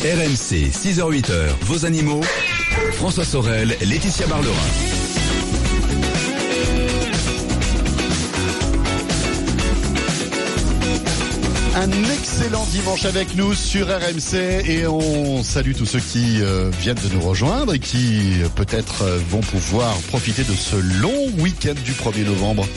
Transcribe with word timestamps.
RMC, 0.00 0.70
6h-8h, 0.70 1.32
vos 1.62 1.84
animaux. 1.84 2.20
François 2.92 3.24
Sorel, 3.24 3.76
Laetitia 3.80 4.28
Barlerin. 4.28 4.54
Un 11.74 11.90
excellent 12.12 12.64
dimanche 12.66 13.06
avec 13.06 13.34
nous 13.34 13.54
sur 13.54 13.88
RMC 13.88 14.36
et 14.68 14.86
on 14.86 15.42
salue 15.42 15.72
tous 15.76 15.86
ceux 15.86 15.98
qui 15.98 16.42
euh, 16.42 16.70
viennent 16.78 16.96
de 16.96 17.14
nous 17.14 17.20
rejoindre 17.20 17.74
et 17.74 17.80
qui 17.80 18.40
euh, 18.40 18.48
peut-être 18.54 19.02
euh, 19.02 19.18
vont 19.30 19.40
pouvoir 19.40 19.96
profiter 20.08 20.44
de 20.44 20.54
ce 20.54 20.76
long 21.02 21.26
week-end 21.38 21.74
du 21.84 21.92
1er 21.92 22.24
novembre. 22.24 22.68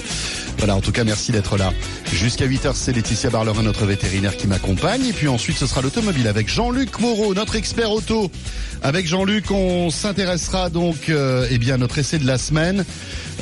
Voilà, 0.62 0.76
en 0.76 0.80
tout 0.80 0.92
cas, 0.92 1.04
merci 1.04 1.32
d'être 1.32 1.58
là. 1.58 1.74
Jusqu'à 2.14 2.46
8h, 2.46 2.74
c'est 2.76 2.94
Laetitia 2.94 3.32
Barlerin, 3.32 3.64
notre 3.64 3.88
vétérinaire 3.88 4.38
qui 4.38 4.46
m'accompagne. 4.46 5.04
Et 5.08 5.12
puis 5.12 5.28
ensuite, 5.28 5.58
ce 5.58 5.66
sera 5.66 5.82
l'automobile 5.82 6.28
avec 6.28 6.48
Jean-Luc 6.48 7.00
Moreau, 7.00 7.34
notre 7.34 7.56
expert 7.56 7.90
auto. 7.92 8.30
Avec 8.84 9.08
Jean-Luc, 9.08 9.50
on 9.50 9.90
s'intéressera 9.90 10.70
donc 10.70 11.10
euh, 11.10 11.48
eh 11.50 11.58
bien, 11.58 11.74
à 11.74 11.78
notre 11.78 11.98
essai 11.98 12.20
de 12.20 12.28
la 12.28 12.38
semaine. 12.38 12.86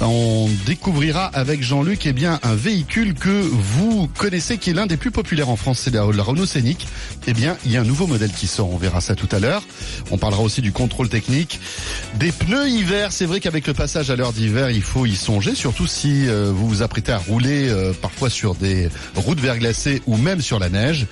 On 0.01 0.47
découvrira 0.65 1.25
avec 1.25 1.61
Jean-Luc 1.61 2.05
eh 2.05 2.13
bien 2.13 2.39
un 2.43 2.55
véhicule 2.55 3.13
que 3.13 3.29
vous 3.29 4.07
connaissez 4.17 4.57
qui 4.57 4.69
est 4.69 4.73
l'un 4.73 4.87
des 4.87 4.95
plus 4.95 5.11
populaires 5.11 5.49
en 5.49 5.57
France, 5.57 5.81
c'est 5.83 5.93
la, 5.93 6.03
Renault 6.03 6.45
Scénic. 6.45 6.87
Eh 7.27 7.33
bien, 7.33 7.57
il 7.65 7.71
y 7.71 7.77
a 7.77 7.81
un 7.81 7.85
nouveau 7.85 8.07
modèle 8.07 8.31
qui 8.31 8.47
sort, 8.47 8.73
on 8.73 8.77
verra 8.77 9.01
ça 9.01 9.15
tout 9.15 9.27
à 9.31 9.39
l'heure. 9.39 9.61
On 10.09 10.17
parlera 10.17 10.41
aussi 10.41 10.61
du 10.61 10.71
contrôle 10.71 11.09
technique 11.09 11.59
des 12.15 12.31
pneus 12.31 12.69
hiver. 12.69 13.11
C'est 13.11 13.25
vrai 13.25 13.41
qu'avec 13.41 13.67
le 13.67 13.73
passage 13.73 14.09
à 14.09 14.15
l'heure 14.15 14.31
d'hiver, 14.31 14.71
il 14.71 14.83
faut 14.83 15.05
y 15.05 15.15
songer, 15.15 15.53
surtout 15.53 15.87
si 15.87 16.27
euh, 16.27 16.51
vous 16.53 16.69
vous 16.69 16.81
apprêtez 16.81 17.11
à 17.11 17.17
rouler 17.17 17.67
euh, 17.67 17.91
parfois 17.91 18.29
sur 18.29 18.55
des 18.55 18.89
routes 19.15 19.41
verglacées 19.41 20.01
ou 20.07 20.15
même 20.15 20.39
sur 20.39 20.59
la 20.59 20.69
neige. 20.69 21.07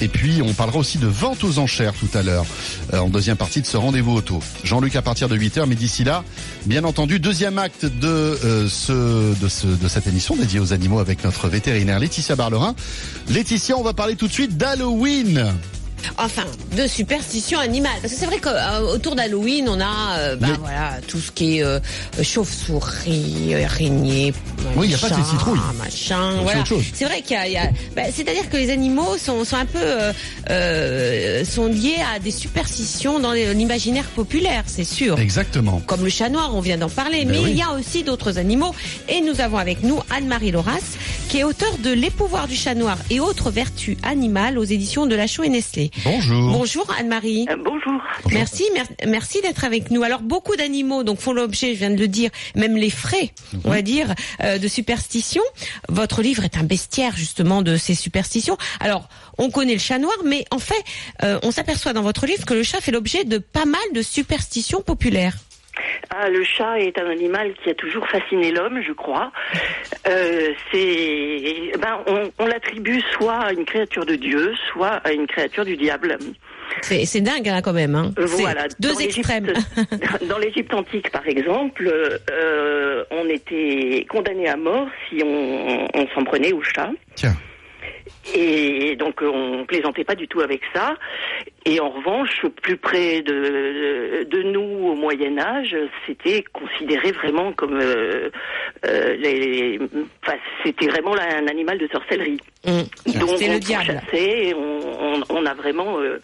Et 0.00 0.08
puis, 0.08 0.42
on 0.42 0.52
parlera 0.52 0.78
aussi 0.78 0.98
de 0.98 1.06
vente 1.06 1.42
aux 1.44 1.58
enchères 1.58 1.94
tout 1.94 2.08
à 2.16 2.22
l'heure, 2.22 2.44
euh, 2.92 2.98
en 2.98 3.08
deuxième 3.08 3.36
partie 3.36 3.62
de 3.62 3.66
ce 3.66 3.76
rendez-vous 3.76 4.12
auto. 4.12 4.40
Jean-Luc 4.62 4.94
à 4.96 5.02
partir 5.02 5.28
de 5.28 5.36
8h, 5.36 5.64
mais 5.66 5.74
d'ici 5.74 6.04
là, 6.04 6.24
bien 6.66 6.84
entendu, 6.84 7.18
deuxième 7.18 7.58
acte 7.58 7.86
de, 7.86 8.06
euh, 8.06 8.68
ce, 8.68 9.38
de, 9.40 9.48
ce, 9.48 9.66
de 9.66 9.88
cette 9.88 10.06
émission 10.06 10.36
dédiée 10.36 10.60
aux 10.60 10.72
animaux 10.72 10.98
avec 10.98 11.24
notre 11.24 11.48
vétérinaire 11.48 11.98
Laetitia 11.98 12.36
Barlerin. 12.36 12.74
Laetitia, 13.28 13.76
on 13.76 13.82
va 13.82 13.94
parler 13.94 14.16
tout 14.16 14.28
de 14.28 14.32
suite 14.32 14.56
d'Halloween. 14.56 15.52
Enfin, 16.18 16.44
de 16.76 16.86
superstition 16.86 17.58
animale. 17.58 17.92
Parce 18.02 18.12
que 18.14 18.18
c'est 18.18 18.26
vrai 18.26 18.38
qu'autour 18.38 19.14
d'Halloween, 19.16 19.68
on 19.68 19.80
a 19.80 20.18
euh, 20.18 20.36
bah, 20.36 20.46
Mais- 20.50 20.56
voilà, 20.58 20.92
tout 21.06 21.18
ce 21.18 21.30
qui 21.32 21.58
est 21.58 21.62
euh, 21.64 21.78
chauve-souris, 22.22 23.54
araignée, 23.64 24.32
Oui, 24.76 24.86
il 24.88 24.92
y 24.92 24.94
a 24.94 24.98
pas 24.98 25.10
que 25.10 25.16
les 25.16 25.24
citrouilles. 25.24 25.58
machin. 25.78 26.32
C'est 26.36 26.42
Voilà. 26.42 26.62
vrai 27.14 27.22
qu'il 27.22 27.52
y 27.52 27.56
a, 27.56 27.70
bah, 27.94 28.02
c'est-à-dire 28.12 28.48
que 28.50 28.56
les 28.56 28.70
animaux 28.70 29.16
sont, 29.18 29.44
sont 29.44 29.56
un 29.56 29.66
peu 29.66 29.78
euh, 29.80 30.12
euh, 30.50 31.44
sont 31.44 31.66
liés 31.66 31.96
à 32.14 32.18
des 32.18 32.30
superstitions 32.30 33.18
dans 33.20 33.32
l'imaginaire 33.32 34.04
populaire, 34.04 34.64
c'est 34.66 34.84
sûr. 34.84 35.18
Exactement. 35.18 35.80
Comme 35.86 36.04
le 36.04 36.10
chat 36.10 36.28
noir, 36.28 36.50
on 36.54 36.60
vient 36.60 36.78
d'en 36.78 36.88
parler, 36.88 37.24
Ben 37.24 37.32
mais 37.32 37.38
oui. 37.38 37.50
il 37.52 37.56
y 37.56 37.62
a 37.62 37.72
aussi 37.72 38.02
d'autres 38.02 38.38
animaux. 38.38 38.74
Et 39.08 39.20
nous 39.20 39.40
avons 39.40 39.58
avec 39.58 39.82
nous 39.82 40.00
Anne-Marie 40.10 40.50
Loras, 40.50 40.96
qui 41.28 41.38
est 41.38 41.44
auteure 41.44 41.76
de 41.82 41.90
Les 41.90 42.10
pouvoirs 42.10 42.48
du 42.48 42.56
chat 42.56 42.74
noir 42.74 42.98
et 43.10 43.20
autres 43.20 43.50
vertus 43.50 43.96
animales 44.02 44.58
aux 44.58 44.64
éditions 44.64 45.06
de 45.06 45.14
La 45.14 45.26
Chaux 45.26 45.42
et 45.44 45.48
Nestlé. 45.48 45.90
Bonjour. 46.04 46.52
Bonjour 46.52 46.86
Anne-Marie. 46.98 47.46
Euh, 47.50 47.56
bonjour. 47.56 48.00
Merci, 48.32 48.64
mer- 48.74 48.86
merci 49.06 49.40
d'être 49.40 49.64
avec 49.64 49.90
nous. 49.90 50.02
Alors 50.02 50.20
beaucoup 50.20 50.54
d'animaux 50.56 51.02
donc 51.04 51.20
font 51.20 51.32
l'objet, 51.32 51.74
je 51.74 51.78
viens 51.78 51.90
de 51.90 51.96
le 51.98 52.08
dire, 52.08 52.30
même 52.54 52.76
les 52.76 52.90
frais, 52.90 53.32
on 53.64 53.70
va 53.70 53.82
dire, 53.82 54.14
euh, 54.42 54.58
de 54.58 54.68
superstitions. 54.68 55.42
Votre 55.88 56.22
livre 56.22 56.44
est 56.44 56.56
un 56.56 56.64
bestiaire 56.64 57.16
justement 57.16 57.62
de 57.62 57.76
ces 57.76 57.94
superstitions. 57.94 58.56
Alors 58.80 59.08
on 59.38 59.50
connaît 59.50 59.74
le 59.74 59.78
chat 59.80 59.98
noir, 59.98 60.14
mais 60.24 60.44
en 60.50 60.58
fait, 60.58 60.82
euh, 61.22 61.38
on 61.42 61.50
s'aperçoit 61.50 61.92
dans 61.92 62.02
votre 62.02 62.26
livre 62.26 62.44
que 62.44 62.54
le 62.54 62.62
chat 62.62 62.80
fait 62.80 62.92
l'objet 62.92 63.24
de 63.24 63.38
pas 63.38 63.64
mal 63.64 63.80
de 63.94 64.02
superstitions 64.02 64.82
populaires. 64.82 65.36
Ah, 66.10 66.28
le 66.28 66.42
chat 66.44 66.78
est 66.80 66.98
un 66.98 67.08
animal 67.10 67.52
qui 67.62 67.70
a 67.70 67.74
toujours 67.74 68.06
fasciné 68.08 68.50
l'homme, 68.52 68.80
je 68.86 68.92
crois. 68.92 69.32
Euh, 70.08 70.48
c'est, 70.72 71.72
ben, 71.80 71.98
on, 72.06 72.30
on 72.38 72.46
l'attribue 72.46 73.00
soit 73.12 73.34
à 73.38 73.52
une 73.52 73.64
créature 73.64 74.06
de 74.06 74.14
Dieu, 74.16 74.52
soit 74.72 75.00
à 75.04 75.12
une 75.12 75.26
créature 75.26 75.64
du 75.64 75.76
diable. 75.76 76.16
C'est 76.82 77.04
c'est 77.04 77.20
dingue 77.20 77.46
là 77.46 77.62
quand 77.62 77.72
même. 77.72 77.94
Hein. 77.94 78.12
Euh, 78.18 78.26
C'est 78.26 78.42
Voilà. 78.42 78.64
deux 78.80 78.92
Dans 78.92 78.98
l'Égypte- 78.98 79.18
extrêmes. 79.18 79.52
Dans 80.28 80.38
l'Égypte 80.38 80.74
antique, 80.74 81.10
par 81.10 81.26
exemple, 81.26 81.88
euh, 82.30 83.04
on 83.10 83.28
était 83.28 84.04
condamné 84.08 84.48
à 84.48 84.56
mort 84.56 84.88
si 85.08 85.22
on, 85.24 85.86
on 85.94 86.08
s'en 86.14 86.24
prenait 86.24 86.52
au 86.52 86.62
chat. 86.62 86.90
Tiens. 87.14 87.34
Et 88.34 88.96
donc 88.96 89.22
on 89.22 89.64
plaisantait 89.66 90.04
pas 90.04 90.14
du 90.14 90.28
tout 90.28 90.40
avec 90.40 90.62
ça. 90.74 90.94
Et 91.64 91.80
en 91.80 91.90
revanche, 91.90 92.42
plus 92.62 92.76
près 92.76 93.22
de, 93.22 94.24
de 94.24 94.42
nous 94.42 94.88
au 94.88 94.94
Moyen 94.94 95.38
Âge, 95.38 95.76
c'était 96.06 96.44
considéré 96.52 97.12
vraiment 97.12 97.52
comme 97.52 97.78
euh, 97.80 98.30
euh, 98.86 99.16
les, 99.16 99.80
enfin, 100.22 100.38
c'était 100.64 100.86
vraiment 100.86 101.14
là 101.14 101.24
un 101.38 101.46
animal 101.48 101.78
de 101.78 101.88
sorcellerie. 101.88 102.38
Hum. 102.66 102.84
Donc 103.18 103.30
on 103.30 103.52
le 103.52 103.58
diable. 103.58 103.84
chassait, 103.84 104.54
on, 104.54 104.80
on, 105.00 105.22
on 105.30 105.46
a 105.46 105.54
vraiment 105.54 105.98
euh, 105.98 106.20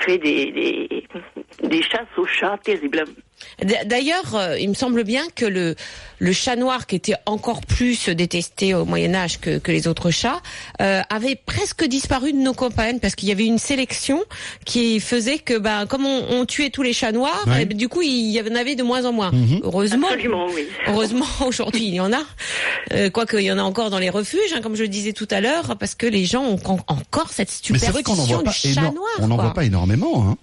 fait 0.00 0.18
des, 0.18 0.50
des, 0.50 1.04
des 1.62 1.82
chasses 1.82 2.06
aux 2.16 2.26
chats 2.26 2.58
terribles. 2.62 3.04
D'ailleurs, 3.84 4.34
euh, 4.34 4.58
il 4.58 4.68
me 4.68 4.74
semble 4.74 5.04
bien 5.04 5.22
que 5.34 5.44
le, 5.44 5.76
le 6.18 6.32
chat 6.32 6.56
noir, 6.56 6.86
qui 6.86 6.96
était 6.96 7.14
encore 7.26 7.60
plus 7.60 8.08
détesté 8.08 8.74
au 8.74 8.84
Moyen 8.84 9.14
Âge 9.14 9.38
que, 9.38 9.58
que 9.58 9.70
les 9.70 9.86
autres 9.86 10.10
chats, 10.10 10.40
euh, 10.80 11.02
avait 11.10 11.36
presque 11.36 11.84
disparu 11.84 12.32
de 12.32 12.38
nos 12.38 12.54
campagnes 12.54 12.98
parce 12.98 13.14
qu'il 13.14 13.28
y 13.28 13.32
avait 13.32 13.46
une 13.46 13.58
sélection 13.58 14.22
qui 14.64 14.98
faisait 14.98 15.38
que, 15.38 15.56
ben, 15.58 15.86
comme 15.86 16.04
on, 16.04 16.24
on 16.30 16.46
tuait 16.46 16.70
tous 16.70 16.82
les 16.82 16.92
chats 16.92 17.12
noirs, 17.12 17.44
Ouais. 17.46 17.60
eh 17.62 17.64
ben, 17.66 17.76
du 17.76 17.88
coup, 17.88 18.02
il 18.02 18.30
y 18.30 18.40
en 18.40 18.54
avait 18.54 18.74
de 18.74 18.82
moins 18.82 19.04
en 19.04 19.12
moins. 19.12 19.30
Mhm. 19.32 19.60
Heureusement. 19.62 20.08
Absolument, 20.08 20.46
oui. 20.54 20.66
Heureusement, 20.88 21.26
aujourd'hui, 21.46 21.84
il 21.86 21.94
y 21.94 22.00
en 22.00 22.12
a. 22.12 22.22
Euh, 22.92 23.10
Quoique, 23.10 23.36
il 23.36 23.44
y 23.44 23.52
en 23.52 23.58
a 23.58 23.62
encore 23.62 23.90
dans 23.90 23.98
les 23.98 24.10
refuges, 24.10 24.52
hein, 24.54 24.60
comme 24.62 24.74
je 24.76 24.82
le 24.82 24.88
disais 24.88 25.12
tout 25.12 25.28
à 25.30 25.40
l'heure, 25.40 25.76
parce 25.78 25.94
que 25.94 26.06
les 26.06 26.24
gens 26.24 26.42
ont 26.44 26.58
en- 26.64 26.78
encore 26.88 27.30
cette 27.30 27.50
Mais 27.70 27.78
c'est 27.78 27.90
vrai 27.90 28.02
qu'on 28.02 28.16
n'en 28.16 28.24
superstition 28.26 28.40
voit 28.42 28.52
du 28.52 28.74
pas, 28.74 28.82
chat 28.82 28.90
noir. 28.92 29.06
on 29.20 29.28
n'en 29.28 29.36
voit 29.36 29.54
pas 29.54 29.64
énormément. 29.64 30.28
Hein. 30.30 30.36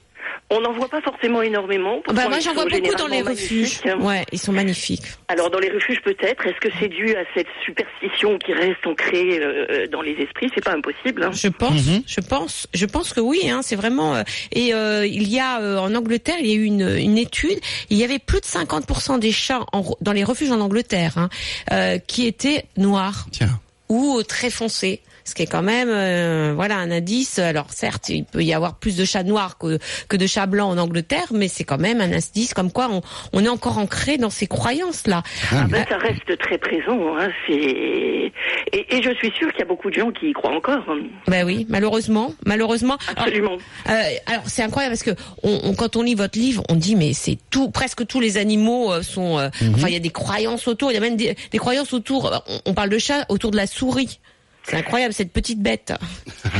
On 0.53 0.59
n'en 0.59 0.73
voit 0.73 0.89
pas 0.89 0.99
forcément 1.01 1.41
énormément. 1.41 2.01
Ah 2.07 2.13
bah, 2.13 2.27
moi, 2.27 2.37
ils 2.37 2.41
j'en 2.43 2.49
sont 2.49 2.55
vois 2.55 2.65
beaucoup 2.65 2.95
dans 2.95 3.07
les 3.07 3.21
refuges. 3.21 3.79
magnifiques. 3.85 4.05
Ouais, 4.05 4.25
ils 4.33 4.39
sont 4.39 4.51
magnifiques. 4.51 5.03
Alors 5.29 5.49
dans 5.49 5.59
les 5.59 5.69
refuges 5.69 6.01
peut-être, 6.03 6.45
est-ce 6.45 6.59
que 6.59 6.67
c'est 6.77 6.89
dû 6.89 7.15
à 7.15 7.23
cette 7.33 7.47
superstition 7.65 8.37
qui 8.37 8.51
reste 8.53 8.85
ancrée 8.85 9.39
euh, 9.41 9.87
dans 9.87 10.01
les 10.01 10.11
esprits? 10.11 10.49
C'est 10.53 10.63
pas 10.63 10.73
impossible. 10.73 11.23
hein. 11.23 11.31
Je 11.33 11.47
pense, 11.47 11.85
Mhm. 11.87 12.03
je 12.05 12.19
pense, 12.19 12.67
je 12.73 12.85
pense 12.85 13.13
que 13.13 13.21
oui. 13.21 13.49
Hein, 13.49 13.61
c'est 13.63 13.77
vraiment. 13.77 14.13
euh, 14.15 14.23
et 14.51 14.73
euh, 14.73 15.05
il 15.07 15.29
y 15.29 15.39
a 15.39 15.61
euh, 15.61 15.77
en 15.77 15.95
Angleterre, 15.95 16.35
il 16.41 16.47
y 16.47 16.51
a 16.51 16.55
eu 16.55 16.63
une, 16.65 16.97
une 16.97 17.17
étude. 17.17 17.59
Il 17.89 17.97
y 17.97 18.03
avait 18.03 18.19
plus 18.19 18.41
de 18.41 18.45
50% 18.45 19.19
des 19.19 19.31
chats 19.31 19.65
en 19.71 19.83
dans 20.01 20.11
les 20.11 20.25
refuges 20.25 20.51
en 20.51 20.59
Angleterre 20.59 21.13
hein, 21.17 21.29
euh, 21.71 21.97
qui 21.97 22.27
étaient 22.27 22.65
noirs 22.75 23.25
Tiens. 23.31 23.57
ou 23.87 24.17
euh, 24.19 24.23
très 24.23 24.49
foncés. 24.49 24.99
Ce 25.23 25.35
qui 25.35 25.43
est 25.43 25.47
quand 25.47 25.61
même, 25.61 25.89
euh, 25.89 26.53
voilà, 26.55 26.77
un 26.77 26.91
indice. 26.91 27.39
Alors 27.39 27.67
certes, 27.71 28.09
il 28.09 28.25
peut 28.25 28.43
y 28.43 28.53
avoir 28.53 28.75
plus 28.75 28.95
de 28.97 29.05
chats 29.05 29.23
noirs 29.23 29.57
que, 29.57 29.77
que 30.09 30.17
de 30.17 30.27
chats 30.27 30.45
blancs 30.47 30.71
en 30.71 30.77
Angleterre, 30.77 31.27
mais 31.31 31.47
c'est 31.47 31.63
quand 31.63 31.77
même 31.79 32.01
un 32.01 32.11
indice 32.11 32.53
comme 32.53 32.71
quoi 32.71 32.89
on, 32.91 33.01
on 33.33 33.43
est 33.45 33.49
encore 33.49 33.77
ancré 33.77 34.17
dans 34.17 34.29
ces 34.29 34.47
croyances-là. 34.47 35.23
Ah, 35.51 35.65
Ben, 35.69 35.85
ça 35.87 35.97
reste 35.97 36.37
très 36.39 36.57
présent. 36.57 37.17
Hein. 37.17 37.29
Et, 37.49 38.31
et 38.73 39.01
je 39.03 39.13
suis 39.15 39.31
sûre 39.31 39.49
qu'il 39.51 39.59
y 39.59 39.63
a 39.63 39.65
beaucoup 39.65 39.89
de 39.89 39.95
gens 39.95 40.11
qui 40.11 40.29
y 40.29 40.33
croient 40.33 40.55
encore. 40.55 40.83
Ben 41.27 41.45
oui, 41.45 41.65
malheureusement, 41.69 42.33
malheureusement. 42.45 42.97
Alors, 43.09 43.23
Absolument. 43.27 43.57
Euh, 43.89 44.01
alors 44.25 44.43
c'est 44.47 44.63
incroyable 44.63 44.93
parce 44.95 45.03
que 45.03 45.21
on, 45.43 45.59
on- 45.63 45.73
quand 45.75 45.95
on 45.95 46.01
lit 46.03 46.15
votre 46.15 46.37
livre, 46.37 46.63
on 46.69 46.75
dit 46.75 46.95
mais 46.95 47.13
c'est 47.13 47.37
tout, 47.49 47.69
presque 47.69 48.05
tous 48.07 48.19
les 48.19 48.37
animaux 48.37 48.91
euh, 48.91 49.01
sont. 49.01 49.37
euh, 49.39 49.49
Enfin, 49.75 49.87
il 49.87 49.93
y 49.93 49.97
a 49.97 49.99
des 49.99 50.09
croyances 50.09 50.67
autour. 50.67 50.91
Il 50.91 50.95
y 50.95 50.97
a 50.97 51.01
même 51.01 51.15
des, 51.17 51.35
des 51.51 51.57
croyances 51.57 51.93
autour. 51.93 52.27
euh, 52.33 52.37
On, 52.47 52.71
on 52.71 52.73
parle 52.73 52.89
de 52.89 52.97
chat 52.97 53.25
autour 53.29 53.51
de 53.51 53.57
la 53.57 53.67
souris. 53.67 54.19
C'est 54.63 54.77
incroyable 54.77 55.13
cette 55.13 55.33
petite 55.33 55.59
bête. 55.59 55.93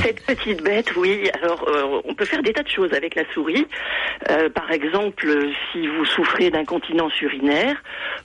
Cette 0.04 0.26
petite 0.26 0.64
bête, 0.64 0.96
oui. 0.96 1.30
Alors, 1.42 1.68
euh, 1.68 2.02
on 2.06 2.14
peut 2.16 2.26
faire 2.26 2.42
des 2.42 2.52
tas 2.52 2.64
de 2.64 2.68
choses 2.68 2.94
avec 2.94 3.16
la 3.16 3.24
souris. 3.34 3.66
Euh, 4.30 4.50
par 4.50 4.72
exemple, 4.72 5.28
si 5.72 5.88
vous 5.88 6.06
souffrez 6.06 6.50
d'incontinence 6.50 7.20
urinaire, 7.22 7.76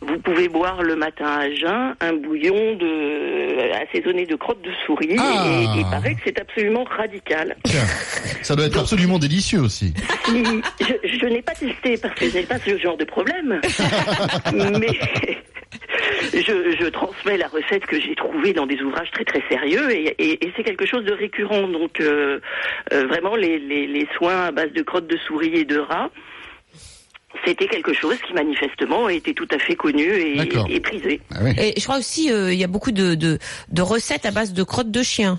vous 0.00 0.18
pouvez 0.18 0.48
boire 0.48 0.82
le 0.82 0.96
matin 0.96 1.26
à 1.26 1.50
jeun 1.50 1.94
un 2.00 2.12
bouillon 2.14 2.76
de 2.76 3.72
assaisonné 3.82 4.26
de 4.26 4.34
crottes 4.36 4.62
de 4.62 4.72
souris. 4.86 5.16
Ah. 5.18 5.44
Et 5.46 5.78
il 5.80 5.84
paraît 5.90 6.14
que 6.14 6.20
c'est 6.24 6.40
absolument 6.40 6.84
radical. 6.84 7.56
Tiens. 7.64 7.84
Ça 8.42 8.56
doit 8.56 8.66
être 8.66 8.78
absolument 8.78 9.18
délicieux 9.18 9.60
aussi. 9.60 9.92
Si- 10.24 10.44
je 10.80 11.08
je 11.18 11.26
n'ai 11.26 11.42
pas 11.42 11.52
testé 11.54 11.96
parce 11.96 12.14
que 12.14 12.28
je 12.28 12.34
n'ai 12.36 12.42
pas 12.44 12.58
ce 12.58 12.78
genre 12.78 12.96
de 12.96 13.04
problème. 13.04 13.60
Mais 14.80 14.88
je, 16.32 16.76
je 16.80 16.86
transmets 16.88 17.36
la 17.36 17.48
recette 17.48 17.86
que 17.86 18.00
j'ai 18.00 18.14
trouvée 18.14 18.52
dans 18.52 18.66
des 18.66 18.80
ouvrages 18.82 19.10
très 19.10 19.24
très 19.24 19.42
sérieux 19.48 19.90
et, 19.90 20.14
et- 20.18 20.44
et 20.46 20.52
c'est 20.56 20.62
quelque 20.64 20.86
chose 20.86 21.04
de 21.04 21.12
récurrent. 21.12 21.68
Donc 21.68 22.00
euh, 22.00 22.40
euh, 22.92 23.06
vraiment 23.06 23.36
les, 23.36 23.58
les, 23.58 23.86
les 23.86 24.06
soins 24.16 24.46
à 24.46 24.50
base 24.52 24.72
de 24.72 24.82
crottes 24.82 25.06
de 25.06 25.16
souris 25.26 25.54
et 25.54 25.64
de 25.64 25.78
rats. 25.78 26.10
C'était 27.44 27.66
quelque 27.66 27.92
chose 27.92 28.16
qui 28.26 28.32
manifestement 28.32 29.08
était 29.08 29.34
tout 29.34 29.48
à 29.50 29.58
fait 29.58 29.74
connu 29.76 30.04
et, 30.04 30.80
prisé. 30.80 31.20
Ah 31.32 31.38
oui. 31.42 31.50
Et 31.58 31.74
je 31.78 31.84
crois 31.84 31.98
aussi 31.98 32.32
euh, 32.32 32.52
il 32.52 32.58
y 32.58 32.64
a 32.64 32.66
beaucoup 32.66 32.92
de, 32.92 33.14
de, 33.14 33.38
de 33.70 33.82
recettes 33.82 34.24
à 34.24 34.30
base 34.30 34.52
de 34.54 34.62
crottes 34.62 34.90
de 34.90 35.02
chien. 35.02 35.38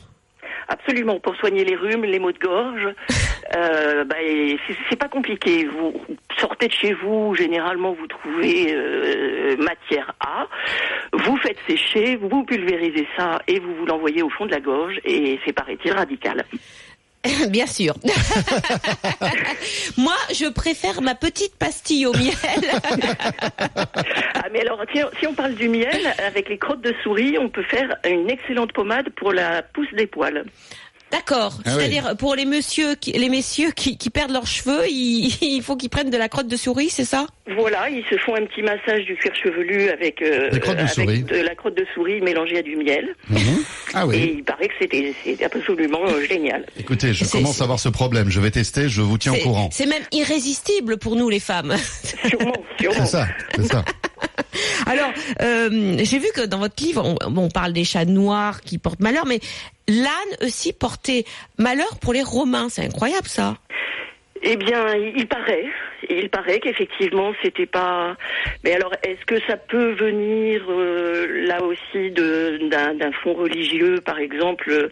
Absolument, 0.68 1.20
pour 1.20 1.36
soigner 1.36 1.64
les 1.64 1.76
rhumes, 1.76 2.04
les 2.04 2.20
maux 2.20 2.32
de 2.32 2.40
gorge. 2.40 2.94
Euh, 3.56 4.04
bah, 4.04 4.18
c'est 4.90 5.00
pas 5.00 5.08
compliqué. 5.08 5.66
Vous 5.66 5.94
sortez 6.38 6.68
de 6.68 6.74
chez 6.74 6.92
vous, 6.92 7.34
généralement 7.34 7.94
vous 7.94 8.06
trouvez 8.08 8.74
euh, 8.76 9.56
matière 9.56 10.14
A. 10.20 10.48
Vous 11.14 11.38
faites 11.38 11.58
sécher, 11.66 12.18
vous 12.18 12.44
pulvérisez 12.44 13.08
ça 13.16 13.40
et 13.48 13.60
vous 13.60 13.74
vous 13.74 13.86
l'envoyez 13.86 14.22
au 14.22 14.30
fond 14.30 14.46
de 14.46 14.52
la 14.52 14.60
gorge 14.60 15.00
et 15.06 15.40
c'est 15.46 15.54
paraît-il 15.54 15.94
radical. 15.94 16.44
Bien 17.50 17.68
sûr. 17.68 17.96
Moi, 19.98 20.16
je 20.34 20.50
préfère 20.50 21.02
ma 21.02 21.16
petite 21.16 21.56
pastille 21.56 22.06
au 22.06 22.14
miel. 22.14 22.34
Ah 24.36 24.46
mais 24.52 24.62
alors 24.62 24.82
tiens, 24.92 25.10
si 25.20 25.28
on 25.28 25.34
parle 25.34 25.56
du 25.56 25.68
miel, 25.68 26.14
avec 26.26 26.50
les 26.50 26.58
crottes 26.58 26.82
de 26.82 26.94
souris, 27.04 27.38
on 27.38 27.50
peut 27.50 27.64
faire 27.64 27.96
une 28.06 28.30
excellente 28.30 28.72
pommade 28.74 29.10
pour 29.16 29.34
la 29.34 29.62
pousse 29.62 29.94
des 29.94 30.08
poils. 30.08 30.46
D'accord. 31.12 31.60
Ah 31.66 31.70
oui. 31.70 31.76
C'est-à-dire 31.80 32.18
pour 32.18 32.36
les 32.36 32.46
messieurs, 32.46 32.96
qui, 33.00 33.14
les 33.14 33.30
messieurs 33.30 33.72
qui, 33.72 33.98
qui 33.98 34.10
perdent 34.10 34.32
leurs 34.32 34.48
cheveux, 34.48 34.88
il, 34.90 35.32
il 35.42 35.62
faut 35.62 35.76
qu'ils 35.76 35.90
prennent 35.90 36.10
de 36.10 36.18
la 36.18 36.28
crotte 36.28 36.48
de 36.48 36.58
souris, 36.58 36.90
c'est 36.90 37.06
ça? 37.06 37.28
Voilà, 37.56 37.90
ils 37.90 38.04
se 38.10 38.18
font 38.18 38.36
un 38.36 38.46
petit 38.46 38.62
massage 38.62 39.06
du 39.06 39.16
cuir 39.16 39.34
chevelu 39.36 39.90
avec, 39.90 40.22
euh, 40.22 40.50
avec 40.52 41.26
de 41.26 41.42
la 41.42 41.56
crotte 41.56 41.76
de 41.76 41.86
souris 41.94 42.22
mélangée 42.22 42.58
à 42.58 42.62
du 42.62 42.76
miel. 42.76 43.16
Mhm. 43.30 43.64
Ah 43.94 44.04
Et 44.04 44.06
oui. 44.06 44.36
il 44.38 44.44
paraît 44.44 44.68
que 44.68 44.74
c'était 44.80 45.14
c'est 45.24 45.44
absolument 45.44 46.06
euh, 46.06 46.26
génial. 46.26 46.66
Écoutez, 46.80 47.14
je 47.14 47.26
commence 47.26 47.62
à 47.62 47.64
avoir 47.64 47.80
ce 47.80 47.90
problème. 47.90 48.30
Je 48.30 48.40
vais 48.40 48.52
tester, 48.52 48.90
je 48.90 49.02
vous 49.02 49.18
tiens 49.18 49.34
au 49.34 49.38
courant. 49.38 49.70
C'est 49.72 49.86
même 49.86 50.04
irrésistible 50.12 50.98
pour 50.98 51.16
nous 51.16 51.30
les 51.30 51.40
femmes. 51.40 51.76
Sûrement, 52.28 52.54
sûrement. 52.80 53.06
C'est 53.06 53.06
ça, 53.06 53.28
c'est 53.56 53.66
ça. 53.66 53.86
Alors, 54.86 55.12
euh, 55.42 55.98
j'ai 56.04 56.20
vu 56.20 56.28
que 56.34 56.46
dans 56.46 56.60
votre 56.60 56.82
livre, 56.84 57.18
on, 57.26 57.50
parle 57.50 57.74
des 57.74 57.84
chats 57.84 58.06
noirs 58.06 58.62
qui 58.62 58.78
portent 58.78 59.00
malheur, 59.00 59.26
mais 59.26 59.40
l'âne 59.88 60.08
aussi 60.42 60.74
portait 60.74 61.26
malheur 61.58 61.98
pour 62.00 62.14
les 62.14 62.24
Romains. 62.24 62.68
C'est 62.70 62.86
incroyable 62.86 63.28
ça. 63.28 63.58
Eh 64.44 64.56
bien, 64.56 64.96
il 64.96 65.14
il 65.18 65.28
il 66.10 66.30
paraît 66.30 66.60
qu'effectivement, 66.60 67.34
c'était 67.42 67.66
pas. 67.66 68.16
Mais 68.64 68.74
alors, 68.74 68.94
est-ce 69.04 69.26
que 69.26 69.40
ça 69.48 69.58
peut 69.58 69.92
venir 69.94 70.64
euh, 70.70 71.46
là 71.48 71.62
aussi 71.64 72.12
de- 72.12 72.68
d'un 72.70 72.94
d'un 72.94 73.12
fond 73.12 73.34
religieux, 73.34 74.00
par 74.06 74.20
exemple, 74.20 74.90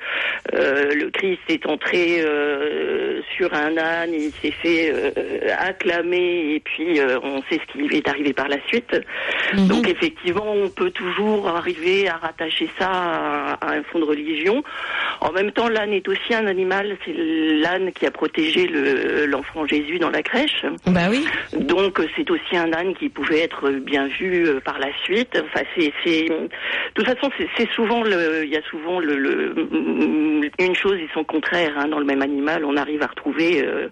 euh, 0.54 0.92
le 0.94 1.10
Christ 1.12 1.42
est 1.50 1.66
entré 1.66 2.22
euh, 2.22 3.22
sur 3.36 3.54
un 3.54 3.78
âne, 3.78 4.13
il 4.13 4.31
s'est 4.42 4.52
fait 4.52 4.94
acclamer, 5.60 6.56
et 6.56 6.60
puis 6.60 7.00
on 7.24 7.42
sait 7.50 7.60
ce 7.68 7.72
qui 7.72 7.78
lui 7.80 7.98
est 7.98 8.08
arrivé 8.08 8.34
par 8.34 8.48
la 8.48 8.58
suite. 8.68 8.96
Mhm. 9.56 9.68
Donc, 9.68 9.90
effectivement, 9.90 10.51
on 10.51 10.69
peut 10.69 10.92
toujours 10.92 11.48
arriver 11.50 12.08
à 12.08 12.18
rattacher 12.18 12.69
ça 12.80 12.90
à, 12.90 13.54
à 13.62 13.74
un 13.74 13.84
fond 13.84 14.00
de 14.00 14.06
religion. 14.06 14.63
En 15.22 15.31
même 15.31 15.51
temps, 15.51 15.69
l'âne 15.69 15.94
est 15.94 16.08
aussi 16.08 16.34
un 16.34 16.48
animal. 16.48 16.98
C'est 17.06 17.13
l'âne 17.16 17.92
qui 17.94 18.06
a 18.06 18.12
protégé 18.12 18.68
le- 18.68 19.25
l'enfant 19.25 19.66
Jésus 19.66 20.00
dans 20.00 20.10
la 20.10 20.22
crèche. 20.24 20.66
Bah 20.96 21.08
oui. 21.10 21.24
Donc, 21.54 22.00
euh, 22.00 22.08
c'est 22.16 22.30
aussi 22.32 22.56
un 22.58 22.72
âne 22.74 22.96
qui 22.96 23.10
pouvait 23.10 23.42
être 23.42 23.70
bien 23.70 24.08
vu 24.08 24.48
euh, 24.48 24.60
par 24.60 24.80
la 24.80 24.88
suite. 25.04 25.38
Enfin, 25.46 25.64
c'est, 25.78 25.94
c'est, 26.04 26.24
de 26.30 26.50
toute 26.96 27.06
façon, 27.06 27.30
c'est, 27.58 27.70
souvent 27.72 28.02
le, 28.02 28.44
il 28.46 28.50
y 28.52 28.58
a 28.58 28.62
souvent 28.72 29.00
le, 29.00 29.16
le- 29.18 30.50
une 30.60 30.76
chose 30.76 30.96
et 31.00 31.08
son 31.14 31.24
contraire 31.24 31.74
hein, 31.78 31.88
dans 31.88 32.00
le 32.00 32.06
même 32.06 32.22
animal. 32.22 32.66
On 32.66 32.78
arrive 32.78 33.04
à 33.04 33.08
retrouver. 33.08 33.64
euh, 33.64 33.90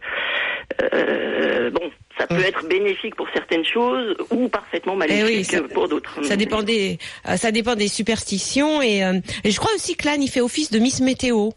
euh, 0.94 1.70
bon, 1.70 1.92
ça 2.18 2.28
peut 2.28 2.40
être 2.40 2.68
bénéfique 2.68 3.16
pour 3.16 3.28
certaines 3.34 3.66
choses 3.66 4.16
ou 4.32 4.48
parfaitement 4.48 4.96
maléfique 4.96 5.26
Eh 5.30 5.38
oui, 5.38 5.44
ça- 5.44 5.62
pour 5.62 5.88
d'autres. 5.88 6.24
Ça 6.24 6.36
dépend 6.36 6.64
des, 6.64 6.98
euh, 7.28 7.36
ça 7.38 7.52
dépend 7.52 7.76
des 7.76 7.88
superstitions 7.88 8.82
et, 8.82 9.04
euh, 9.04 9.14
et 9.44 9.52
je 9.52 9.60
crois 9.60 9.74
aussi 9.76 9.96
que 9.96 10.06
l'âne 10.06 10.22
il 10.24 10.30
fait 10.30 10.42
office 10.42 10.72
de 10.72 10.80
Miss 10.80 11.02
Météo. 11.02 11.50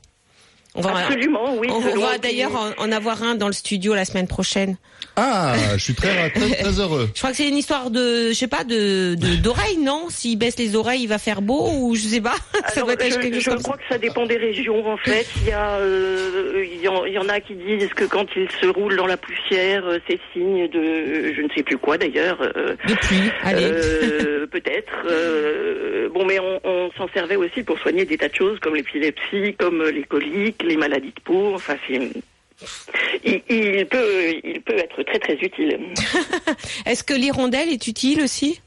On 0.77 0.83
va, 0.83 0.99
Absolument, 0.99 1.57
oui. 1.57 1.69
on, 1.71 1.77
on 1.77 1.81
selon 1.83 2.03
va 2.03 2.15
qui- 2.15 2.21
d'ailleurs 2.21 2.53
en, 2.55 2.85
en 2.85 2.93
avoir 2.93 3.23
un 3.23 3.35
dans 3.35 3.47
le 3.47 3.53
studio 3.53 3.95
la 3.95 4.05
semaine 4.05 4.29
prochaine. 4.29 4.77
Ah, 5.17 5.55
je 5.77 5.83
suis 5.83 5.95
très, 5.95 6.29
très, 6.35 6.51
très 6.57 6.81
heureux. 6.81 7.09
Je 7.15 7.19
crois 7.19 7.31
que 7.31 7.37
c'est 7.39 7.49
une 7.49 7.57
histoire 7.57 7.91
de, 7.91 8.29
je 8.29 8.35
sais 8.35 8.47
pas, 8.49 8.65
de 8.65 9.15
d'oreilles, 9.43 9.79
non? 9.79 10.07
S'il 10.11 10.37
baisse 10.39 10.59
les 10.59 10.77
oreilles, 10.77 11.03
il 11.03 11.07
va 11.09 11.19
faire 11.19 11.41
beau 11.43 11.71
ou 11.73 11.95
je 11.95 12.03
sais 12.03 12.21
pas. 12.21 12.35
ça 12.53 12.81
Alors, 12.83 12.89
doit 12.89 12.95
être 13.07 13.15
je, 13.15 13.21
quelque 13.21 13.35
chose 13.41 13.45
je 13.45 13.51
comme 13.51 13.63
crois 13.63 13.77
ça. 13.77 13.83
que 13.83 13.89
ça 13.95 13.99
dépend 13.99 14.27
des 14.27 14.37
régions 14.37 14.87
en 14.87 14.97
fait. 14.99 15.27
Il 15.43 15.49
y 15.49 15.53
a, 15.53 15.77
euh, 15.79 16.65
il 16.71 16.81
y, 16.83 16.89
en, 16.89 17.05
il 17.07 17.15
y 17.15 17.19
en 17.19 17.29
a 17.29 17.41
qui 17.41 17.55
disent 17.55 17.89
que 17.95 18.05
quand 18.05 18.27
ils 18.37 18.49
se 18.61 18.67
roulent 18.67 18.97
dans 18.97 19.07
la 19.07 19.17
poussière, 19.17 19.87
euh, 19.87 19.99
c'est 20.09 20.19
signe 20.35 20.69
de, 20.69 21.33
je 21.35 21.41
ne 21.43 21.49
sais 21.57 21.63
plus 21.63 21.79
quoi 21.79 21.97
d'ailleurs. 21.97 22.39
euh, 22.43 22.77
De 22.87 22.95
pluie, 22.95 23.31
allez. 23.43 23.65
euh, 23.65 24.47
peut-être. 24.51 24.93
euh, 25.09 26.09
bon, 26.13 26.25
mais 26.27 26.39
on, 26.39 26.61
on 26.65 26.91
s'en 26.99 27.09
servait 27.15 27.37
aussi 27.37 27.63
pour 27.63 27.79
soigner 27.79 28.05
des 28.05 28.19
tas 28.19 28.29
de 28.29 28.35
choses 28.35 28.59
comme 28.61 28.75
l'épilepsie, 28.75 29.55
comme 29.59 29.83
les 29.83 30.03
coliques, 30.05 30.63
les 30.67 30.77
maladies 30.77 31.13
de 31.15 31.21
peau. 31.25 31.55
Enfin, 31.55 31.77
c'est, 31.89 32.01
il, 33.25 33.43
il 33.49 33.87
peut, 33.87 34.35
il 34.45 34.61
peut 34.63 34.77
être 34.79 35.03
très 35.03 35.19
très 35.19 35.35
utile. 35.35 35.79
Est-ce 36.87 37.05
que 37.05 37.15
l'hirondelle 37.15 37.69
est 37.71 37.87
utile 37.87 38.23
aussi? 38.23 38.61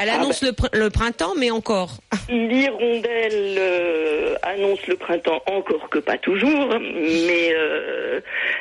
Elle 0.00 0.10
Ah, 0.10 0.14
annonce 0.20 0.42
le, 0.42 0.50
pr- 0.52 0.68
le 0.78 0.90
printemps, 0.90 1.34
mais 1.36 1.50
encore. 1.50 1.90
L'hirondelle 2.28 3.56
euh, 3.58 4.34
annonce 4.44 4.86
le 4.86 4.94
printemps 4.96 5.42
encore 5.46 5.88
que 5.90 5.98
pas 5.98 6.16
toujours, 6.18 6.78
mais 6.80 7.52
euh, 7.52 8.20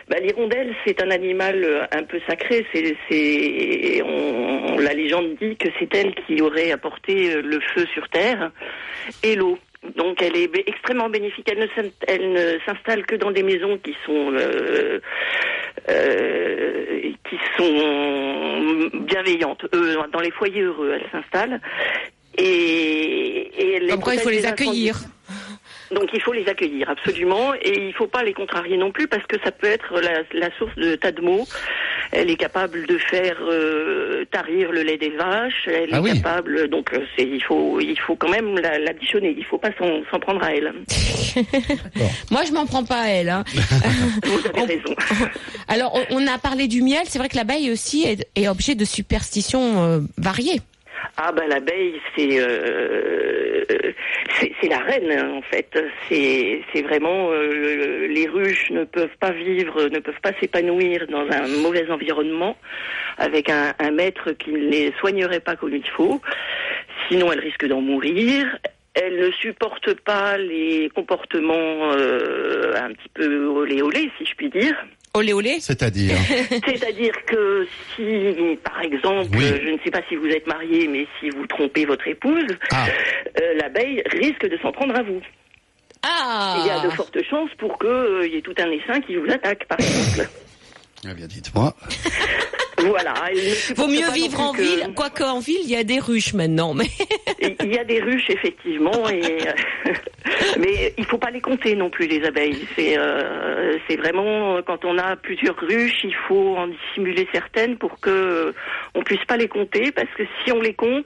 bah, 0.10 0.18
l'hirondelle 0.20 0.74
c'est 0.84 1.00
un 1.02 1.12
animal 1.12 1.64
euh, 1.64 1.84
un 1.92 2.02
peu 2.04 2.20
sacré. 2.28 2.66
C'est, 2.74 2.96
c'est, 3.08 4.02
on- 4.04 4.78
la 4.80 4.94
légende 4.94 5.36
dit 5.40 5.56
que 5.58 5.68
c'est 5.80 5.94
elle 5.96 6.16
qui 6.26 6.42
aurait 6.42 6.72
apporté 6.72 7.40
le 7.42 7.60
feu 7.76 7.86
sur 7.94 8.08
terre 8.10 8.52
et 9.24 9.36
l'eau. 9.36 9.60
Donc 9.96 10.22
elle 10.22 10.36
est 10.36 10.50
extrêmement 10.68 11.10
bénéfique. 11.10 11.50
Elle 11.50 11.60
ne, 11.60 12.54
ne 12.54 12.60
s'installe 12.66 13.06
que 13.06 13.16
dans 13.16 13.32
des 13.32 13.44
maisons 13.44 13.78
qui 13.78 13.96
sont 14.06 14.32
euh, 14.34 15.00
euh, 15.90 17.12
qui 17.30 17.38
sont 17.58 18.90
bienveillantes. 18.94 19.66
Euh, 19.74 19.96
dans 20.12 20.20
les 20.20 20.32
foyers 20.32 20.62
heureux, 20.62 20.94
elle 20.96 21.10
s'installe. 21.12 21.62
Et, 22.38 23.52
et 23.58 23.74
elle 23.76 24.00
quoi, 24.00 24.14
il 24.14 24.20
faut 24.20 24.30
les 24.30 24.46
accueillir. 24.46 24.98
Donc 25.92 26.10
il 26.14 26.22
faut 26.22 26.34
les 26.34 26.48
accueillir 26.50 26.90
absolument 26.90 27.54
et 27.56 27.88
il 27.88 27.94
faut 27.94 28.08
pas 28.08 28.24
les 28.24 28.34
contrarier 28.34 28.76
non 28.76 28.92
plus 28.92 29.08
parce 29.08 29.26
que 29.26 29.38
ça 29.44 29.52
peut 29.52 29.68
être 29.68 30.02
la, 30.02 30.24
la 30.34 30.56
source 30.58 30.76
de 30.76 30.96
tas 30.96 31.14
de 31.14 31.22
maux. 31.22 31.48
Elle 32.12 32.30
est 32.30 32.36
capable 32.38 32.86
de 32.88 32.98
faire 32.98 33.38
euh, 33.42 34.24
tarir 34.32 34.72
le 34.72 34.82
lait 34.84 34.98
des 34.98 35.10
vaches. 35.12 35.68
Elle 35.68 35.90
Ah 35.92 35.98
est 35.98 36.02
oui. 36.02 36.14
capable 36.22 36.68
donc 36.70 36.94
euh, 36.94 37.00
c'est 37.16 37.24
il 37.24 37.42
faut 37.44 37.80
il 37.80 37.98
faut 38.00 38.16
quand 38.16 38.30
même 38.30 38.58
la- 38.60 38.80
l'additionner. 38.80 39.36
Il 39.38 39.46
faut 39.46 39.58
pas 39.58 39.72
s'en 39.78 40.02
s'en 40.12 40.20
prendre 40.20 40.44
à 40.44 40.54
elle. 40.54 40.74
Moi, 42.32 42.42
je 42.48 42.52
m'en 42.54 42.66
prends 42.66 42.84
pas 42.84 43.02
à 43.02 43.08
elle. 43.08 43.30
hein. 43.30 43.44
Vous 44.24 44.40
avez 44.48 44.62
On- 44.62 44.66
raison. 44.66 44.96
Alors, 45.68 45.96
on, 46.12 46.22
on 46.24 46.28
a 46.28 46.38
parlé 46.38 46.68
du 46.68 46.82
miel. 46.82 47.02
C'est 47.08 47.20
vrai 47.20 47.30
que 47.30 47.36
l'abeille 47.36 47.72
aussi 47.72 48.04
est, 48.04 48.28
est 48.36 48.48
objet 48.48 48.76
de 48.76 48.86
superstitions 48.86 49.84
euh, 49.84 50.00
variées. 50.18 50.62
Ah 51.18 51.32
ben 51.32 51.48
l'abeille 51.48 52.00
c'est 52.16 52.40
euh, 52.40 53.64
c'est 54.62 54.68
la 54.70 54.80
reine 54.80 55.12
hein, 55.12 55.32
en 55.38 55.42
fait. 55.42 55.78
C'est 56.08 56.62
c'est 56.74 56.82
vraiment 56.82 57.32
euh, 57.32 58.08
les 58.08 58.28
ruches 58.28 58.70
ne 58.72 58.84
peuvent 58.84 59.16
pas 59.20 59.32
vivre, 59.32 59.84
ne 59.90 60.00
peuvent 60.00 60.22
pas 60.22 60.34
s'épanouir 60.40 61.08
dans 61.08 61.28
un 61.30 61.48
mauvais 61.62 61.90
environnement 61.90 62.56
avec 63.18 63.50
un, 63.50 63.74
un 63.80 63.92
maître 63.92 64.32
qui 64.32 64.52
ne 64.52 64.58
les 64.58 64.94
soignerait 65.00 65.40
pas 65.40 65.56
comme 65.56 65.76
il 65.76 65.88
faut. 65.90 66.22
Sinon 67.10 67.32
elles 67.32 67.40
risquent 67.40 67.68
d'en 67.68 67.82
mourir. 67.82 68.58
Elles 68.94 69.20
ne 69.20 69.32
supportent 69.32 69.94
pas 70.02 70.38
les 70.38 70.90
comportements 70.96 71.92
euh, 71.94 72.74
un 72.76 72.94
petit 72.94 73.10
peu 73.14 73.46
olé 73.46 73.82
olé 73.82 74.12
si 74.18 74.26
je 74.26 74.34
puis 74.36 74.50
dire. 74.50 74.76
Olé 75.14 75.34
olé. 75.34 75.58
C'est-à-dire. 75.60 76.16
C'est-à-dire 76.68 77.14
que 77.26 77.68
si, 77.96 78.58
par 78.64 78.82
exemple, 78.82 79.36
Oui. 79.36 79.46
euh, 79.46 79.60
je 79.66 79.70
ne 79.72 79.78
sais 79.84 79.90
pas 79.92 80.02
si 80.08 80.16
vous 80.16 80.28
êtes 80.28 80.46
marié, 80.48 80.88
mais 80.88 81.08
si 81.20 81.30
vous 81.30 81.46
trompez 81.48 81.86
votre 81.86 82.08
épouse, 82.08 82.46
Ah, 82.72 82.88
euh, 83.42 83.54
l'abeille 83.62 84.04
risque 84.12 84.48
de 84.48 84.58
s'en 84.58 84.72
prendre 84.72 84.96
à 84.96 85.04
vous. 85.04 85.22
Ah. 86.04 86.58
Il 86.62 86.68
y 86.68 86.70
a 86.70 86.80
de 86.82 86.90
fortes 86.92 87.22
chances 87.30 87.50
pour 87.58 87.80
qu'il 87.80 88.32
y 88.32 88.38
ait 88.38 88.42
tout 88.42 88.54
un 88.60 88.70
essaim 88.72 89.02
qui 89.02 89.16
vous 89.16 89.30
attaque, 89.32 89.66
par 89.68 89.80
exemple. 89.80 90.30
eh 91.12 91.14
bien 91.14 91.28
dites-moi. 91.28 91.74
voilà. 92.80 93.14
ne 93.34 93.74
Vaut 93.76 93.88
mieux 93.88 94.10
vivre 94.14 94.40
en 94.40 94.54
que- 94.54 94.62
ville, 94.62 94.90
quoique 94.96 95.24
en 95.24 95.40
ville, 95.40 95.60
il 95.64 95.70
y 95.70 95.76
a 95.76 95.84
des 95.84 96.00
ruches 96.00 96.34
maintenant. 96.34 96.74
Mais 96.74 96.86
Il 97.60 97.74
y 97.74 97.78
a 97.78 97.84
des 97.84 98.00
ruches, 98.02 98.30
effectivement, 98.30 99.08
et, 99.10 99.48
euh, 99.48 99.94
mais 100.60 100.94
il 100.98 101.06
faut 101.06 101.18
pas 101.18 101.30
les 101.32 101.40
compter 101.42 101.76
non 101.76 101.90
plus, 101.90 102.08
les 102.08 102.24
abeilles. 102.26 102.68
C'est 102.76 102.98
euh, 102.98 103.78
c'est 103.88 103.96
vraiment, 103.96 104.60
quand 104.66 104.84
on 104.86 104.98
a 104.98 105.16
plusieurs 105.16 105.56
ruches, 105.58 106.04
il 106.04 106.16
faut 106.28 106.56
en 106.58 106.68
dissimuler 106.68 107.28
certaines 107.32 107.78
pour 107.78 108.00
que 108.00 108.54
on 108.96 109.04
puisse 109.04 109.24
pas 109.28 109.38
les 109.38 109.48
compter, 109.48 109.92
parce 109.92 110.10
que 110.18 110.24
si 110.44 110.52
on 110.52 110.62
les 110.62 110.74
compte, 110.74 111.06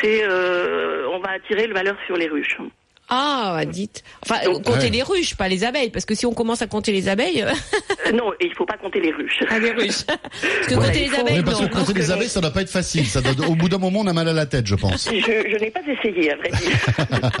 c'est 0.00 0.22
euh, 0.24 1.06
on 1.12 1.20
va 1.20 1.30
attirer 1.32 1.66
le 1.66 1.74
valeur 1.74 1.96
sur 2.06 2.16
les 2.16 2.28
ruches. 2.28 2.56
ah, 3.08 3.62
dites. 3.66 4.02
Enfin, 4.24 4.40
compter 4.64 4.70
Ouais. 4.86 4.90
les 4.90 5.02
ruches, 5.02 5.34
pas 5.36 5.48
les 5.48 5.64
abeilles, 5.64 5.90
parce 5.90 6.04
que 6.06 6.14
si 6.14 6.26
on 6.26 6.32
commence 6.34 6.62
à 6.62 6.66
compter 6.66 6.92
les 6.92 7.08
abeilles, 7.08 7.44
non, 8.12 8.32
et 8.40 8.46
il 8.46 8.54
faut 8.54 8.66
pas 8.66 8.76
compter 8.76 9.00
les 9.00 9.12
ruches. 9.12 9.42
ah, 9.48 9.58
les 9.58 9.70
ruches. 9.72 10.02
Parce 10.06 10.66
que 10.66 10.74
Voilà, 10.74 10.88
compter 10.90 11.00
les 11.00 11.08
faut- 11.08 11.20
abeilles, 11.20 11.42
parce 11.42 11.58
que 11.58 11.62
non. 11.64 11.68
compter 11.70 11.92
les 11.94 12.10
abeilles, 12.10 12.28
ça 12.28 12.40
doit 12.40 12.50
pas 12.52 12.62
être 12.62 12.70
facile. 12.70 13.06
Ça 13.06 13.20
doit- 13.20 13.46
au 13.48 13.54
bout 13.54 13.68
d'un 13.68 13.78
moment, 13.78 14.00
on 14.00 14.06
a 14.06 14.12
mal 14.12 14.28
à 14.28 14.32
la 14.32 14.46
tête, 14.46 14.66
je 14.66 14.74
pense. 14.74 15.08
Je, 15.10 15.16
je 15.20 15.56
n'ai 15.58 15.70
pas 15.70 15.80
essayé, 15.86 16.32
à 16.32 16.36
vrai 16.36 16.50
dire. 16.50 17.30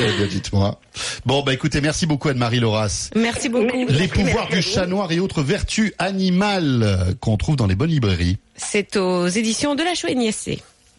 Eh 0.00 0.04
bien, 0.18 0.26
dites-moi. 0.26 0.78
Bon, 1.24 1.42
bah 1.42 1.54
écoutez, 1.54 1.80
merci 1.80 2.04
beaucoup 2.06 2.28
Anne-Marie 2.28 2.60
Loras. 2.60 3.08
Merci 3.16 3.48
beaucoup. 3.48 3.86
Les 3.88 4.06
pouvoirs 4.06 4.48
du 4.48 4.60
chat 4.60 4.86
noir 4.86 5.10
et 5.10 5.20
autres 5.20 5.42
vertus 5.42 5.92
animales 5.98 7.16
qu'on 7.20 7.38
trouve 7.38 7.56
dans 7.56 7.66
les 7.66 7.74
bonnes 7.74 7.88
librairies. 7.90 8.36
C'est 8.56 8.96
aux 8.96 9.26
éditions 9.26 9.74
de 9.74 9.82
la 9.82 9.94
Chouette 9.94 10.18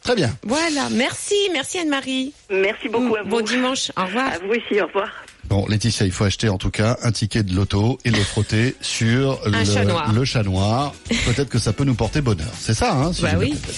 Très 0.01 0.15
bien. 0.15 0.35
Voilà, 0.43 0.89
merci, 0.91 1.35
merci 1.53 1.77
Anne-Marie. 1.77 2.33
Merci 2.49 2.89
beaucoup 2.89 3.15
à 3.15 3.21
vous. 3.21 3.29
Bon 3.29 3.41
dimanche, 3.41 3.91
au 3.95 4.05
revoir. 4.05 4.31
À 4.33 4.39
vous 4.39 4.49
aussi, 4.51 4.81
au 4.81 4.87
revoir. 4.87 5.09
Bon, 5.49 5.65
Laetitia, 5.67 6.05
il 6.05 6.11
faut 6.11 6.25
acheter 6.25 6.47
en 6.47 6.59
tout 6.59 6.69
cas 6.69 6.97
un 7.01 7.11
ticket 7.11 7.41
de 7.41 7.55
loto 7.55 7.97
et 8.05 8.11
le 8.11 8.19
frotter 8.21 8.75
sur 8.81 9.39
le, 9.47 9.65
chat 9.65 9.83
noir. 9.83 10.13
le 10.13 10.23
chat 10.23 10.43
noir. 10.43 10.93
Peut-être 11.25 11.49
que 11.49 11.57
ça 11.57 11.73
peut 11.73 11.83
nous 11.85 11.95
porter 11.95 12.21
bonheur. 12.21 12.51
C'est 12.59 12.75
ça, 12.75 12.93
hein 12.93 13.11
si 13.13 13.23
Bah 13.23 13.31
oui. 13.37 13.49
compris. 13.51 13.73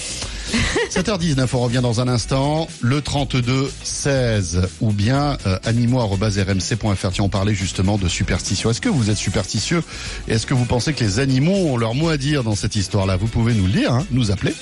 7h19, 0.91 1.47
on 1.53 1.59
revient 1.61 1.79
dans 1.81 2.01
un 2.01 2.09
instant. 2.09 2.67
Le 2.81 3.01
32 3.01 3.71
16 3.83 4.67
ou 4.81 4.91
bien 4.91 5.37
euh, 5.45 5.57
animaux@rmc.fr. 5.63 7.11
Tiens, 7.11 7.23
on 7.23 7.29
parlait 7.29 7.53
justement 7.55 7.97
de 7.97 8.09
superstition. 8.09 8.69
Est-ce 8.69 8.81
que 8.81 8.89
vous 8.89 9.09
êtes 9.09 9.15
superstitieux? 9.17 9.81
Est-ce 10.27 10.45
que 10.45 10.53
vous 10.53 10.65
pensez 10.65 10.91
que 10.93 11.01
les 11.05 11.19
animaux 11.19 11.55
ont 11.55 11.77
leur 11.77 11.93
mot 11.95 12.09
à 12.09 12.17
dire 12.17 12.43
dans 12.43 12.55
cette 12.55 12.75
histoire-là? 12.75 13.15
Vous 13.15 13.27
pouvez 13.27 13.53
nous 13.53 13.65
le 13.67 13.71
dire, 13.71 13.93
hein, 13.93 14.05
nous 14.11 14.31
appeler 14.31 14.53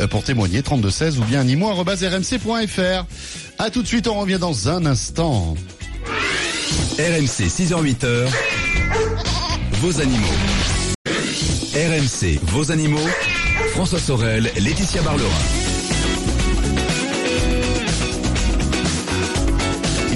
euh, 0.00 0.06
pour 0.06 0.22
témoigner 0.24 0.62
32 0.62 0.90
16 0.90 1.18
ou 1.18 1.24
bien 1.24 1.40
animaux@rmc.fr. 1.40 3.04
À 3.58 3.70
tout 3.70 3.82
de 3.82 3.86
suite, 3.86 4.08
on 4.08 4.18
revient 4.18 4.38
dans 4.40 4.70
un 4.70 4.86
instant. 4.86 5.54
RMC 6.98 7.48
6h-8h, 7.48 8.28
vos 9.80 10.00
animaux. 10.00 10.34
RMC, 11.74 12.38
vos 12.44 12.70
animaux. 12.70 13.08
François 13.72 13.98
Sorel, 13.98 14.50
Laetitia 14.56 15.02
Barlerin. 15.02 15.63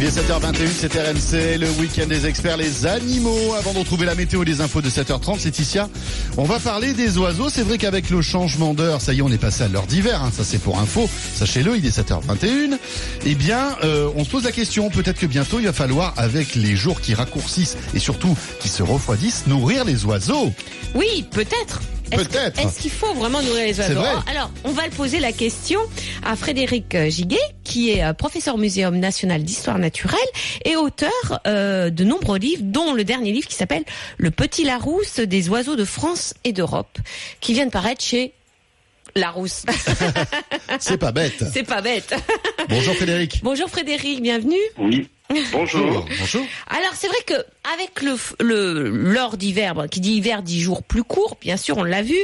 Il 0.01 0.05
est 0.05 0.17
7h21, 0.17 0.69
c'est 0.69 0.95
RMC, 0.95 1.59
le 1.59 1.69
week-end 1.81 2.07
des 2.07 2.25
experts, 2.25 2.57
les 2.57 2.87
animaux. 2.87 3.55
Avant 3.59 3.73
de 3.73 3.81
retrouver 3.81 4.07
la 4.07 4.15
météo 4.15 4.45
et 4.45 4.47
les 4.47 4.61
infos 4.61 4.81
de 4.81 4.89
7h30, 4.89 5.45
Laetitia, 5.45 5.89
on 6.37 6.45
va 6.45 6.61
parler 6.61 6.93
des 6.93 7.19
oiseaux. 7.19 7.49
C'est 7.49 7.65
vrai 7.65 7.79
qu'avec 7.79 8.09
le 8.11 8.23
changement 8.23 8.75
d'heure, 8.75 9.01
ça 9.01 9.13
y 9.13 9.19
est, 9.19 9.23
on 9.23 9.29
est 9.29 9.39
passé 9.39 9.65
à 9.65 9.69
l'heure 9.69 9.89
d'hiver. 9.89 10.23
hein, 10.23 10.31
ça, 10.33 10.45
c'est 10.45 10.59
pour 10.59 10.79
info. 10.79 11.11
Sachez-le, 11.35 11.77
il 11.77 11.85
est 11.85 11.99
7h21. 11.99 12.79
Eh 13.27 13.35
bien, 13.35 13.77
euh, 13.83 14.09
on 14.15 14.23
se 14.23 14.31
pose 14.31 14.45
la 14.45 14.53
question. 14.53 14.89
Peut-être 14.89 15.19
que 15.19 15.27
bientôt, 15.27 15.59
il 15.59 15.67
va 15.67 15.73
falloir, 15.73 16.15
avec 16.17 16.55
les 16.55 16.77
jours 16.77 17.01
qui 17.01 17.15
raccourcissent 17.15 17.77
et 17.93 17.99
surtout 17.99 18.37
qui 18.61 18.69
se 18.69 18.85
refroidissent, 18.85 19.49
nourrir 19.49 19.85
les 19.85 20.05
oiseaux. 20.05 20.53
Oui, 20.95 21.27
peut-être. 21.33 21.81
Peut-être. 22.11 22.61
Est-ce 22.61 22.81
qu'il 22.81 22.91
faut 22.91 23.13
vraiment 23.15 23.43
nourrir 23.43 23.65
les 23.65 23.79
oiseaux 23.79 23.95
vrai. 23.95 24.11
Alors, 24.31 24.51
on 24.65 24.73
va 24.73 24.85
le 24.87 24.91
poser 24.91 25.21
la 25.21 25.33
question 25.33 25.81
à 26.25 26.37
Frédéric 26.37 26.95
euh, 26.95 27.11
Giguet, 27.11 27.39
qui 27.65 27.91
est 27.91 28.05
euh, 28.05 28.13
professeur 28.13 28.55
au 28.55 28.59
Muséum 28.59 28.97
national 28.99 29.43
d'histoire 29.43 29.79
naturelle 29.79 30.19
et 30.65 30.77
auteur 30.77 31.11
euh, 31.47 31.91
de 31.91 32.05
nombreux 32.05 32.39
livres, 32.39 32.63
dont 32.65 32.95
le 32.95 33.05
dernier 33.05 33.33
livre 33.33 33.47
qui 33.47 33.55
s'appelle 33.55 33.85
Le 34.17 34.31
Petit 34.31 34.65
Larousse 34.65 35.21
des 35.21 35.49
oiseaux 35.49 35.77
de 35.77 35.85
France 35.85 36.35
et 36.45 36.53
d'Europe, 36.53 36.99
qui 37.41 37.53
vient 37.53 37.67
de 37.67 37.71
paraître 37.71 38.05
chez 38.05 38.33
Larousse. 39.15 39.65
C'est 40.79 40.99
pas 40.99 41.13
bête. 41.13 41.43
C'est 41.53 41.63
pas 41.65 41.81
bête. 41.83 42.15
Bonjour 42.69 42.95
Frédéric. 42.95 43.41
Bonjour 43.43 43.69
Frédéric, 43.69 44.23
bienvenue. 44.23 44.57
Oui. 44.79 45.09
Bonjour. 45.53 46.07
Bonjour. 46.19 46.47
Alors 46.69 46.93
c'est 46.95 47.09
vrai 47.09 47.19
que 47.27 47.35
avec 47.75 48.01
le 48.03 48.17
d'hiver, 49.37 49.75
qui 49.91 50.01
dit 50.01 50.13
hiver 50.15 50.43
dit 50.43 50.61
jours 50.63 50.83
plus 50.83 51.03
courts, 51.05 51.37
bien 51.41 51.57
sûr, 51.57 51.77
on 51.79 51.85
l'a 51.85 52.03
vu. 52.03 52.17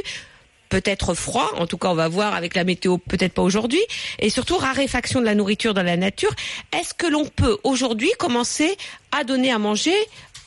Peut-être 0.69 1.13
froid, 1.13 1.51
en 1.57 1.67
tout 1.67 1.77
cas 1.77 1.89
on 1.89 1.93
va 1.95 2.07
voir 2.07 2.33
avec 2.33 2.55
la 2.55 2.63
météo, 2.63 2.97
peut-être 2.97 3.33
pas 3.33 3.43
aujourd'hui, 3.43 3.79
et 4.19 4.31
surtout 4.31 4.57
raréfaction 4.57 5.19
de 5.21 5.25
la 5.25 5.35
nourriture 5.35 5.75
dans 5.75 5.83
la 5.83 5.95
nature. 5.95 6.33
Est-ce 6.75 6.93
que 6.95 7.05
l'on 7.05 7.25
peut 7.25 7.57
aujourd'hui 7.63 8.09
commencer 8.17 8.75
à 9.11 9.23
donner 9.23 9.51
à 9.51 9.59
manger 9.59 9.93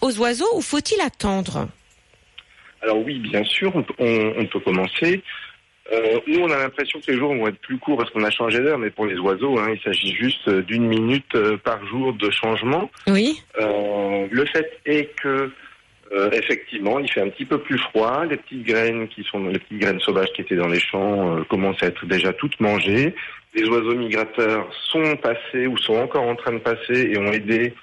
aux 0.00 0.18
oiseaux 0.18 0.49
ou 0.57 0.61
faut-il 0.61 1.00
attendre? 1.00 1.68
Alors 2.83 2.99
oui, 3.04 3.21
bien 3.21 3.45
sûr, 3.45 3.71
on, 3.76 3.83
peut- 3.85 3.95
on- 4.00 4.33
on 4.42 4.47
peut 4.47 4.61
commencer. 4.61 5.23
Euh, 5.90 6.21
nous, 6.26 6.40
on 6.40 6.50
a 6.50 6.59
l'impression 6.59 7.00
que 7.00 7.11
les 7.11 7.18
jours 7.18 7.35
vont 7.35 7.49
être 7.49 7.61
plus 7.61 7.78
courts 7.78 7.97
parce 7.97 8.11
qu'on 8.11 8.25
a 8.25 8.30
changé 8.30 8.61
d'heure, 8.61 8.78
mais 8.78 8.90
pour 8.90 9.07
les 9.07 9.18
oiseaux, 9.18 9.59
hein, 9.59 9.73
il 9.73 9.80
s'agit 9.80 10.14
juste 10.14 10.49
d'une 10.49 10.87
minute 10.87 11.35
euh, 11.35 11.57
par 11.57 11.85
jour 11.87 12.12
de 12.12 12.30
changement. 12.30 12.90
Oui. 13.07 13.42
Euh, 13.59 14.26
le 14.30 14.45
fait 14.47 14.71
est 14.85 15.14
que 15.16 15.50
euh, 16.12 16.30
effectivement, 16.33 16.99
il 16.99 17.11
fait 17.11 17.21
un 17.21 17.28
petit 17.28 17.45
peu 17.45 17.59
plus 17.59 17.78
froid. 17.78 18.25
Les 18.25 18.37
petites 18.37 18.64
graines 18.64 19.09
qui 19.09 19.25
sont 19.25 19.47
les 19.49 19.59
petites 19.59 19.78
graines 19.78 20.00
sauvages 20.00 20.33
qui 20.35 20.40
étaient 20.40 20.57
dans 20.57 20.68
les 20.68 20.80
champs 20.80 21.37
euh, 21.37 21.45
commencent 21.45 21.83
à 21.83 21.87
être 21.87 22.07
déjà 22.07 22.33
toutes 22.33 22.59
mangées. 22.61 23.14
Les 23.54 23.68
oiseaux 23.68 23.95
migrateurs 23.95 24.68
sont 24.90 25.16
passés 25.16 25.66
ou 25.66 25.76
sont 25.76 25.97
encore 25.97 26.25
en 26.25 26.35
train 26.35 26.52
de 26.52 26.59
passer 26.59 27.11
et 27.12 27.18
ont 27.18 27.33
aidé 27.33 27.75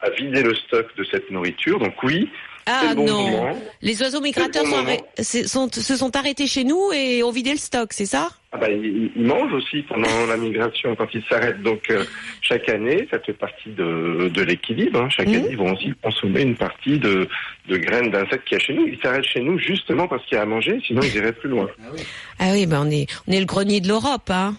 à 0.00 0.10
vider 0.10 0.42
le 0.42 0.54
stock 0.54 0.86
de 0.96 1.04
cette 1.04 1.30
nourriture. 1.30 1.78
Donc 1.78 2.02
oui, 2.02 2.30
Ah 2.68 2.88
le 2.90 2.94
bon 2.96 3.06
non, 3.06 3.30
moment. 3.30 3.56
les 3.80 4.02
oiseaux 4.02 4.20
migrateurs 4.20 4.64
bon 4.64 4.70
sont 4.70 4.76
arrêt- 4.76 5.04
sont- 5.46 5.70
se 5.72 5.96
sont 5.96 6.16
arrêtés 6.16 6.46
chez 6.48 6.64
nous 6.64 6.90
et 6.92 7.22
ont 7.22 7.30
vidé 7.30 7.52
le 7.52 7.58
stock, 7.58 7.92
c'est 7.92 8.06
ça? 8.06 8.28
Ah 8.50 8.58
bah, 8.58 8.68
ils, 8.70 9.12
ils 9.14 9.22
mangent 9.24 9.52
aussi 9.52 9.82
pendant 9.82 10.26
la 10.26 10.36
migration 10.36 10.96
quand 10.96 11.06
ils 11.14 11.22
s'arrêtent. 11.28 11.62
Donc 11.62 11.88
euh, 11.90 12.04
chaque 12.40 12.68
année, 12.68 13.06
ça 13.10 13.20
fait 13.20 13.34
partie 13.34 13.68
de, 13.70 14.28
de 14.34 14.42
l'équilibre. 14.42 15.00
hein. 15.02 15.08
Chaque 15.10 15.28
Mhm. 15.28 15.34
année, 15.34 15.48
ils 15.50 15.56
vont 15.56 15.72
aussi 15.74 15.92
consommer 16.02 16.42
une 16.42 16.56
partie 16.56 16.98
de, 16.98 17.28
de 17.68 17.76
graines 17.76 18.10
d'insectes 18.10 18.48
qu'il 18.48 18.58
y 18.58 18.60
a 18.60 18.64
chez 18.64 18.74
nous. 18.74 18.86
Ils 18.88 18.98
s'arrêtent 19.00 19.24
chez 19.26 19.40
nous 19.40 19.58
justement 19.58 20.08
parce 20.08 20.24
qu'il 20.26 20.36
y 20.36 20.38
a 20.38 20.42
à 20.42 20.46
manger, 20.46 20.80
sinon 20.86 21.02
ils 21.02 21.14
iraient 21.16 21.32
plus 21.32 21.48
loin. 21.50 21.68
Ah 22.38 22.50
oui, 22.52 22.66
ben 22.66 22.82
on 22.86 22.90
est 22.90 23.06
on 23.28 23.32
est 23.32 23.40
le 23.40 23.46
grenier 23.46 23.80
de 23.80 23.88
l'Europe, 23.88 24.28
hein. 24.30 24.56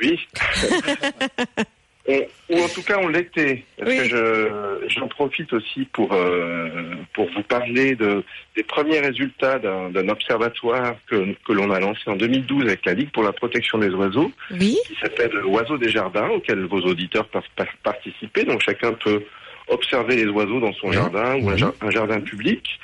Oui. 0.00 0.18
Ou 2.08 2.58
en 2.58 2.68
tout 2.68 2.82
cas, 2.82 2.98
on 3.02 3.08
l'était. 3.08 3.64
Parce 3.78 3.90
Oui. 3.90 3.98
que 3.98 4.04
je, 4.04 4.88
j'en 4.88 5.08
profite 5.08 5.52
aussi 5.52 5.86
pour, 5.92 6.12
euh, 6.14 6.70
pour 7.12 7.30
vous 7.32 7.42
parler 7.42 7.94
de, 7.96 8.24
des 8.56 8.62
premiers 8.62 9.00
résultats 9.00 9.58
d'un, 9.58 10.08
observatoire 10.08 10.94
que, 11.06 11.34
que 11.46 11.52
l'on 11.52 11.70
a 11.70 11.78
lancé 11.80 12.00
en 12.06 12.16
2012 12.16 12.64
avec 12.64 12.86
la 12.86 12.94
Ligue 12.94 13.10
pour 13.10 13.22
la 13.22 13.32
protection 13.32 13.76
des 13.78 13.90
oiseaux. 13.90 14.32
Oui. 14.52 14.78
qui 14.86 14.94
s'appelle 15.02 15.36
Oiseaux 15.44 15.76
des 15.76 15.90
jardins, 15.90 16.28
auquel 16.30 16.64
vos 16.64 16.80
auditeurs 16.80 17.26
peuvent 17.28 17.42
par- 17.56 17.66
participer. 17.82 18.44
Donc 18.44 18.62
chacun 18.62 18.94
peut 18.94 19.22
observer 19.68 20.16
les 20.16 20.26
oiseaux 20.28 20.60
dans 20.60 20.72
son 20.72 20.88
Oui. 20.88 20.94
jardin 20.94 21.36
ou 21.42 21.50
un, 21.50 21.56
jar- 21.58 21.74
un 21.82 21.90
jardin 21.90 22.20
public 22.20 22.80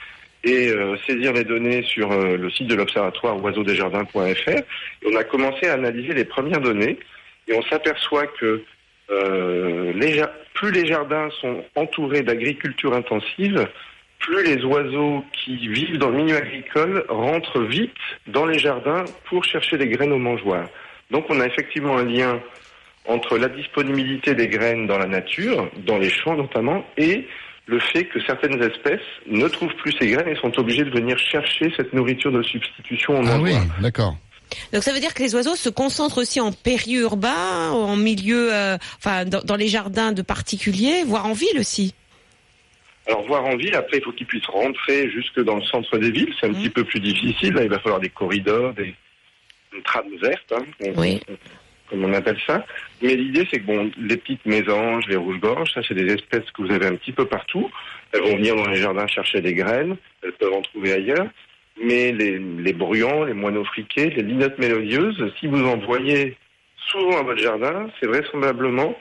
et 0.46 0.68
euh, 0.68 0.96
saisir 1.06 1.32
les 1.32 1.44
données 1.44 1.82
sur 1.84 2.12
euh, 2.12 2.36
le 2.36 2.50
site 2.50 2.66
de 2.66 2.74
l'observatoire 2.74 3.42
oiseaudesjardins.fr. 3.42 4.48
Et 4.50 4.62
on 5.10 5.16
a 5.16 5.24
commencé 5.24 5.66
à 5.66 5.72
analyser 5.72 6.12
les 6.12 6.26
premières 6.26 6.60
données 6.60 6.98
et 7.48 7.54
on 7.54 7.62
s'aperçoit 7.62 8.26
que 8.26 8.62
euh, 9.10 9.92
les 9.94 10.22
plus 10.54 10.70
les 10.70 10.86
jardins 10.86 11.28
sont 11.40 11.64
entourés 11.74 12.22
d'agriculture 12.22 12.94
intensive, 12.94 13.66
plus 14.18 14.44
les 14.44 14.64
oiseaux 14.64 15.24
qui 15.32 15.68
vivent 15.68 15.98
dans 15.98 16.10
le 16.10 16.22
milieu 16.22 16.36
agricole 16.36 17.04
rentrent 17.08 17.60
vite 17.60 17.90
dans 18.26 18.46
les 18.46 18.58
jardins 18.58 19.04
pour 19.28 19.44
chercher 19.44 19.76
les 19.76 19.88
graines 19.88 20.12
aux 20.12 20.18
mangeoires. 20.18 20.68
Donc 21.10 21.26
on 21.28 21.40
a 21.40 21.46
effectivement 21.46 21.98
un 21.98 22.04
lien 22.04 22.40
entre 23.06 23.36
la 23.36 23.48
disponibilité 23.48 24.34
des 24.34 24.48
graines 24.48 24.86
dans 24.86 24.96
la 24.96 25.06
nature, 25.06 25.68
dans 25.86 25.98
les 25.98 26.08
champs 26.08 26.36
notamment, 26.36 26.84
et 26.96 27.26
le 27.66 27.80
fait 27.80 28.04
que 28.04 28.20
certaines 28.22 28.62
espèces 28.62 29.00
ne 29.26 29.48
trouvent 29.48 29.74
plus 29.76 29.92
ces 29.98 30.08
graines 30.08 30.28
et 30.28 30.36
sont 30.36 30.58
obligées 30.58 30.84
de 30.84 30.90
venir 30.90 31.18
chercher 31.18 31.72
cette 31.76 31.92
nourriture 31.92 32.32
de 32.32 32.42
substitution 32.42 33.20
au 33.20 33.26
Ah 33.26 33.38
oui, 33.40 33.54
d'accord. 33.80 34.16
Donc 34.72 34.82
ça 34.82 34.92
veut 34.92 35.00
dire 35.00 35.14
que 35.14 35.22
les 35.22 35.34
oiseaux 35.34 35.56
se 35.56 35.68
concentrent 35.68 36.18
aussi 36.18 36.40
en 36.40 36.52
périurbain, 36.52 37.70
en 37.70 37.96
milieu, 37.96 38.54
euh, 38.54 38.76
enfin 38.98 39.24
dans, 39.24 39.40
dans 39.40 39.56
les 39.56 39.68
jardins 39.68 40.12
de 40.12 40.22
particuliers, 40.22 41.02
voire 41.04 41.26
en 41.26 41.32
ville 41.32 41.58
aussi. 41.58 41.94
Alors 43.06 43.26
voir 43.26 43.44
en 43.44 43.56
ville, 43.56 43.74
après 43.74 43.98
il 43.98 44.02
faut 44.04 44.12
qu'ils 44.12 44.26
puissent 44.26 44.46
rentrer 44.46 45.10
jusque 45.10 45.40
dans 45.40 45.56
le 45.56 45.64
centre 45.64 45.98
des 45.98 46.10
villes, 46.10 46.32
c'est 46.40 46.46
un 46.46 46.50
Mhm. 46.50 46.56
petit 46.62 46.70
peu 46.70 46.84
plus 46.84 47.00
difficile, 47.00 47.52
là 47.54 47.62
il 47.64 47.68
va 47.68 47.78
falloir 47.80 48.00
des 48.00 48.08
corridors, 48.08 48.72
des 48.74 48.94
une 49.76 49.82
trame 49.82 50.06
verte, 50.22 50.52
hein, 50.56 50.64
on- 50.84 51.00
Oui. 51.00 51.20
on- 51.28 51.36
comme 51.90 52.04
on 52.04 52.12
appelle 52.14 52.38
ça. 52.46 52.64
Mais 53.02 53.14
l'idée 53.16 53.46
c'est 53.50 53.58
que 53.60 53.66
bon, 53.66 53.90
les 53.98 54.16
petites 54.16 54.46
mésanges, 54.46 55.04
les 55.08 55.16
rouges-gorges, 55.16 55.72
ça 55.74 55.80
c'est 55.86 55.94
des 55.94 56.12
espèces 56.14 56.48
que 56.56 56.62
vous 56.62 56.70
avez 56.72 56.86
un 56.86 56.94
petit 56.94 57.12
peu 57.12 57.26
partout. 57.26 57.68
Elles 58.12 58.22
vont 58.22 58.36
venir 58.36 58.54
dans 58.56 58.68
les 58.68 58.76
jardins 58.80 59.06
chercher 59.08 59.40
des 59.40 59.52
graines, 59.54 59.96
elles 60.22 60.32
peuvent 60.32 60.52
en 60.52 60.62
trouver 60.62 60.92
ailleurs. 60.92 61.26
Mais 61.82 62.12
les, 62.12 62.38
les 62.38 62.72
bruyants, 62.72 63.24
les 63.24 63.32
moineaux 63.34 63.64
friqués, 63.64 64.10
les 64.10 64.22
linottes 64.22 64.58
mélodieuses, 64.58 65.32
si 65.40 65.46
vous 65.48 65.64
en 65.64 65.76
voyez 65.78 66.36
souvent 66.90 67.18
à 67.18 67.22
votre 67.22 67.40
jardin, 67.42 67.88
c'est 67.98 68.06
vraisemblablement 68.06 68.96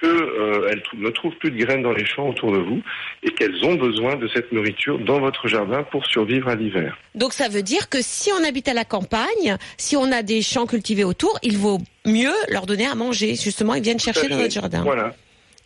qu'elles 0.00 0.82
ne 0.94 1.10
trouvent 1.10 1.34
plus 1.36 1.50
de 1.50 1.56
graines 1.64 1.82
dans 1.82 1.92
les 1.92 2.04
champs 2.04 2.28
autour 2.28 2.52
de 2.52 2.58
vous 2.58 2.82
et 3.22 3.30
qu'elles 3.30 3.64
ont 3.64 3.74
besoin 3.76 4.16
de 4.16 4.28
cette 4.28 4.50
nourriture 4.52 4.98
dans 4.98 5.20
votre 5.20 5.46
jardin 5.48 5.82
pour 5.84 6.04
survivre 6.06 6.48
à 6.48 6.54
l'hiver. 6.56 6.96
Donc 7.14 7.32
ça 7.32 7.48
veut 7.48 7.62
dire 7.62 7.88
que 7.88 7.98
si 8.00 8.30
on 8.32 8.44
habite 8.44 8.68
à 8.68 8.74
la 8.74 8.84
campagne, 8.84 9.56
si 9.76 9.96
on 9.96 10.10
a 10.12 10.22
des 10.22 10.42
champs 10.42 10.66
cultivés 10.66 11.04
autour, 11.04 11.38
il 11.42 11.56
vaut 11.58 11.78
mieux 12.06 12.32
leur 12.48 12.66
donner 12.66 12.86
à 12.86 12.94
manger. 12.94 13.34
Justement, 13.36 13.74
ils 13.74 13.82
viennent 13.82 14.00
chercher 14.00 14.22
Tout 14.22 14.28
dans 14.30 14.38
notre 14.38 14.52
jardin. 14.52 14.82
Voilà. 14.82 15.14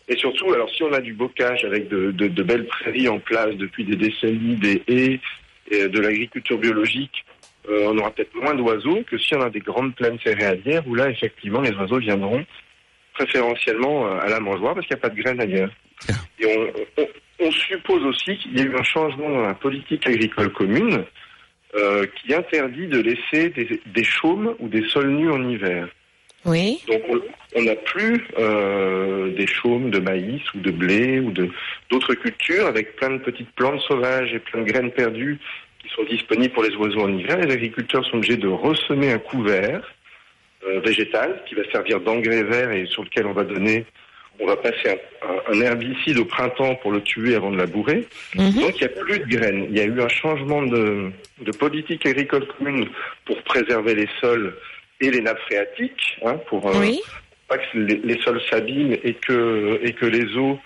Et 0.09 0.17
surtout, 0.17 0.51
alors 0.53 0.71
si 0.71 0.83
on 0.83 0.93
a 0.93 1.01
du 1.01 1.13
bocage 1.15 1.65
avec 1.65 1.89
de, 1.89 2.11
de- 2.13 2.29
de 2.29 2.43
belles 2.43 2.67
prairies 2.67 3.09
en 3.09 3.19
place 3.19 3.55
depuis 3.57 3.85
des 3.85 3.97
décennies, 3.97 4.57
des 4.57 4.83
haies, 4.89 5.21
et 5.71 5.89
de 5.89 6.01
l'agriculture 6.01 6.59
biologique, 6.59 7.25
euh, 7.69 7.89
on 7.91 7.99
aura 7.99 8.11
peut-être 8.11 8.35
moins 8.35 8.55
d'oiseaux 8.55 9.03
que 9.11 9.19
si 9.19 9.35
on 9.35 9.43
a 9.43 9.51
des 9.51 9.61
grandes 9.61 9.95
plaines 9.95 10.19
céréalières 10.25 10.87
où 10.87 10.95
là, 10.95 11.11
effectivement, 11.11 11.61
les 11.61 11.73
oiseaux 11.73 11.99
viendront 11.99 12.45
préférentiellement 13.15 14.07
euh, 14.07 14.19
à 14.21 14.29
la 14.29 14.41
mangeoire 14.41 14.75
parce 14.75 14.87
qu'il 14.87 14.97
n'y 14.97 15.01
a 15.01 15.09
pas 15.09 15.15
de 15.15 15.21
graines 15.23 15.41
ailleurs. 15.41 15.71
Et 16.39 16.47
on, 16.47 17.03
on- 17.03 17.09
on 17.41 17.51
suppose 17.53 18.03
aussi 18.05 18.37
qu'il 18.39 18.59
y 18.59 18.63
a 18.63 18.65
eu 18.65 18.75
un 18.77 18.83
changement 18.83 19.31
dans 19.31 19.43
la 19.43 19.55
politique 19.55 20.05
agricole 20.09 20.53
commune 20.53 21.05
euh, 21.77 22.05
qui 22.17 22.35
interdit 22.35 22.89
de 22.89 22.99
laisser 23.01 23.51
des, 23.51 23.81
des 23.87 24.03
chaumes 24.05 24.57
ou 24.59 24.69
des 24.69 24.83
sols 24.89 25.11
nus 25.11 25.31
en 25.31 25.49
hiver. 25.49 25.87
Oui. 26.45 26.81
Donc 26.87 27.03
on- 27.57 27.63
n'a 27.63 27.75
plus 27.75 28.25
euh, 28.39 29.35
des 29.35 29.47
chaumes 29.47 29.91
de 29.91 29.99
maïs 29.99 30.41
ou 30.55 30.61
de 30.61 30.71
blé 30.71 31.19
ou 31.19 31.33
de 31.33 31.49
d'autres 31.91 32.15
cultures 32.15 32.67
avec 32.67 32.95
plein 32.97 33.11
de 33.11 33.19
petites 33.19 33.51
plantes 33.53 33.81
sauvages 33.81 34.33
et 34.33 34.39
plein 34.39 34.63
de 34.63 34.71
graines 34.71 34.93
perdues 34.93 35.39
qui 35.81 35.89
sont 35.89 36.05
disponibles 36.05 36.55
pour 36.55 36.63
les 36.63 36.75
oiseaux 36.77 37.01
en 37.01 37.19
hiver. 37.19 37.37
Les 37.39 37.53
agriculteurs 37.53 38.05
sont 38.07 38.19
obligés 38.19 38.37
de 38.37 38.47
ressemer 38.49 39.11
un 39.11 39.19
couvert 39.19 39.83
euh, 40.67 40.81
végétal 40.81 41.43
qui 41.49 41.57
va 41.57 41.63
servir 41.73 42.01
d'engrais 42.01 42.45
vert 42.45 42.71
et 42.71 42.87
sur 42.87 43.03
lequel 43.03 43.27
on 43.27 43.33
va 43.33 43.45
donner, 43.45 43.85
on 44.39 44.47
va 44.47 44.57
passer 44.57 45.01
un, 45.51 45.61
herbicide 45.61 46.19
au 46.19 46.25
printemps 46.25 46.77
pour 46.77 46.93
le 46.93 47.01
tuer 47.01 47.35
avant 47.35 47.51
de 47.51 47.57
labourer. 47.57 48.07
Mhm. 48.37 48.53
Donc 48.61 48.81
il 48.81 48.87
n'y 48.87 48.93
a 48.93 49.03
plus 49.03 49.19
de 49.19 49.25
graines. 49.27 49.67
Il 49.71 49.77
y 49.77 49.81
a 49.81 49.85
eu 49.85 50.01
un 50.01 50.09
changement 50.09 50.63
de, 50.63 51.11
de 51.41 51.51
politique 51.53 52.07
agricole 52.07 52.47
commune 52.57 52.87
pour 53.25 53.43
préserver 53.43 53.97
les 53.97 54.09
sols 54.21 54.55
et 55.01 55.11
les 55.11 55.21
nappes 55.21 55.41
phréatiques, 55.47 56.19
hein, 56.25 56.39
pour 56.49 56.67
euh, 56.69 56.81
Oui. 56.81 57.01
pas 57.49 57.59
que 57.59 57.79
les, 57.79 57.97
les 58.03 58.21
sols 58.23 58.41
s'abîment 58.51 58.93
et 59.05 59.15
que, 59.15 59.81
et 59.83 59.93
que 59.93 60.07
les 60.07 60.37
eaux 60.37 60.59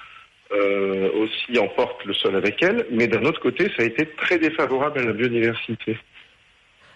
euh, 0.52 1.10
aussi 1.14 1.58
emportent 1.58 2.04
le 2.04 2.14
sol 2.14 2.36
avec 2.36 2.62
elles. 2.62 2.86
Mais 2.90 3.06
d'un 3.06 3.24
autre 3.24 3.40
côté, 3.40 3.70
ça 3.76 3.82
a 3.82 3.86
été 3.86 4.06
très 4.16 4.38
défavorable 4.38 5.00
à 5.00 5.04
la 5.04 5.12
biodiversité. 5.12 5.96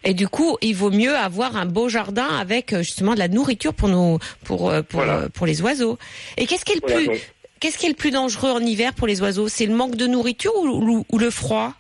Et 0.04 0.14
du 0.14 0.28
coup, 0.28 0.56
il 0.60 0.74
vaut 0.74 0.90
mieux 0.90 1.14
avoir 1.16 1.56
un 1.56 1.66
beau 1.66 1.88
jardin 1.88 2.28
avec 2.38 2.72
euh, 2.72 2.78
justement 2.78 3.14
de 3.14 3.18
la 3.18 3.28
nourriture 3.28 3.74
pour 3.74 3.88
nos, 3.88 4.18
pour 4.44 4.72
pour 4.88 5.00
Voilà. 5.02 5.28
pour 5.30 5.46
les 5.46 5.62
oiseaux. 5.62 5.98
Et 6.36 6.46
qu'est-ce 6.46 6.64
qui 6.64 6.72
est 6.72 6.76
le 6.76 6.80
Voilà, 6.82 6.96
plus, 6.96 7.06
donc- 7.06 7.32
qu'est-ce 7.60 7.78
qui 7.78 7.86
est 7.86 7.90
le 7.90 7.94
plus 7.96 8.10
dangereux 8.12 8.50
en 8.50 8.60
hiver 8.60 8.94
pour 8.94 9.06
les 9.06 9.20
oiseaux? 9.22 9.48
C'est 9.48 9.66
le 9.66 9.74
manque 9.74 9.96
de 9.96 10.06
nourriture 10.06 10.52
ou, 10.56 10.68
ou- 10.68 11.06
ou 11.10 11.18
le 11.18 11.30
froid? 11.30 11.72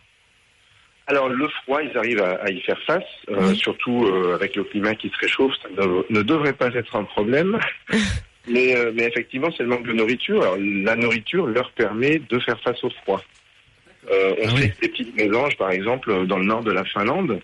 Alors 1.08 1.28
le 1.28 1.48
froid, 1.48 1.80
ils 1.82 1.96
arrivent 1.96 2.22
à, 2.22 2.34
à 2.42 2.50
y 2.50 2.60
faire 2.62 2.80
face, 2.86 3.04
euh, 3.30 3.48
Oui. 3.50 3.56
surtout 3.56 4.04
euh, 4.06 4.34
avec 4.34 4.56
le 4.56 4.64
climat 4.64 4.94
qui 4.96 5.08
se 5.08 5.16
réchauffe, 5.20 5.52
ça 5.62 5.68
ne, 5.70 6.02
ne 6.10 6.22
devrait 6.22 6.52
pas 6.52 6.68
être 6.74 6.96
un 6.96 7.04
problème. 7.04 7.58
mais, 8.48 8.76
euh, 8.76 8.90
mais 8.94 9.04
effectivement, 9.04 9.48
c'est 9.56 9.62
le 9.62 9.68
manque 9.68 9.86
de 9.86 9.92
nourriture. 9.92 10.42
Alors, 10.42 10.56
la 10.58 10.96
nourriture 10.96 11.46
leur 11.46 11.70
permet 11.72 12.20
de 12.28 12.38
faire 12.40 12.60
face 12.60 12.82
au 12.82 12.90
froid. 12.90 13.22
On 14.08 14.14
Ah 14.44 14.48
sait 14.56 14.70
que 14.70 14.80
des 14.80 14.88
petites 14.88 15.16
mélanges, 15.16 15.56
par 15.56 15.70
exemple, 15.70 16.26
dans 16.26 16.38
le 16.38 16.44
nord 16.44 16.62
de 16.62 16.70
la 16.72 16.84
Finlande, 16.84 17.40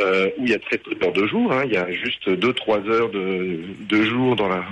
où 0.00 0.42
il 0.44 0.48
y 0.50 0.54
a 0.54 0.58
très 0.58 0.78
peu 0.78 0.94
d'heures 0.94 1.12
de 1.12 1.26
jour, 1.26 1.52
hein, 1.52 1.62
il 1.66 1.72
y 1.72 1.76
a 1.76 1.90
juste 1.90 2.28
2-3 2.28 2.88
heures 2.88 3.10
de, 3.10 3.60
de 3.80 4.02
jour 4.04 4.34
dans 4.36 4.48
la, 4.48 4.64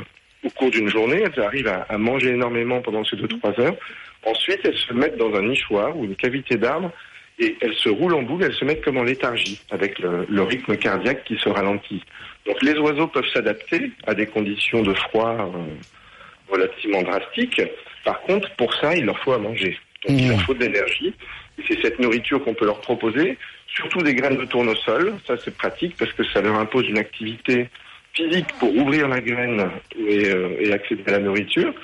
au 0.44 0.48
cours 0.50 0.70
d'une 0.70 0.88
journée, 0.88 1.24
elles 1.26 1.42
arrivent 1.42 1.68
à, 1.68 1.82
à 1.90 1.98
manger 1.98 2.30
énormément 2.30 2.80
pendant 2.80 3.04
ces 3.04 3.16
2-3 3.16 3.60
heures. 3.60 3.76
Ensuite, 4.24 4.60
elles 4.64 4.78
se 4.78 4.94
mettent 4.94 5.18
dans 5.18 5.34
un 5.34 5.42
nichoir 5.42 5.94
ou 5.96 6.04
une 6.04 6.16
cavité 6.16 6.56
d'arbre 6.56 6.90
et 7.38 7.56
elles 7.60 7.74
se 7.74 7.88
roulent 7.88 8.14
en 8.14 8.22
boule, 8.22 8.42
elles 8.44 8.54
se 8.54 8.64
mettent 8.64 8.82
comme 8.84 8.96
en 8.96 9.02
léthargie, 9.04 9.60
avec 9.70 9.98
le, 9.98 10.26
le 10.28 10.42
rythme 10.42 10.76
cardiaque 10.76 11.24
qui 11.24 11.36
se 11.36 11.48
ralentit. 11.48 12.02
Donc 12.46 12.62
les 12.62 12.74
oiseaux 12.78 13.08
peuvent 13.08 13.28
s'adapter 13.32 13.90
à 14.06 14.14
des 14.14 14.26
conditions 14.26 14.82
de 14.82 14.94
froid 14.94 15.36
euh, 15.54 16.52
relativement 16.52 17.02
drastiques. 17.02 17.60
Par 18.04 18.20
contre, 18.22 18.50
pour 18.56 18.72
ça, 18.74 18.94
il 18.94 19.04
leur 19.04 19.18
faut 19.18 19.32
à 19.32 19.38
manger. 19.38 19.78
Donc 20.06 20.18
il 20.20 20.26
Mmh. 20.26 20.30
leur 20.30 20.40
faut 20.42 20.54
de 20.54 20.60
l'énergie. 20.60 21.12
Et 21.58 21.62
c'est 21.68 21.80
cette 21.82 21.98
nourriture 21.98 22.42
qu'on 22.44 22.54
peut 22.54 22.66
leur 22.66 22.80
proposer, 22.80 23.36
surtout 23.66 23.98
des 24.02 24.14
graines 24.14 24.36
de 24.36 24.44
tournesol. 24.44 25.14
Ça, 25.26 25.36
c'est 25.38 25.56
pratique 25.56 25.96
parce 25.98 26.12
que 26.12 26.22
ça 26.32 26.40
leur 26.40 26.54
impose 26.58 26.86
une 26.88 26.98
activité 26.98 27.68
physique 28.14 28.46
pour 28.58 28.74
ouvrir 28.76 29.08
la 29.08 29.20
graine 29.20 29.68
et, 29.98 30.28
euh, 30.30 30.56
et 30.60 30.72
accéder 30.72 31.02
à 31.08 31.12
la 31.12 31.18
nourriture. 31.18 31.74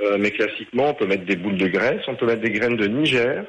Euh, 0.00 0.16
mais 0.18 0.30
classiquement, 0.30 0.90
on 0.90 0.94
peut 0.94 1.06
mettre 1.06 1.24
des 1.24 1.36
boules 1.36 1.56
de 1.58 1.66
graisse, 1.66 2.02
on 2.06 2.14
peut 2.14 2.26
mettre 2.26 2.42
des 2.42 2.50
graines 2.50 2.76
de 2.76 2.86
Niger, 2.86 3.44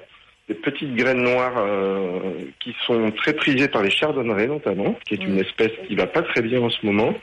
des 0.50 0.56
petites 0.56 0.96
graines 0.96 1.22
noires 1.22 1.54
euh, 1.58 2.20
qui 2.60 2.76
sont 2.86 3.12
très 3.12 3.34
prisées 3.34 3.68
par 3.68 3.84
les 3.84 3.92
chardonnerets 3.92 4.48
notamment, 4.48 4.98
qui 5.08 5.14
est 5.14 5.24
une 5.24 5.40
espèce 5.40 5.72
qui 5.88 5.96
va 5.96 6.08
pas 6.08 6.24
très 6.24 6.42
bien 6.42 6.60
en 6.60 6.70
ce 6.70 6.84
moment. 6.86 7.14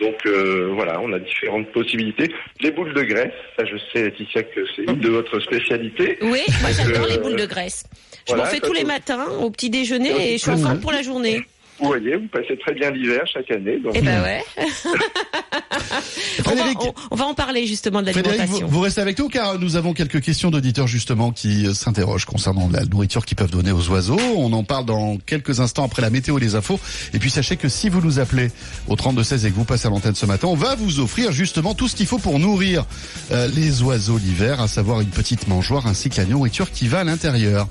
Donc 0.00 0.16
euh, 0.26 0.70
voilà, 0.74 1.00
on 1.00 1.12
a 1.12 1.18
différentes 1.18 1.70
possibilités. 1.72 2.30
Les 2.60 2.70
boules 2.70 2.92
de 2.92 3.02
graisse, 3.02 3.32
ça 3.58 3.64
je 3.64 3.76
sais 3.92 4.04
Laetitia 4.04 4.42
que 4.42 4.60
c'est 4.74 4.82
une 4.82 5.00
de 5.00 5.08
votre 5.08 5.38
spécialité. 5.40 6.18
Oui, 6.22 6.40
moi 6.60 6.70
j'adore 6.70 7.04
Euh, 7.04 7.08
les 7.10 7.18
boules 7.18 7.36
de 7.36 7.46
graisse. 7.46 7.84
Je 8.26 8.32
voilà, 8.32 8.44
m'en 8.44 8.50
fais 8.50 8.60
tous 8.60 8.72
les 8.72 8.84
matins 8.84 9.26
au 9.40 9.50
petit 9.50 9.70
déjeuner 9.70 10.10
et 10.10 10.32
je 10.32 10.42
suis 10.42 10.50
en 10.50 10.56
forme 10.56 10.80
pour 10.80 10.92
la 10.92 11.02
journée. 11.02 11.42
Vous 11.78 11.86
voyez, 11.88 12.16
vous 12.16 12.28
passez 12.28 12.56
très 12.58 12.72
bien 12.74 12.90
l'hiver 12.90 13.20
chaque 13.32 13.50
année. 13.50 13.78
Donc, 13.78 13.92
Eh 13.94 14.00
ben 14.00 14.22
ouais. 14.22 14.42
on, 14.56 15.90
va, 15.90 16.00
Frédéric, 16.42 16.78
on- 16.80 16.94
on 17.10 17.16
va 17.16 17.26
en 17.26 17.34
parler 17.34 17.66
justement 17.66 18.02
de 18.02 18.10
Frédéric, 18.12 18.26
vous, 18.32 18.38
l'alimentation. 18.38 18.66
vous 18.68 18.80
restez 18.80 19.00
avec 19.00 19.18
nous 19.18 19.28
car 19.28 19.58
nous 19.58 19.76
avons 19.76 19.92
quelques 19.92 20.20
questions 20.20 20.50
d'auditeurs 20.50 20.86
justement 20.86 21.32
qui 21.32 21.66
euh, 21.66 21.74
s'interrogent 21.74 22.24
concernant 22.24 22.68
la 22.70 22.84
nourriture 22.84 23.24
qu'ils 23.26 23.36
peuvent 23.36 23.50
donner 23.50 23.72
aux 23.72 23.88
oiseaux. 23.90 24.18
On 24.36 24.52
en 24.52 24.64
parle 24.64 24.86
dans 24.86 25.16
quelques 25.18 25.60
instants 25.60 25.84
après 25.84 26.02
la 26.02 26.10
météo 26.10 26.38
et 26.38 26.40
les 26.40 26.54
infos. 26.54 26.80
Et 27.12 27.18
puis 27.18 27.30
sachez 27.30 27.56
que 27.56 27.68
si 27.68 27.88
vous 27.88 28.00
nous 28.00 28.18
appelez 28.20 28.50
au 28.88 28.96
3216 28.96 29.44
et 29.46 29.50
que 29.50 29.56
vous 29.56 29.64
passez 29.64 29.86
à 29.86 29.90
l'antenne 29.90 30.14
ce 30.14 30.26
matin, 30.26 30.48
on 30.48 30.54
va 30.56 30.74
vous 30.76 31.00
offrir 31.00 31.32
justement 31.32 31.74
tout 31.74 31.88
ce 31.88 31.96
qu'il 31.96 32.06
faut 32.06 32.18
pour 32.18 32.38
nourrir 32.38 32.84
euh, 33.32 33.48
les 33.54 33.82
oiseaux 33.82 34.18
l'hiver, 34.18 34.60
à 34.60 34.68
savoir 34.68 35.00
une 35.00 35.08
petite 35.10 35.46
mangeoire 35.48 35.86
ainsi 35.86 36.08
que 36.10 36.16
la 36.20 36.24
nourriture 36.26 36.70
qui 36.70 36.88
va 36.88 37.00
à 37.00 37.04
l'intérieur, 37.04 37.68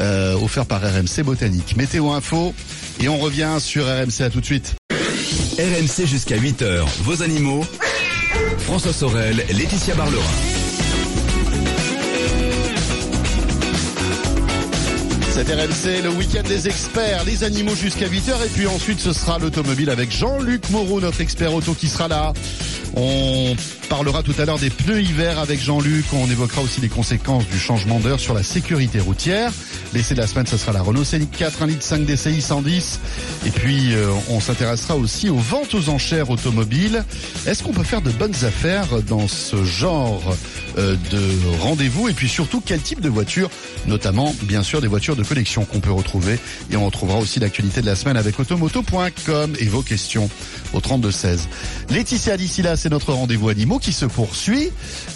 euh, 0.00 0.34
offert 0.34 0.66
par 0.66 0.82
RMC 0.82 1.22
Botanique. 1.24 1.76
Météo 1.76 2.10
info 2.10 2.54
et 3.00 3.08
on 3.08 3.18
revient 3.18 3.56
sur 3.58 3.84
RMC 3.84 4.22
à 4.22 4.30
tout 4.30 4.40
de 4.40 4.44
suite. 4.44 4.74
RMC 5.58 6.06
jusqu'à 6.06 6.36
8h, 6.36 6.84
vos 7.02 7.22
animaux. 7.22 7.64
François 8.58 8.92
Sorel, 8.92 9.44
Laetitia 9.50 9.94
Barlerin. 9.94 10.22
C'est 15.30 15.52
RMC, 15.52 16.02
le 16.02 16.10
week-end 16.10 16.42
des 16.48 16.66
experts, 16.66 17.24
les 17.24 17.44
animaux 17.44 17.74
jusqu'à 17.74 18.06
8h 18.06 18.46
et 18.46 18.48
puis 18.48 18.66
ensuite 18.66 19.00
ce 19.00 19.12
sera 19.12 19.38
l'automobile 19.38 19.90
avec 19.90 20.10
Jean-Luc 20.10 20.70
Moreau, 20.70 21.00
notre 21.00 21.20
expert 21.20 21.52
auto 21.54 21.74
qui 21.74 21.88
sera 21.88 22.08
là. 22.08 22.32
On 22.98 23.54
parlera 23.90 24.22
tout 24.22 24.32
à 24.38 24.46
l'heure 24.46 24.58
des 24.58 24.70
pneus 24.70 25.02
hiver 25.02 25.38
avec 25.38 25.60
Jean-Luc, 25.60 26.06
on 26.14 26.30
évoquera 26.30 26.62
aussi 26.62 26.80
les 26.80 26.88
conséquences 26.88 27.46
du 27.46 27.58
changement 27.58 28.00
d'heure 28.00 28.18
sur 28.18 28.32
la 28.32 28.42
sécurité 28.42 29.00
routière. 29.00 29.52
L'essai 29.92 30.14
de 30.14 30.20
la 30.20 30.26
semaine, 30.26 30.46
ce 30.46 30.56
sera 30.56 30.72
la 30.72 30.80
Renault 30.80 31.04
Scénic 31.04 31.30
4, 31.30 31.62
1 31.62 31.66
litre 31.66 31.82
5 31.82 32.06
DCI 32.06 32.40
110. 32.40 33.00
Et 33.44 33.50
puis 33.50 33.94
euh, 33.94 34.08
on 34.30 34.40
s'intéressera 34.40 34.96
aussi 34.96 35.28
aux 35.28 35.36
ventes 35.36 35.74
aux 35.74 35.90
enchères 35.90 36.30
automobiles. 36.30 37.04
Est-ce 37.46 37.62
qu'on 37.62 37.72
peut 37.72 37.84
faire 37.84 38.00
de 38.00 38.10
bonnes 38.10 38.44
affaires 38.44 39.02
dans 39.06 39.28
ce 39.28 39.62
genre 39.62 40.22
de 40.76 41.58
rendez-vous 41.60 42.08
Et 42.08 42.12
puis 42.12 42.28
surtout, 42.28 42.62
quel 42.64 42.80
type 42.80 43.00
de 43.00 43.08
voiture 43.08 43.50
Notamment, 43.86 44.34
bien 44.42 44.62
sûr, 44.62 44.80
des 44.80 44.88
voitures 44.88 45.16
de 45.16 45.22
collection 45.22 45.64
qu'on 45.64 45.80
peut 45.80 45.92
retrouver. 45.92 46.38
Et 46.70 46.76
on 46.76 46.86
retrouvera 46.86 47.18
aussi 47.18 47.40
l'actualité 47.40 47.80
de 47.80 47.86
la 47.86 47.96
semaine 47.96 48.16
avec 48.16 48.38
automoto.com 48.38 49.56
et 49.58 49.64
vos 49.66 49.82
questions 49.82 50.28
au 50.72 50.80
3216. 50.80 51.48
Laetitia, 51.90 52.36
d'ici 52.36 52.62
là, 52.62 52.76
c'est 52.76 52.90
notre 52.90 53.12
rendez-vous 53.12 53.48
animaux 53.48 53.78
qui 53.78 53.92
se 53.92 54.04
poursuit. 54.04 54.70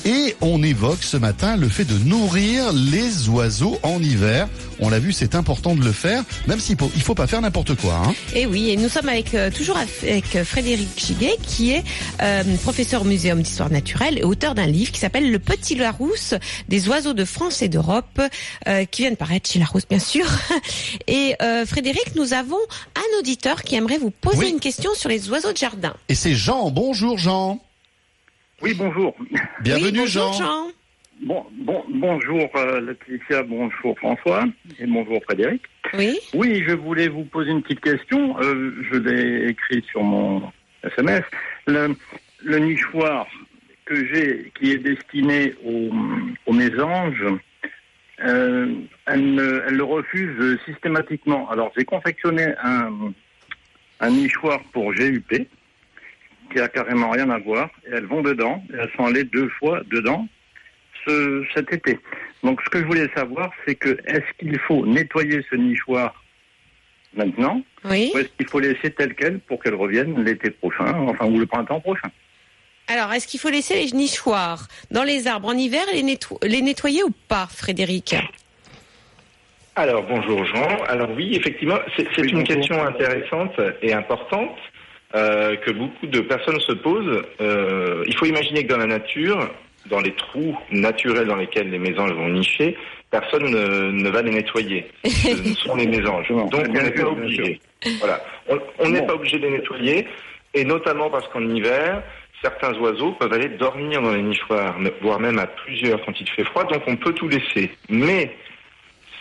Et 0.05 0.37
on 0.41 0.63
évoque 0.63 1.03
ce 1.03 1.17
matin 1.17 1.57
le 1.57 1.69
fait 1.69 1.85
de 1.85 1.99
nourrir 2.05 2.73
les 2.73 3.29
oiseaux 3.29 3.79
en 3.83 4.03
hiver. 4.03 4.49
On 4.81 4.89
l'a 4.89 4.99
vu, 4.99 5.13
c'est 5.13 5.35
important 5.35 5.75
de 5.75 5.85
le 5.85 5.93
faire, 5.93 6.23
même 6.47 6.59
s'il 6.59 6.79
faut, 6.79 6.91
il 6.97 7.03
faut 7.03 7.15
pas 7.15 7.27
faire 7.27 7.43
n'importe 7.43 7.75
quoi. 7.75 8.01
Hein. 8.07 8.15
Et 8.35 8.47
oui, 8.47 8.71
et 8.71 8.77
nous 8.77 8.89
sommes 8.89 9.09
avec 9.09 9.35
euh, 9.35 9.51
toujours 9.51 9.77
avec 9.77 10.37
euh, 10.37 10.45
Frédéric 10.45 10.89
Giguet, 10.97 11.37
qui 11.47 11.73
est 11.73 11.85
euh, 12.23 12.43
professeur 12.63 13.03
au 13.03 13.05
Muséum 13.05 13.43
d'histoire 13.43 13.71
naturelle 13.71 14.19
et 14.19 14.23
auteur 14.23 14.55
d'un 14.55 14.67
livre 14.67 14.91
qui 14.91 14.99
s'appelle 14.99 15.31
Le 15.31 15.39
Petit 15.51 15.75
Larousse 15.75 16.35
des 16.69 16.89
oiseaux 16.89 17.13
de 17.13 17.25
France 17.25 17.61
et 17.61 17.69
d'Europe, 17.69 18.21
euh, 18.69 18.85
qui 18.85 19.03
vient 19.03 19.11
de 19.11 19.17
paraître 19.17 19.51
chez 19.51 19.59
Larousse, 19.59 19.89
bien 19.89 19.99
sûr. 19.99 20.25
Et 21.09 21.35
euh, 21.43 21.67
Frédéric, 21.67 22.15
nous 22.15 22.35
avons 22.35 22.61
un 22.95 23.19
auditeur 23.19 23.63
qui 23.63 23.75
aimerait 23.75 23.99
vous 23.99 24.13
poser 24.13 24.39
Oui. 24.39 24.51
une 24.51 24.61
question 24.61 24.95
sur 24.95 25.09
les 25.09 25.29
oiseaux 25.29 25.51
de 25.53 25.57
jardin. 25.57 25.93
Et 26.09 26.15
c'est 26.15 26.35
Jean. 26.35 26.71
Bonjour 26.71 27.19
Jean. 27.19 27.59
Oui, 28.63 28.75
bonjour. 28.75 29.13
Bienvenue 29.63 29.87
oui, 29.87 29.99
bonjour, 29.99 30.33
Jean. 30.35 30.69
Bon, 31.23 31.45
bon, 31.53 31.83
bonjour 31.89 32.49
euh, 32.55 32.81
Laetitia, 32.81 33.43
bonjour 33.43 33.99
François 33.99 34.45
et 34.79 34.87
bonjour 34.87 35.21
Frédéric. 35.25 35.63
Oui, 35.95 36.17
Oui, 36.33 36.63
je 36.65 36.75
voulais 36.75 37.09
vous 37.09 37.25
poser 37.25 37.51
une 37.51 37.63
petite 37.63 37.81
question. 37.81 38.39
Euh, 38.41 38.73
je 38.93 38.99
l'ai 38.99 39.49
écrit 39.51 39.85
sur 39.91 40.05
mon 40.05 40.43
SMS. 40.85 41.23
Le, 41.67 41.97
le 42.45 42.59
nichoir 42.61 43.27
que 43.91 44.07
j'ai, 44.07 44.53
qui 44.57 44.71
est 44.71 44.79
destiné 44.79 45.53
aux, 45.65 45.91
aux 46.47 46.53
mésanges, 46.53 47.25
euh, 48.25 48.73
elle, 49.07 49.35
le 49.35 49.83
refuse 49.83 50.59
systématiquement. 50.65 51.51
Alors, 51.51 51.73
j'ai 51.77 51.85
confectionné 51.85 52.55
un, 52.63 53.13
un 53.99 54.11
nichoir 54.11 54.61
pour 54.73 54.95
GUP 54.95 55.49
qui 56.53 56.61
a 56.61 56.69
carrément 56.69 57.11
rien 57.11 57.31
à 57.31 57.39
voir. 57.39 57.69
Et 57.87 57.95
elles 57.95 58.07
vont 58.07 58.23
dedans. 58.23 58.63
Et 58.73 58.77
elles 58.77 58.91
sont 58.97 59.07
allées 59.07 59.25
deux 59.25 59.49
fois 59.59 59.83
dedans 59.91 60.29
ce, 61.05 61.45
cet 61.53 61.73
été. 61.73 61.99
Donc, 62.45 62.61
ce 62.63 62.71
que 62.71 62.79
je 62.79 62.85
voulais 62.85 63.11
savoir, 63.17 63.51
c'est 63.67 63.75
que 63.75 63.99
est-ce 64.07 64.31
qu'il 64.39 64.57
faut 64.61 64.87
nettoyer 64.87 65.45
ce 65.51 65.57
nichoir 65.57 66.15
maintenant, 67.13 67.61
oui. 67.87 68.13
ou 68.15 68.19
est-ce 68.19 68.29
qu'il 68.37 68.47
faut 68.47 68.61
laisser 68.61 68.93
tel 68.93 69.17
quel 69.17 69.41
pour 69.41 69.61
qu'elle 69.61 69.75
revienne 69.75 70.23
l'été 70.23 70.51
prochain, 70.51 70.95
enfin 71.09 71.27
ou 71.27 71.41
le 71.41 71.47
printemps 71.47 71.81
prochain? 71.81 72.09
Alors, 72.93 73.13
est-ce 73.13 73.29
qu'il 73.29 73.39
faut 73.39 73.51
laisser 73.51 73.75
les 73.77 73.93
nichoirs 73.97 74.67
dans 74.91 75.05
les 75.05 75.29
arbres 75.29 75.47
en 75.49 75.57
hiver 75.57 75.83
et 75.93 75.97
les, 75.97 76.03
netto- 76.03 76.39
les 76.43 76.61
nettoyer 76.61 77.05
ou 77.05 77.13
pas, 77.29 77.47
Frédéric? 77.47 78.17
Alors 79.77 80.03
bonjour 80.03 80.45
Jean. 80.45 80.83
Alors 80.89 81.09
oui, 81.17 81.37
effectivement, 81.37 81.79
c'est 81.97 82.03
Oui, 82.19 82.29
une 82.31 82.41
bonjour. 82.41 82.57
question 82.57 82.85
intéressante 82.85 83.53
et 83.81 83.93
importante 83.93 84.57
euh, 85.15 85.55
que 85.59 85.71
beaucoup 85.71 86.09
de 86.09 86.19
personnes 86.21 86.59
se 86.61 86.73
posent. 86.73 87.23
Euh, 87.41 88.03
il 88.09 88.17
faut 88.17 88.27
imaginer 88.27 88.65
que 88.67 88.73
dans 88.73 88.79
la 88.79 88.87
nature, 88.87 89.49
dans 89.87 90.01
les 90.01 90.13
trous 90.17 90.59
naturels 90.73 91.29
dans 91.29 91.37
lesquels 91.37 91.71
les 91.71 91.79
mésanges 91.79 92.13
vont 92.13 92.29
nicher, 92.29 92.77
personne 93.13 93.45
ne, 93.45 93.93
ne 93.93 94.11
va 94.11 94.23
les 94.23 94.33
nettoyer. 94.33 94.91
Ce 95.07 95.55
sont 95.65 95.77
les 95.77 95.87
mésanges. 95.87 96.27
Donc 96.29 96.53
on 96.57 96.83
n'est 96.83 96.91
pas 96.91 97.05
obligé. 97.07 97.61
Voilà, 98.01 98.21
on 98.49 98.59
on 98.81 98.89
n'est 98.91 99.01
Bon. 99.03 99.07
pas 99.07 99.15
obligé 99.15 99.39
de 99.39 99.47
les 99.47 99.53
nettoyer 99.59 100.09
et 100.55 100.65
notamment 100.65 101.09
parce 101.09 101.29
qu'en 101.29 101.49
hiver. 101.49 102.03
Certains 102.43 102.73
oiseaux 102.79 103.13
peuvent 103.13 103.33
aller 103.33 103.49
dormir 103.51 104.01
dans 104.01 104.13
les 104.15 104.23
nichoirs, 104.23 104.77
voire 105.03 105.21
même 105.21 105.39
à 105.39 105.47
plusieurs 105.47 106.03
quand 106.05 106.19
il 106.19 106.29
fait 106.31 106.45
froid, 106.45 106.65
donc 106.65 106.83
on 106.87 106.97
peut 106.97 107.13
tout 107.13 107.29
laisser. 107.29 107.71
Mais 107.91 108.35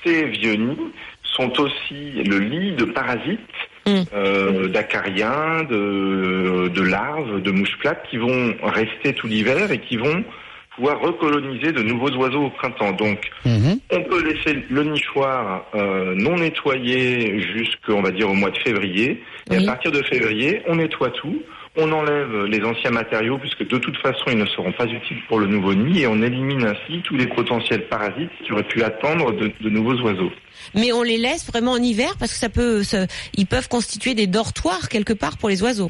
ces 0.06 0.26
vieux 0.26 0.54
nids 0.54 0.92
sont 1.24 1.52
aussi 1.60 2.12
le 2.26 2.40
lit 2.40 2.72
de 2.74 2.86
parasites, 2.86 3.40
Mm. 3.88 4.02
euh, 4.14 4.68
d'acariens, 4.68 5.64
de, 5.64 6.68
de 6.68 6.82
larves, 6.84 7.42
de 7.42 7.50
mouches 7.52 7.78
plates 7.80 8.06
qui 8.10 8.18
vont 8.18 8.54
rester 8.62 9.14
tout 9.14 9.26
l'hiver 9.28 9.72
et 9.72 9.80
qui 9.80 9.98
vont 9.98 10.24
pouvoir 10.76 11.00
recoloniser 11.00 11.72
de 11.72 11.82
nouveaux 11.82 12.12
oiseaux 12.18 12.44
au 12.46 12.50
printemps. 12.52 12.92
Donc, 12.92 13.20
Mhm. 13.46 13.80
on 13.92 14.04
peut 14.04 14.22
laisser 14.24 14.64
le 14.70 14.84
nichoir 14.84 15.66
euh, 15.76 16.14
non 16.16 16.36
nettoyé 16.36 17.42
jusqu'on 17.42 18.02
va 18.02 18.12
dire 18.12 18.30
au 18.30 18.34
mois 18.34 18.52
de 18.52 18.58
février. 18.60 19.24
Et 19.50 19.58
Oui. 19.58 19.64
à 19.64 19.66
partir 19.66 19.92
de 19.92 20.02
février, 20.04 20.62
on 20.68 20.76
nettoie 20.76 21.10
tout. 21.12 21.42
On 21.82 21.92
enlève 21.94 22.46
les 22.46 22.62
anciens 22.66 22.92
matériaux 22.92 23.38
puisque 23.38 23.66
de 23.66 23.78
toute 23.78 23.96
façon 23.98 24.26
ils 24.32 24.38
ne 24.38 24.46
seront 24.48 24.72
pas 24.74 24.86
utiles 24.86 25.22
pour 25.28 25.40
le 25.40 25.48
nouveau 25.48 25.74
nid 25.74 26.02
et 26.02 26.08
on 26.08 26.22
élimine 26.22 26.66
ainsi 26.66 27.02
tous 27.04 27.16
les 27.16 27.28
potentiels 27.28 27.88
parasites 27.88 28.32
qui 28.44 28.52
auraient 28.52 28.64
pu 28.68 28.84
attendre 28.84 29.32
de, 29.32 29.52
de 29.62 29.70
nouveaux 29.70 29.96
oiseaux. 30.02 30.32
Mais 30.76 30.92
on 30.92 31.04
les 31.04 31.18
laisse 31.18 31.48
vraiment 31.48 31.72
en 31.74 31.82
hiver 31.82 32.16
parce 32.20 32.32
que 32.34 32.38
ça 32.38 32.50
peut, 32.50 32.84
ça- 32.84 33.08
ils 33.36 33.46
peuvent 33.46 33.70
constituer 33.70 34.14
des 34.14 34.28
dortoirs 34.28 34.90
quelque 34.90 35.14
part 35.14 35.38
pour 35.38 35.48
les 35.50 35.64
oiseaux. 35.64 35.90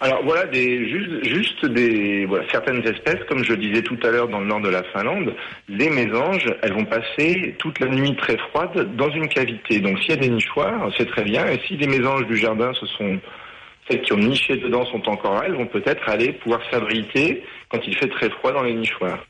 Alors 0.00 0.20
voilà 0.24 0.46
des 0.46 0.88
juste, 0.90 1.24
juste 1.24 1.64
des 1.66 2.26
voilà, 2.26 2.44
certaines 2.50 2.84
espèces, 2.86 3.22
comme 3.28 3.44
je 3.44 3.54
disais 3.54 3.82
tout 3.82 3.96
à 4.02 4.10
l'heure 4.10 4.26
dans 4.28 4.40
le 4.40 4.46
nord 4.46 4.60
de 4.60 4.68
la 4.68 4.82
Finlande, 4.92 5.32
les 5.68 5.88
mésanges, 5.90 6.44
elles 6.62 6.72
vont 6.72 6.84
passer 6.84 7.54
toute 7.60 7.78
la 7.78 7.86
nuit 7.86 8.16
très 8.16 8.36
froide 8.50 8.96
dans 8.96 9.10
une 9.10 9.28
cavité. 9.28 9.78
Donc 9.78 10.00
s'il 10.00 10.10
y 10.10 10.14
a 10.14 10.16
des 10.16 10.28
nichoirs, 10.28 10.90
c'est 10.98 11.06
très 11.08 11.22
bien. 11.22 11.46
Et 11.46 11.60
si 11.68 11.76
les 11.76 11.86
mésanges 11.86 12.26
du 12.26 12.36
jardin, 12.36 12.72
ce 12.80 12.86
sont 12.86 13.16
celles 13.88 14.02
qui 14.02 14.12
ont 14.12 14.18
niché 14.18 14.56
dedans, 14.56 14.84
sont 14.86 15.08
encore 15.08 15.34
là, 15.34 15.42
elles 15.46 15.56
vont 15.56 15.66
peut-être 15.66 16.08
aller 16.08 16.32
pouvoir 16.32 16.60
s'abriter 16.70 17.42
quand 17.68 17.80
il 17.86 17.96
fait 17.96 18.08
très 18.08 18.30
froid 18.30 18.52
dans 18.52 18.62
les 18.62 18.74
nichoirs. 18.74 19.24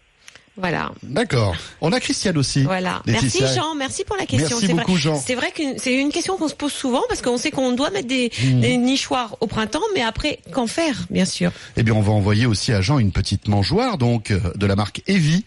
Voilà, 0.59 0.93
D'accord. 1.03 1.57
On 1.81 1.93
a 1.93 2.01
Christiane 2.01 2.37
aussi. 2.37 2.63
voilà. 2.65 3.03
Laetitia. 3.07 3.41
Merci 3.41 3.55
Jean, 3.59 3.75
merci 3.75 4.05
pour 4.05 4.17
la 4.17 4.27
question. 4.27 4.49
Merci 4.59 4.67
vrai- 4.67 4.75
beaucoup, 4.75 4.97
Jean. 4.97 5.19
C'est 5.19 5.35
vrai 5.35 5.51
que 5.51 5.63
c'est 5.79 5.95
une 5.95 6.11
question 6.11 6.37
qu'on 6.37 6.49
se 6.49 6.55
pose 6.55 6.73
souvent 6.73 7.03
parce 7.09 7.23
qu'on 7.23 7.39
sait 7.39 7.51
qu'on 7.51 7.73
doit 7.73 7.89
mettre 7.91 8.09
des, 8.09 8.31
Mhm. 8.45 8.61
des 8.61 8.77
nichoirs 8.77 9.37
au 9.41 9.47
printemps, 9.47 9.81
mais 9.95 10.03
après, 10.03 10.41
qu'en 10.53 10.67
faire, 10.67 11.07
bien 11.09 11.25
sûr 11.25 11.53
Eh 11.79 11.83
bien, 11.83 11.95
on 11.95 12.03
va 12.03 12.13
envoyer 12.13 12.45
aussi 12.45 12.71
à 12.73 12.83
Jean 12.83 12.99
une 12.99 13.13
petite 13.13 13.49
mangeoire, 13.49 13.97
donc 13.97 14.31
euh, 14.31 14.41
de 14.55 14.67
la 14.67 14.77
marque 14.77 15.03
Evi. 15.07 15.45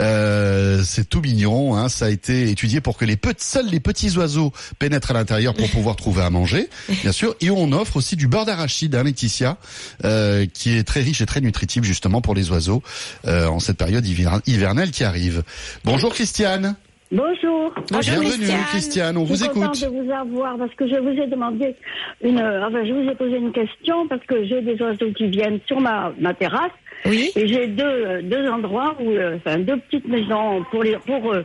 Euh, 0.00 0.82
c'est 0.84 1.08
tout 1.08 1.20
mignon. 1.20 1.76
Hein, 1.76 1.88
ça 1.88 2.06
a 2.06 2.10
été 2.10 2.50
étudié 2.50 2.80
pour 2.80 2.96
que 2.96 3.04
les 3.04 3.16
petits, 3.16 3.44
seuls 3.46 3.66
les 3.68 3.80
petits 3.80 4.16
oiseaux 4.16 4.52
pénètrent 4.78 5.10
à 5.10 5.14
l'intérieur 5.14 5.54
pour 5.54 5.68
pouvoir 5.70 5.96
trouver 5.96 6.22
à 6.22 6.30
manger, 6.30 6.68
bien 7.02 7.12
sûr. 7.12 7.34
Et 7.40 7.50
on 7.50 7.72
offre 7.72 7.96
aussi 7.96 8.16
du 8.16 8.26
beurre 8.26 8.46
d'arachide, 8.46 8.94
hein, 8.94 9.02
Laetitia, 9.04 9.58
euh, 10.04 10.46
qui 10.52 10.76
est 10.76 10.84
très 10.84 11.00
riche 11.00 11.20
et 11.20 11.26
très 11.26 11.40
nutritif 11.40 11.84
justement 11.84 12.20
pour 12.20 12.34
les 12.34 12.50
oiseaux 12.50 12.82
euh, 13.26 13.46
en 13.48 13.60
cette 13.60 13.76
période 13.76 14.06
hiver- 14.06 14.40
hivernelle 14.46 14.90
qui 14.90 15.04
arrive. 15.04 15.42
Bonjour 15.84 16.12
Christiane. 16.14 16.76
Bonjour. 17.12 17.72
Bonjour 17.92 18.00
Bienvenue 18.00 18.30
Christiane. 18.30 18.64
Christiane, 18.70 19.16
on 19.16 19.24
Je 19.24 19.28
vous 19.30 19.36
suis 19.36 19.48
contente 19.48 19.76
écoute. 19.80 19.94
de 19.94 20.02
vous 20.04 20.10
avoir 20.10 20.58
parce 20.58 20.74
que 20.74 20.88
je 20.88 20.96
vous 20.96 21.10
ai 21.22 21.26
demandé 21.28 21.76
une, 22.22 22.40
euh, 22.40 22.66
enfin, 22.66 22.84
je 22.84 22.92
vous 22.92 23.08
ai 23.08 23.14
posé 23.14 23.36
une 23.36 23.52
question 23.52 24.08
parce 24.08 24.24
que 24.26 24.44
j'ai 24.44 24.60
des 24.60 24.80
oiseaux 24.82 25.12
qui 25.16 25.28
viennent 25.28 25.60
sur 25.68 25.80
ma, 25.80 26.12
ma 26.18 26.34
terrasse 26.34 26.72
Oui. 27.04 27.30
et 27.36 27.46
j'ai 27.46 27.68
deux, 27.68 27.84
euh, 27.84 28.22
deux 28.22 28.48
endroits 28.50 28.96
où, 29.00 29.10
euh, 29.10 29.36
enfin, 29.36 29.58
deux 29.58 29.76
petites 29.76 30.08
maisons 30.08 30.64
pour 30.72 30.82
les, 30.82 30.96
pour 31.06 31.32
eux. 31.32 31.44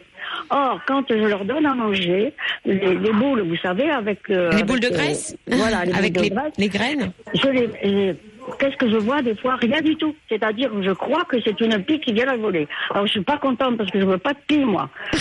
Or, 0.50 0.80
quand 0.88 1.04
je 1.10 1.16
leur 1.28 1.46
donne 1.46 1.66
à 1.68 1.76
manger, 1.76 2.34
les, 2.66 2.96
les 2.96 3.12
boules, 3.14 3.42
vous 3.48 3.58
savez, 3.58 3.90
avec 3.92 4.20
euh, 4.32 4.50
Les 4.50 4.56
avec, 4.56 4.66
boules 4.66 4.80
de 4.80 4.88
euh, 4.88 4.92
graisse 4.92 5.36
voilà, 5.48 5.86
les 5.86 5.94
Avec 5.98 6.14
boules 6.14 6.24
les, 6.24 6.30
de 6.32 6.36
graisse. 6.36 6.54
les 6.58 6.70
graines 6.70 7.12
Je 7.36 7.48
les, 7.50 7.70
les- 7.84 8.16
qu'est-ce 8.58 8.76
que 8.78 8.90
je 8.90 8.98
vois 8.98 9.22
des 9.22 9.36
fois 9.36 9.56
Rien 9.58 9.82
du 9.82 9.96
tout. 9.98 10.16
C'est-à-dire, 10.30 10.70
je 10.82 10.92
crois 10.92 11.24
que 11.26 11.38
c'est 11.44 11.60
une 11.62 11.84
pie 11.84 12.00
qui 12.00 12.14
vient 12.14 12.26
la 12.26 12.38
voler. 12.38 12.68
Alors, 12.92 13.06
je 13.08 13.12
suis 13.12 13.24
pas 13.24 13.38
contente 13.38 13.78
parce 13.78 13.90
que 13.92 14.00
je 14.00 14.06
veux 14.06 14.18
pas 14.18 14.34
de 14.34 14.40
pie, 14.48 14.60
moi. 14.60 14.90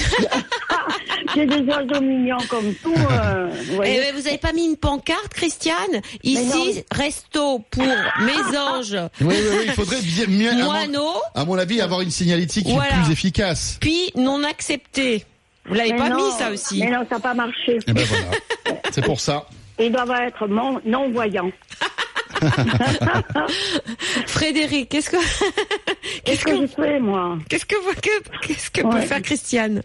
J'ai 1.35 1.47
des 1.47 1.61
oiseaux 1.63 2.01
mignons 2.01 2.39
comme 2.49 2.75
tout. 2.83 2.95
euh, 2.95 3.49
vous 3.51 3.73
Eh 3.73 3.77
voyez. 3.77 4.01
ben, 4.01 4.15
vous 4.15 4.27
avez 4.27 4.39
pas 4.39 4.53
mis 4.53 4.65
une 4.67 4.77
pancarte, 4.77 5.29
Christiane 5.35 6.01
Ici, 6.23 6.83
resto 6.91 7.61
pour 7.71 7.85
mésanges, 8.21 8.97
Oui, 9.21 9.29
oui, 9.29 9.35
oui, 9.51 9.63
il 9.67 9.73
faudrait 9.73 10.01
bien, 10.03 10.27
mieux, 10.29 10.51
à 10.51 10.55
mon, 10.55 10.65
moineaux, 10.65 11.21
à 11.35 11.45
mon 11.45 11.59
avis, 11.59 11.81
avoir 11.81 12.01
une 12.01 12.11
signalétique 12.11 12.67
Voilà. 12.69 12.95
plus 12.95 13.13
efficace. 13.13 13.79
puis 13.81 14.11
non 14.17 14.43
accepté. 14.45 15.25
Vous 15.67 15.75
l'avez 15.75 15.95
pas 15.95 16.09
non, 16.09 16.17
mis 16.17 16.31
ça 16.33 16.51
aussi 16.51 16.81
Mais 16.81 16.91
non, 16.91 17.05
ça 17.09 17.17
n'a 17.17 17.21
pas 17.21 17.35
marché. 17.35 17.79
Eh 17.87 17.93
ben 17.93 18.05
voilà, 18.05 18.81
c'est 18.91 19.05
pour 19.05 19.21
ça. 19.21 19.47
Ils 19.79 19.93
doivent 19.93 20.11
être 20.27 20.49
non- 20.49 20.81
non-voyants. 20.85 21.51
Frédéric, 24.27 24.89
qu'est-ce 24.89 25.11
que 25.11 25.17
qu'est-ce 26.25 26.45
que 26.45 26.51
que 26.51 26.57
je 26.63 26.67
fais, 26.67 26.99
moi 27.01 27.39
qu'est-ce 27.49 27.67
que 27.67 27.77
vous- 27.77 27.95
que- 28.01 28.47
qu'est-ce 28.47 28.71
que 28.71 28.83
peut 28.83 29.01
faire 29.01 29.23
Christiane 29.23 29.83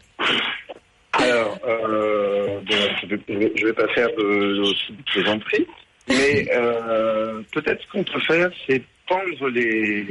Alors, 1.14 1.58
euh, 1.68 2.60
bon, 2.60 2.76
je, 3.02 3.08
vais, 3.16 3.52
je 3.56 3.66
vais- 3.66 3.74
pas 3.74 3.88
faire 3.94 4.08
de, 4.18 4.64
de 4.92 5.02
plaisanterie, 5.12 5.68
mais 6.10 6.48
euh, 6.54 7.42
peut-être 7.54 7.82
ce 7.84 7.88
qu'on 7.92 8.04
peut 8.04 8.20
faire, 8.22 8.50
c'est 8.68 8.82
pendre 9.08 9.50
les, 9.50 10.06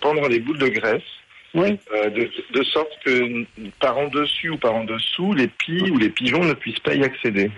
pendre 0.00 0.28
les 0.28 0.40
boules 0.40 0.58
de 0.58 0.68
graisse, 0.68 1.02
Oui. 1.54 1.78
euh, 1.94 2.10
de, 2.10 2.30
de 2.52 2.62
sorte 2.64 2.92
que 3.04 3.44
par 3.80 3.96
en 3.98 4.08
dessus 4.08 4.50
ou 4.50 4.56
par 4.58 4.74
en 4.74 4.84
dessous, 4.84 5.32
les 5.34 5.48
pies 5.48 5.90
ou 5.90 5.98
les 5.98 6.10
pigeons 6.10 6.44
ne 6.44 6.52
puissent 6.54 6.80
pas 6.80 6.94
y 6.94 7.02
accéder. 7.02 7.50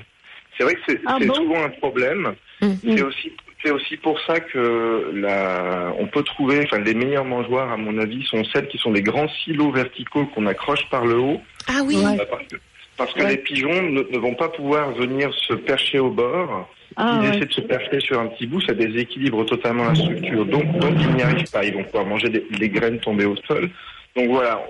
C'est 0.56 0.64
vrai 0.64 0.74
que 0.74 0.80
c'est 0.88 1.00
Ah 1.06 1.16
c'est 1.20 1.26
bon? 1.26 1.34
souvent 1.34 1.62
un 1.64 1.68
problème. 1.70 2.34
Mm. 2.60 2.72
C'est 2.82 3.02
aussi 3.02 3.32
c'est 3.62 3.70
aussi 3.70 3.96
pour 3.96 4.20
ça 4.20 4.40
que 4.40 5.10
la, 5.14 5.92
on 5.98 6.06
peut 6.06 6.22
trouver, 6.22 6.60
enfin 6.64 6.78
les 6.78 6.94
meilleures 6.94 7.24
mangeoires 7.24 7.72
à 7.72 7.76
mon 7.76 7.98
avis 7.98 8.24
sont 8.24 8.44
celles 8.44 8.68
qui 8.68 8.78
sont 8.78 8.92
des 8.92 9.02
grands 9.02 9.28
silos 9.44 9.72
verticaux 9.72 10.26
qu'on 10.26 10.46
accroche 10.46 10.88
par 10.90 11.04
le 11.04 11.18
haut 11.18 11.40
Ah 11.66 11.80
oui. 11.84 11.96
Ouais. 11.96 12.16
Parce 12.30 12.46
que, 12.46 12.56
parce 12.96 13.12
que 13.14 13.22
Ouais. 13.22 13.30
les 13.30 13.36
pigeons 13.38 13.82
ne, 13.82 14.02
ne 14.02 14.18
vont 14.18 14.34
pas 14.34 14.48
pouvoir 14.48 14.92
venir 14.92 15.32
se 15.34 15.54
percher 15.54 15.98
au 15.98 16.10
bord. 16.10 16.68
Ah, 16.96 17.20
ouais. 17.20 17.28
essaient 17.36 17.46
de 17.46 17.52
se 17.52 17.60
percher 17.60 18.00
sur 18.00 18.18
un 18.18 18.26
petit 18.28 18.46
bout, 18.46 18.60
ça 18.62 18.74
déséquilibre 18.74 19.44
totalement 19.44 19.84
la 19.84 19.94
structure. 19.94 20.44
Donc, 20.46 20.78
donc 20.78 20.94
ils 21.00 21.14
n'y 21.14 21.22
arrivent 21.22 21.50
pas. 21.50 21.64
Ils 21.64 21.74
vont 21.74 21.84
pouvoir 21.84 22.06
manger 22.06 22.28
des, 22.28 22.44
des 22.58 22.68
graines 22.68 22.98
tombées 22.98 23.26
au 23.26 23.36
sol. 23.46 23.70
Donc 24.16 24.30
voilà, 24.30 24.64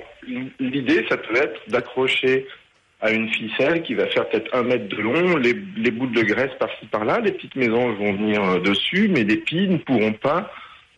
l'idée, 0.61 1.07
ça 1.09 1.17
peut 1.17 1.37
être 1.37 1.61
d'accrocher 1.69 2.47
à 3.01 3.11
une 3.13 3.29
ficelle 3.29 3.83
qui 3.83 3.95
va 3.95 4.07
faire 4.09 4.29
peut-être 4.29 4.53
un 4.55 4.63
mètre 4.65 4.89
de 4.89 4.97
long, 5.01 5.37
les, 5.37 5.55
les 5.77 5.91
bouts 5.91 6.09
de 6.09 6.23
graisse 6.23 6.51
par-ci 6.59 6.87
par-là, 6.87 7.21
les 7.21 7.31
petites 7.33 7.55
mésanges 7.55 7.97
vont 7.97 8.13
venir 8.13 8.43
euh, 8.43 8.59
dessus, 8.61 9.09
mais 9.09 9.23
les 9.25 9.37
pies 9.37 9.69
ne 9.69 9.77
pourront 9.79 10.13
pas 10.15 10.51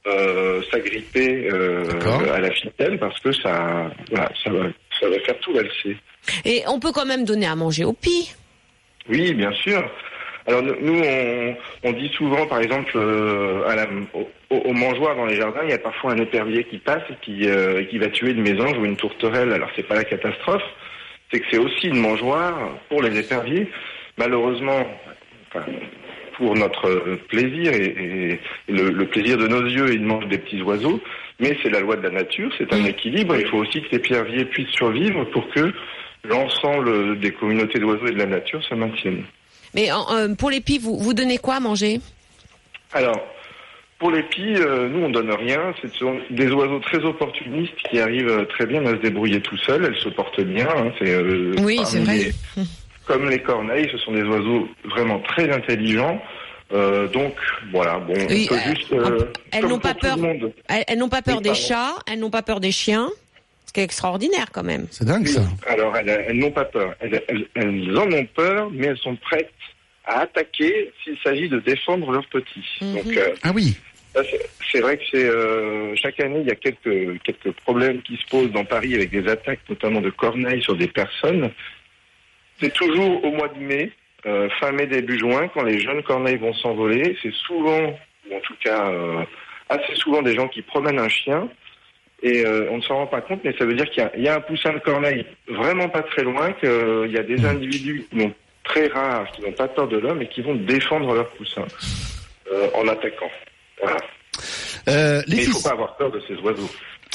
euh, 0.07 0.63
s'agripper 0.71 1.49
euh, 1.53 1.85
à 2.33 2.41
la 2.41 2.51
ficelle 2.53 2.99
parce 2.99 3.21
que 3.21 3.33
ça, 3.33 3.91
voilà, 4.11 4.31
ça, 4.43 4.51
va, 4.51 4.65
ça 4.99 5.09
va 5.11 5.19
faire 5.21 5.39
tout 5.41 5.53
valser. 5.53 5.97
Et 6.47 6.63
on 6.67 6.81
peut 6.81 6.93
quand 6.93 7.05
même 7.05 7.25
donner 7.25 7.47
à 7.47 7.55
manger 7.55 7.85
aux 7.85 7.93
pies. 7.93 8.35
Oui, 9.09 9.35
bien 9.35 9.53
sûr. 9.53 9.83
Alors 10.47 10.63
nous- 10.63 10.77
nous, 10.81 11.03
on, 11.05 11.55
on 11.85 11.93
dit 11.93 12.09
souvent, 12.17 12.47
par 12.47 12.61
exemple, 12.63 12.93
euh, 12.97 13.63
à 13.69 13.77
la, 13.77 13.87
au, 14.15 14.27
au 14.57 14.73
mangeoir 14.73 15.15
dans 15.17 15.27
les 15.27 15.37
jardins, 15.37 15.61
il 15.65 15.71
y 15.71 15.75
a 15.75 15.79
parfois 15.79 16.13
un 16.13 16.17
épervier 16.19 16.65
qui 16.65 16.79
passe 16.79 17.03
et 17.11 17.15
qui, 17.21 17.47
euh, 17.47 17.85
qui 17.85 17.99
va 17.99 18.09
tuer 18.09 18.31
une 18.31 18.41
mésange 18.41 18.77
ou 18.79 18.87
une 18.87 18.97
tourterelle. 18.97 19.53
Alors 19.53 19.69
c'est 19.77 19.87
pas 19.87 19.97
la 19.97 20.05
catastrophe, 20.05 20.63
c'est 21.31 21.41
que 21.41 21.47
c'est 21.51 21.59
aussi 21.59 21.89
une 21.89 22.01
mangeoire 22.01 22.77
pour 22.89 23.03
les 23.03 23.19
éperviers. 23.19 23.69
Malheureusement, 24.19 24.87
enfin, 25.49 25.65
pour 26.37 26.55
notre 26.57 27.17
plaisir 27.29 27.73
et, 27.73 28.39
et 28.69 28.73
le, 28.73 28.91
le 28.91 29.07
plaisir 29.07 29.37
de 29.39 29.47
nos 29.47 29.65
yeux, 29.67 29.93
ils 29.95 30.03
mangent 30.03 30.29
des 30.29 30.39
petits 30.39 30.63
oiseaux. 30.63 31.01
Mais 31.39 31.57
c'est 31.63 31.71
la 31.71 31.81
loi 31.81 31.97
de 31.97 32.03
la 32.03 32.11
nature, 32.11 32.51
c'est 32.59 32.73
un 32.73 32.85
équilibre. 32.85 33.35
Il 33.37 33.47
faut 33.47 33.59
aussi 33.59 33.81
que 33.83 33.89
l'épervier 33.93 34.45
puisse 34.45 34.69
survivre 34.71 35.25
pour 35.31 35.49
que 35.51 35.73
l'ensemble 36.25 37.19
des 37.19 37.31
communautés 37.33 37.79
d'oiseaux 37.79 38.07
et 38.07 38.13
de 38.13 38.19
la 38.19 38.27
nature 38.27 38.63
se 38.65 38.75
maintiennent. 38.75 39.25
Mais 39.75 39.91
en- 39.91 40.07
euh, 40.15 40.35
pour 40.35 40.51
les 40.51 40.61
pies, 40.61 40.79
vous, 40.79 40.99
vous 40.99 41.15
donnez 41.15 41.39
quoi 41.39 41.55
à 41.57 41.61
manger? 41.61 42.01
Alors, 42.93 43.25
pour 44.01 44.11
les 44.11 44.23
pies, 44.25 44.57
euh, 44.57 44.89
nous, 44.89 45.05
on 45.05 45.11
donne 45.11 45.31
rien. 45.31 45.73
Ce 45.81 45.87
sont 45.99 46.19
des 46.31 46.51
oiseaux 46.51 46.81
très 46.81 46.99
opportunistes 47.05 47.75
qui 47.89 48.01
arrivent 48.01 48.29
euh, 48.29 48.45
très 48.47 48.67
bien 48.67 48.85
à 48.87 48.91
se 48.91 48.97
débrouiller 48.97 49.41
tout 49.41 49.57
seuls. 49.59 49.85
Elles 49.85 50.01
se 50.03 50.09
portent 50.09 50.41
bien. 50.41 50.67
hein. 50.77 50.91
C'est, 50.99 51.11
euh, 51.15 51.55
Oui, 51.63 51.79
c'est 51.85 52.01
vrai. 52.01 52.17
les- 52.17 52.33
comme 53.07 53.29
les 53.29 53.41
corneilles, 53.41 53.89
ce 53.93 53.99
sont 53.99 54.13
des 54.13 54.23
oiseaux 54.23 54.69
vraiment 54.85 55.21
très 55.21 55.51
intelligents. 55.51 56.21
Euh, 56.73 57.09
donc 57.09 57.35
voilà, 57.73 57.99
bon, 57.99 58.15
Oui, 58.29 58.47
on 58.51 58.55
peut 58.55 58.61
euh, 58.61 58.75
juste. 58.75 58.93
euh, 58.93 59.19
elles 59.51 59.67
n'ont 59.67 59.79
pas 59.81 59.95
peur. 59.95 60.17
Elles, 60.69 60.85
elles 60.89 60.99
n'ont 60.99 61.09
pas 61.09 61.21
peur 61.23 61.37
Oui, 61.39 61.43
des 61.43 61.49
pardon. 61.51 61.63
chats, 61.65 61.95
elles 62.11 62.19
n'ont 62.21 62.31
pas 62.31 62.43
peur 62.43 62.61
des 62.61 62.73
chiens. 62.73 63.09
Ce 63.67 63.73
qui 63.73 63.81
est 63.81 63.85
extraordinaire 63.85 64.47
quand 64.53 64.65
même. 64.65 64.87
C'est 64.91 65.05
dingue 65.05 65.27
ça. 65.29 65.43
Alors, 65.69 65.97
elles, 65.97 66.25
elles 66.29 66.37
n'ont 66.39 66.51
pas 66.51 66.65
peur. 66.65 66.93
Elles, 67.01 67.23
elles- 67.29 67.47
elles 67.55 67.97
en 67.99 68.11
ont 68.11 68.27
peur, 68.35 68.69
mais 68.73 68.87
elles 68.89 68.99
sont 68.99 69.15
prêtes 69.17 69.51
à 70.07 70.21
attaquer 70.23 70.91
s'il 71.05 71.17
s'agit 71.23 71.49
de 71.49 71.61
défendre 71.61 72.11
leurs 72.11 72.27
petits. 72.27 72.65
Mhm. 72.81 72.95
Donc, 72.95 73.17
euh, 73.17 73.29
Ah 73.45 73.53
oui. 73.55 73.77
C'est- 74.15 74.81
vrai 74.81 74.97
que 74.97 75.05
c'est 75.11 75.25
euh, 75.25 75.95
chaque 75.97 76.21
année 76.21 76.41
il 76.41 76.47
y 76.47 76.51
a 76.51 76.55
quelques 76.57 77.23
quelques 77.23 77.53
problèmes 77.53 78.03
qui 78.03 78.17
se 78.17 78.27
posent 78.27 78.51
dans 78.53 78.65
Paris 78.65 78.95
avec 78.95 79.11
des 79.11 79.29
attaques, 79.29 79.61
notamment 79.69 80.01
de 80.01 80.11
corneilles 80.11 80.63
sur 80.63 80.77
des 80.77 80.89
personnes. 80.89 81.51
C'est 82.61 82.73
toujours 82.73 83.25
au 83.25 83.31
mois 83.31 83.49
de 83.49 83.59
mai, 83.59 83.93
euh, 84.27 84.49
fin 84.61 84.73
mai 84.73 84.87
début 84.87 85.19
juin, 85.19 85.49
quand 85.49 85.63
les 85.63 85.79
jeunes 85.81 86.03
corneilles 86.03 86.37
vont 86.37 86.55
s'envoler. 86.55 87.17
C'est 87.23 87.33
souvent, 87.33 87.99
ou 88.31 88.37
en 88.37 88.41
tout 88.41 88.55
cas 88.63 88.91
euh, 88.91 89.23
assez 89.69 89.95
souvent, 89.95 90.23
des 90.23 90.35
gens 90.35 90.49
qui 90.49 90.63
promènent 90.63 90.99
un 90.99 91.09
chien. 91.09 91.49
Et 92.23 92.45
on 92.47 92.77
ne 92.77 92.83
s'en 92.83 92.97
rend 92.97 93.07
pas 93.07 93.23
compte, 93.23 93.41
mais 93.45 93.55
ça 93.57 93.65
veut 93.65 93.73
dire 93.73 93.89
qu'il 93.89 94.07
y 94.19 94.21
y, 94.25 94.29
a 94.29 94.35
un 94.35 94.41
poussin 94.43 94.75
de 94.75 94.79
corneille 94.81 95.25
vraiment 95.49 95.89
pas 95.89 96.03
très 96.03 96.23
loin, 96.23 96.53
qu'il 96.53 97.11
y 97.11 97.17
a 97.17 97.23
des 97.23 97.47
individus 97.47 98.05
qui 98.11 98.31
très 98.63 98.89
rares, 98.89 99.33
qui 99.33 99.41
n'ont 99.41 99.53
pas 99.53 99.69
peur 99.69 99.89
de 99.89 99.97
l'homme 99.97 100.21
et 100.21 100.29
qui 100.29 100.43
vont 100.43 100.55
défendre 100.55 101.15
leur 101.15 101.31
poussin 101.31 101.65
en 102.75 102.89
attaquant. 102.89 103.31
Voilà. 103.83 103.97
Euh, 104.89 105.23
Mais 105.29 105.37
il 105.37 105.49
ne 105.49 105.53
faut 105.55 105.63
pas 105.69 105.75
avoir 105.75 105.97
peur 105.97 106.11
de 106.11 106.21
ces 106.27 106.35
oiseaux. 106.37 106.69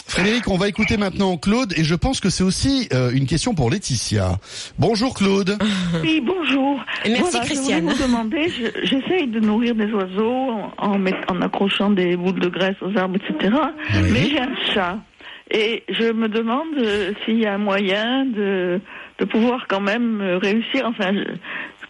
Frédéric, 0.08 0.48
on 0.50 0.58
va 0.58 0.68
écouter 0.68 0.98
maintenant 0.98 1.36
Claude 1.38 1.74
et 1.78 1.84
je 1.84 1.96
pense 1.96 2.20
que 2.20 2.30
c'est 2.30 2.44
aussi 2.44 2.88
euh, 2.94 3.10
une 3.12 3.26
question 3.26 3.56
pour 3.56 3.72
Laetitia. 3.72 4.38
Bonjour 4.78 5.14
Claude. 5.16 5.58
Oui, 6.04 6.22
bonjour. 6.24 6.80
Et 7.06 7.10
merci, 7.10 7.32
Voilà, 7.32 7.46
Christiane. 7.46 7.80
Je 7.90 7.94
voulais 7.96 7.96
vous 7.96 8.04
demander, 8.04 8.50
je- 8.50 8.86
j'essaye 8.86 9.28
de 9.28 9.40
nourrir 9.40 9.74
des 9.74 9.92
oiseaux 9.92 10.32
en, 10.52 10.72
en, 10.78 10.98
met- 11.00 11.14
en 11.30 11.42
accrochant 11.42 11.90
des 11.90 12.16
boules 12.18 12.40
de 12.40 12.50
graisse 12.50 12.76
aux 12.82 12.96
arbres, 12.98 13.16
etc. 13.18 13.56
Oui. 13.96 14.10
Mais 14.12 14.30
j'ai 14.30 14.40
un 14.40 14.56
chat. 14.74 14.98
Et 15.52 15.84
je 15.90 16.12
me 16.12 16.28
demande 16.28 16.68
euh, 16.78 17.12
s'il 17.24 17.40
y 17.40 17.46
a 17.46 17.54
un 17.54 17.58
moyen 17.60 18.26
de, 18.26 18.80
de 19.20 19.26
pouvoir 19.26 19.66
quand 19.68 19.82
même 19.82 20.22
réussir. 20.42 20.86
Enfin, 20.86 21.14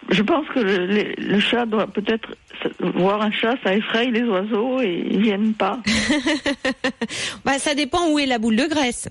je, 0.09 0.21
pense 0.21 0.45
que 0.53 0.59
le, 0.59 1.39
chat 1.39 1.65
doit 1.65 1.87
peut-être 1.87 2.29
voir 2.95 3.21
un 3.21 3.31
chat, 3.31 3.55
ça 3.63 3.73
effraie 3.73 4.07
les 4.11 4.23
oiseaux 4.23 4.81
et 4.81 5.05
ils 5.09 5.21
viennent 5.21 5.53
pas. 5.53 5.79
Bah, 7.43 7.59
ça 7.59 7.75
dépend 7.75 8.09
où 8.09 8.19
est 8.19 8.25
la 8.25 8.39
boule 8.39 8.55
de 8.55 8.65
graisse. 8.65 9.07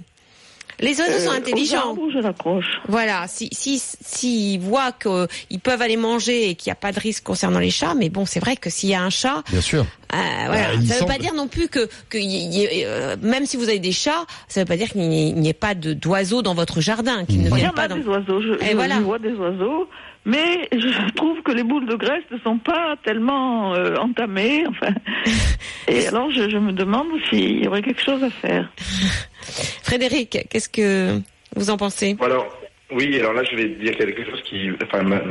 Les 0.81 0.99
oiseaux 1.01 1.21
sont 1.21 1.31
Euh, 1.31 1.35
Aux 1.35 1.37
intelligents. 1.37 1.89
arbres, 1.91 2.11
je 2.13 2.19
l'accroche. 2.19 2.67
Voilà, 2.89 3.27
si 3.29 3.49
si 3.53 3.79
s'ils 3.79 4.59
voient 4.61 4.91
qu'ils 4.91 5.61
peuvent 5.61 5.81
aller 5.81 5.97
manger 5.97 6.51
et 6.51 6.55
qu'il 6.57 6.69
n'y 6.71 6.73
a 6.73 6.77
pas 6.77 6.91
de 6.91 6.99
risque 6.99 7.23
concernant 7.23 7.61
les 7.61 7.71
chats, 7.71 7.95
mais 7.95 8.09
bon, 8.09 8.27
c'est 8.27 8.41
vrai 8.41 8.57
que 8.57 8.71
s'il 8.71 8.89
y 8.89 8.95
a 8.95 9.01
un 9.03 9.11
chat, 9.11 9.45
Bien 9.53 9.61
sûr. 9.61 9.83
euh, 9.83 10.17
voilà, 10.47 10.49
Bah, 10.49 10.69
il 10.75 10.79
ça 10.81 10.81
ne 10.81 10.83
veut 10.89 10.95
semble- 11.07 11.13
pas 11.13 11.19
dire 11.19 11.35
non 11.35 11.47
plus 11.47 11.69
que, 11.69 11.89
que 12.09 12.19
y- 12.19 12.25
y- 12.25 12.85
euh, 12.85 13.15
même 13.23 13.47
si 13.47 13.57
vous 13.57 13.69
avez 13.69 13.79
des 13.79 13.93
chats, 13.93 14.25
ça 14.49 14.61
ne 14.61 14.65
veut 14.65 14.69
pas 14.69 14.77
dire 14.77 14.89
qu'il 14.91 15.03
n'y 15.09 15.29
ait- 15.31 15.35
il 15.49 15.55
pas 15.55 15.75
d'oiseaux 15.77 16.43
dans 16.43 16.55
votre 16.55 16.81
jardin, 16.81 17.25
qu'ils 17.25 17.43
ne 17.43 17.49
Il 17.51 17.53
y 17.53 17.55
viennent 17.55 17.69
en 17.71 17.73
pas 17.73 17.83
a 17.83 17.89
dans. 17.89 17.97
des 17.97 18.07
oiseaux, 18.09 18.43
je, 18.43 18.55
Et 18.55 18.71
je- 18.71 18.75
voilà. 18.75 18.97
je 18.97 19.01
vois 19.03 19.21
des 19.21 19.33
oiseaux, 19.35 19.89
mais 20.25 20.69
je 20.73 21.11
trouve 21.15 21.43
que 21.43 21.53
les 21.53 21.63
boules 21.63 21.87
de 21.87 21.95
graisse 21.95 22.25
ne 22.31 22.39
sont 22.39 22.59
pas 22.59 22.97
tellement 23.05 23.75
euh, 23.75 23.97
entamées. 23.97 24.65
Enfin, 24.69 24.95
et 25.89 26.07
alors 26.07 26.31
je, 26.31 26.49
je 26.49 26.59
me 26.59 26.73
demande 26.73 27.09
s'il 27.29 27.65
y 27.65 27.69
aurait 27.69 27.83
quelque 27.83 28.03
chose 28.03 28.23
à 28.23 28.31
faire. 28.31 28.71
Frédéric, 29.83 30.39
qu'est-ce 30.51 30.69
que 30.69 31.21
vous 31.57 31.71
en 31.71 31.77
pensez? 31.77 32.17
Alors, 32.21 32.47
oui, 32.91 33.19
alors 33.19 33.33
là, 33.33 33.43
je 33.45 33.57
vais 33.57 33.69
dire 33.69 33.97
quelque 33.97 34.25
chose 34.25 34.43
qui, 34.43 34.71
enfin, 34.83 35.03
ma- 35.03 35.23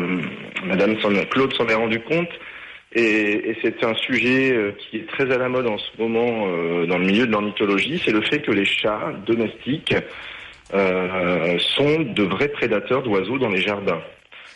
Madame 0.66 0.96
Claude 1.30 1.54
s'en 1.54 1.68
est 1.68 1.74
rendu 1.74 2.00
compte, 2.02 2.30
et, 2.94 3.50
et 3.50 3.58
c'est 3.64 3.84
un 3.84 3.96
sujet 3.96 4.52
euh, 4.54 4.72
qui 4.78 4.98
est 4.98 5.08
très 5.08 5.32
à 5.32 5.38
la 5.38 5.50
mode 5.50 5.68
en 5.68 5.78
ce 5.78 5.90
moment 6.02 6.48
euh, 6.48 6.86
dans 6.86 6.98
le 7.00 7.06
milieu 7.06 7.26
de 7.26 7.32
l'ornithologie, 7.32 8.02
c'est 8.04 8.12
le 8.12 8.22
fait 8.22 8.40
que 8.42 8.52
les 8.52 8.66
chats 8.66 9.14
domestiques 9.26 9.96
euh, 10.74 11.58
sont 11.60 12.02
de 12.02 12.24
vrais 12.24 12.50
prédateurs 12.50 13.02
d'oiseaux 13.02 13.40
dans 13.40 13.50
les 13.50 13.62
jardins. 13.62 14.02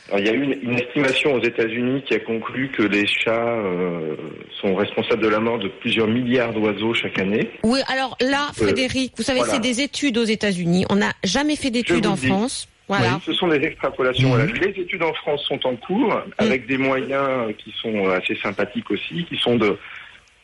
Alors, 0.10 0.20
il 0.20 0.26
y 0.26 0.30
a 0.30 0.34
eu 0.34 0.44
une, 0.44 0.72
une 0.72 0.80
estimation 0.80 1.34
aux 1.34 1.44
États-Unis 1.44 2.04
qui 2.08 2.14
a 2.14 2.20
conclu 2.20 2.70
que 2.70 2.84
les 2.84 3.06
chats 3.06 3.32
euh, 3.32 4.16
sont 4.62 4.76
responsables 4.76 5.22
de 5.22 5.28
la 5.28 5.40
mort 5.40 5.60
de 5.60 5.68
plusieurs 5.68 6.08
milliards 6.08 6.54
d'oiseaux 6.54 6.94
chaque 6.94 7.20
année. 7.20 7.50
Oui, 7.64 7.80
alors 7.88 8.18
là, 8.22 8.48
Frédéric, 8.56 9.14
vous 9.18 9.24
savez, 9.24 9.40
voilà. 9.40 9.54
c'est 9.54 9.60
des 9.60 9.82
études 9.82 10.18
aux 10.18 10.24
États-Unis. 10.24 10.86
On 10.90 10.96
n'a 10.96 11.14
jamais 11.24 11.56
fait 11.56 11.72
d'études 11.72 12.06
en 12.06 12.14
dis. 12.14 12.28
France. 12.28 12.68
Voilà. 12.88 13.16
Oui, 13.16 13.22
ce 13.26 13.34
sont 13.34 13.50
des 13.50 13.62
extrapolations. 13.66 14.36
Mhm. 14.36 14.54
Les 14.62 14.82
études 14.82 15.04
en 15.04 15.14
France 15.14 15.44
sont 15.44 15.66
en 15.68 15.76
cours, 15.76 16.22
avec 16.38 16.68
des 16.68 16.78
moyens 16.78 17.54
qui 17.58 17.74
sont 17.82 18.08
assez 18.10 18.36
sympathiques 18.38 18.90
aussi, 18.90 19.26
qui 19.26 19.36
sont 19.36 19.58
de, 19.58 19.78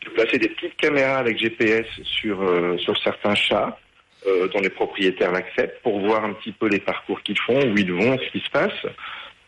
de 0.04 0.10
placer 0.14 0.38
des 0.38 0.48
petites 0.48 0.76
caméras 0.76 1.18
avec 1.18 1.38
GPS 1.38 1.86
sur, 2.02 2.42
euh, 2.42 2.76
sur 2.76 2.98
certains 3.02 3.34
chats, 3.34 3.78
euh, 4.26 4.48
dont 4.48 4.60
les 4.60 4.68
propriétaires 4.68 5.32
l'acceptent, 5.32 5.80
pour 5.82 6.00
voir 6.00 6.24
un 6.24 6.34
petit 6.34 6.52
peu 6.52 6.68
les 6.68 6.80
parcours 6.80 7.22
qu'ils 7.22 7.38
font, 7.38 7.58
où 7.58 7.78
ils 7.78 7.92
vont, 7.92 8.18
ce 8.18 8.30
qui 8.38 8.44
se 8.44 8.50
passe. 8.50 8.72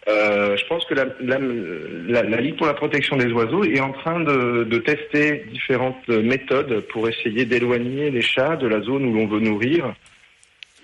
Euh, 0.08 0.56
je 0.56 0.64
pense 0.66 0.84
que 0.84 0.94
la, 0.94 1.06
la, 1.20 1.38
la, 1.38 2.22
la 2.22 2.40
Ligue 2.40 2.56
pour 2.56 2.66
la 2.66 2.74
protection 2.74 3.16
des 3.16 3.32
oiseaux 3.32 3.64
est 3.64 3.80
en 3.80 3.92
train 3.92 4.20
de, 4.20 4.64
de 4.64 4.78
tester 4.78 5.44
différentes 5.50 6.06
méthodes 6.08 6.80
pour 6.92 7.08
essayer 7.08 7.44
d'éloigner 7.44 8.10
les 8.10 8.20
chats 8.20 8.56
de 8.56 8.68
la 8.68 8.80
zone 8.82 9.04
où 9.06 9.14
l'on 9.14 9.26
veut 9.26 9.40
nourrir. 9.40 9.94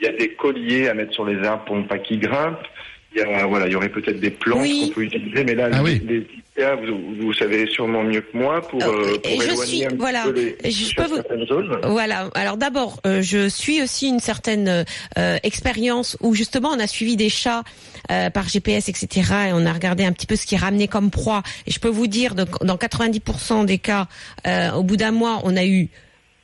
Il 0.00 0.06
y 0.06 0.08
a 0.08 0.12
des 0.12 0.30
colliers 0.34 0.88
à 0.88 0.94
mettre 0.94 1.12
sur 1.12 1.24
les 1.24 1.46
arbres 1.46 1.64
pour 1.64 1.76
ne 1.76 1.84
pas 1.84 1.98
qu'ils 1.98 2.18
grimpent. 2.18 2.66
Il 3.14 3.18
y 3.20 3.22
a, 3.22 3.46
voilà, 3.46 3.66
il 3.66 3.72
y 3.72 3.76
aurait 3.76 3.90
peut-être 3.90 4.20
des 4.20 4.30
planches 4.30 4.62
Oui. 4.62 4.84
qu'on 4.88 4.94
peut 4.94 5.02
utiliser, 5.04 5.44
mais 5.44 5.54
là, 5.54 5.68
Ah 5.72 5.82
les, 5.82 5.82
oui. 5.82 6.02
les 6.08 6.26
IPA, 6.56 6.76
vous, 6.76 7.14
vous 7.26 7.32
savez 7.34 7.66
sûrement 7.66 8.02
mieux 8.02 8.22
que 8.22 8.36
moi 8.36 8.60
pour, 8.62 8.82
Euh, 8.82 8.86
euh, 9.14 9.18
pour 9.18 9.40
je 9.42 9.48
éloigner 9.48 9.66
suis- 9.66 9.84
un 9.84 9.94
voilà. 9.98 10.22
peu 10.24 10.32
les, 10.32 10.70
Je 10.70 10.94
peux 10.94 11.04
vous- 11.04 11.16
certaines 11.16 11.46
zones. 11.46 11.78
Voilà. 11.84 12.30
Alors 12.34 12.56
d'abord, 12.56 13.00
euh, 13.06 13.20
je 13.20 13.48
suis 13.48 13.82
aussi 13.82 14.08
une 14.08 14.20
certaine 14.20 14.84
euh, 15.18 15.36
expérience 15.42 16.16
où 16.20 16.34
justement 16.34 16.70
on 16.70 16.78
a 16.80 16.86
suivi 16.86 17.16
des 17.16 17.28
chats 17.28 17.64
euh, 18.10 18.30
par 18.30 18.48
GPS, 18.48 18.88
etc. 18.88 19.08
Et 19.48 19.52
on 19.52 19.66
a 19.66 19.72
regardé 19.72 20.04
un 20.04 20.12
petit 20.12 20.26
peu 20.26 20.36
ce 20.36 20.46
qui 20.46 20.56
ramenait 20.56 20.88
comme 20.88 21.10
proie. 21.10 21.42
Et 21.66 21.70
je 21.70 21.80
peux 21.80 21.88
vous 21.88 22.06
dire, 22.06 22.34
dans 22.34 22.76
90% 22.76 23.64
des 23.64 23.78
cas, 23.78 24.08
euh, 24.46 24.72
au 24.72 24.82
bout 24.82 24.96
d'un 24.96 25.12
mois, 25.12 25.40
on 25.44 25.56
a 25.56 25.64
eu 25.66 25.88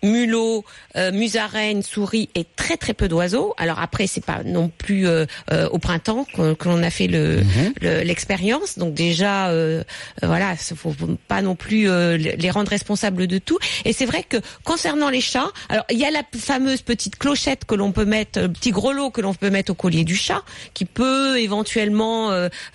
mulots, 0.03 0.65
euh, 0.97 1.11
musaraignes, 1.13 1.83
souris 1.83 2.29
et 2.35 2.45
très 2.57 2.77
très 2.77 2.95
peu 2.95 3.09
d'oiseaux. 3.09 3.55
Alors 3.57 3.79
après, 3.81 4.07
c'est 4.07 4.25
pas 4.25 4.43
non 4.45 4.69
plus 4.69 5.07
euh, 5.09 5.27
euh, 5.53 5.69
au 5.71 5.79
printemps 5.79 6.25
que, 6.35 6.55
que 6.55 6.69
l'on 6.69 6.83
a 6.83 6.91
fait 6.91 7.07
le 7.09 7.43
le- 7.81 8.03
l'expérience. 8.03 8.79
Donc 8.79 8.95
déjà, 8.95 9.49
euh, 9.49 9.83
voilà, 10.23 10.53
il 10.71 10.77
faut 10.77 10.95
pas 11.27 11.43
non 11.43 11.57
plus 11.57 11.89
les 12.17 12.51
rendre 12.51 12.71
responsables 12.71 13.27
de 13.27 13.39
tout. 13.39 13.59
Et 13.85 13.93
c'est 13.93 14.07
vrai 14.07 14.23
que 14.23 14.37
concernant 14.65 15.11
les 15.11 15.21
chats, 15.21 15.51
alors 15.69 15.85
il 15.91 15.99
y 15.99 16.05
a 16.05 16.11
la 16.11 16.23
fameuse 16.39 16.83
petite 16.83 17.17
clochette 17.19 17.65
que 17.65 17.75
l'on 17.75 17.93
peut 17.93 18.05
mettre, 18.05 18.41
le 18.41 18.49
petit 18.53 18.71
grelot 18.71 19.11
que 19.11 19.21
l'on 19.21 19.35
peut 19.35 19.51
mettre 19.51 19.73
au 19.73 19.75
collier 19.75 20.05
du 20.05 20.17
chat, 20.17 20.43
qui 20.75 20.85
peut 20.85 21.39
éventuellement 21.41 22.31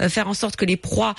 faire 0.09 0.27
en 0.27 0.33
sorte 0.33 0.55
que 0.55 0.65
les 0.65 0.77
proies 0.77 1.15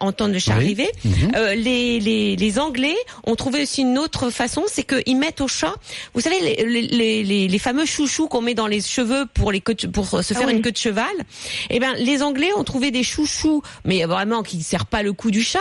entendent 0.00 0.32
le 0.32 0.38
chat 0.38 0.52
Oui. 0.58 0.64
arriver. 0.64 0.90
Euh, 1.36 1.54
les, 1.54 2.00
les, 2.00 2.36
les 2.36 2.58
Anglais 2.58 2.96
ont 3.24 3.34
trouvé 3.36 3.62
aussi 3.62 3.82
une 3.82 3.98
autre 3.98 4.30
façon, 4.30 4.64
c'est 4.66 4.84
qu'ils 4.84 5.16
mettent 5.16 5.39
au 5.40 5.48
chat, 5.48 5.74
vous 6.14 6.20
savez, 6.20 6.40
les, 6.40 6.82
les, 6.82 7.22
les, 7.24 7.48
les 7.48 7.58
fameux 7.58 7.86
chouchous 7.86 8.28
qu'on 8.28 8.40
met 8.42 8.54
dans 8.54 8.66
les 8.66 8.80
cheveux 8.80 9.26
pour, 9.34 9.52
les 9.52 9.60
queues 9.60 9.74
de- 9.74 9.86
pour 9.86 10.06
se 10.22 10.34
faire 10.34 10.46
oui. 10.46 10.52
une 10.54 10.62
queue 10.62 10.72
de 10.72 10.76
cheval. 10.76 11.04
Eh 11.70 11.78
ben, 11.80 11.94
les 11.98 12.22
Anglais 12.22 12.50
ont 12.56 12.64
trouvé 12.64 12.90
des 12.90 13.02
chouchous, 13.02 13.62
mais 13.84 14.04
vraiment 14.04 14.42
qui 14.42 14.56
ne 14.58 14.62
servent 14.62 14.86
pas 14.86 15.02
le 15.02 15.12
cou 15.12 15.30
du 15.30 15.42
chat, 15.42 15.58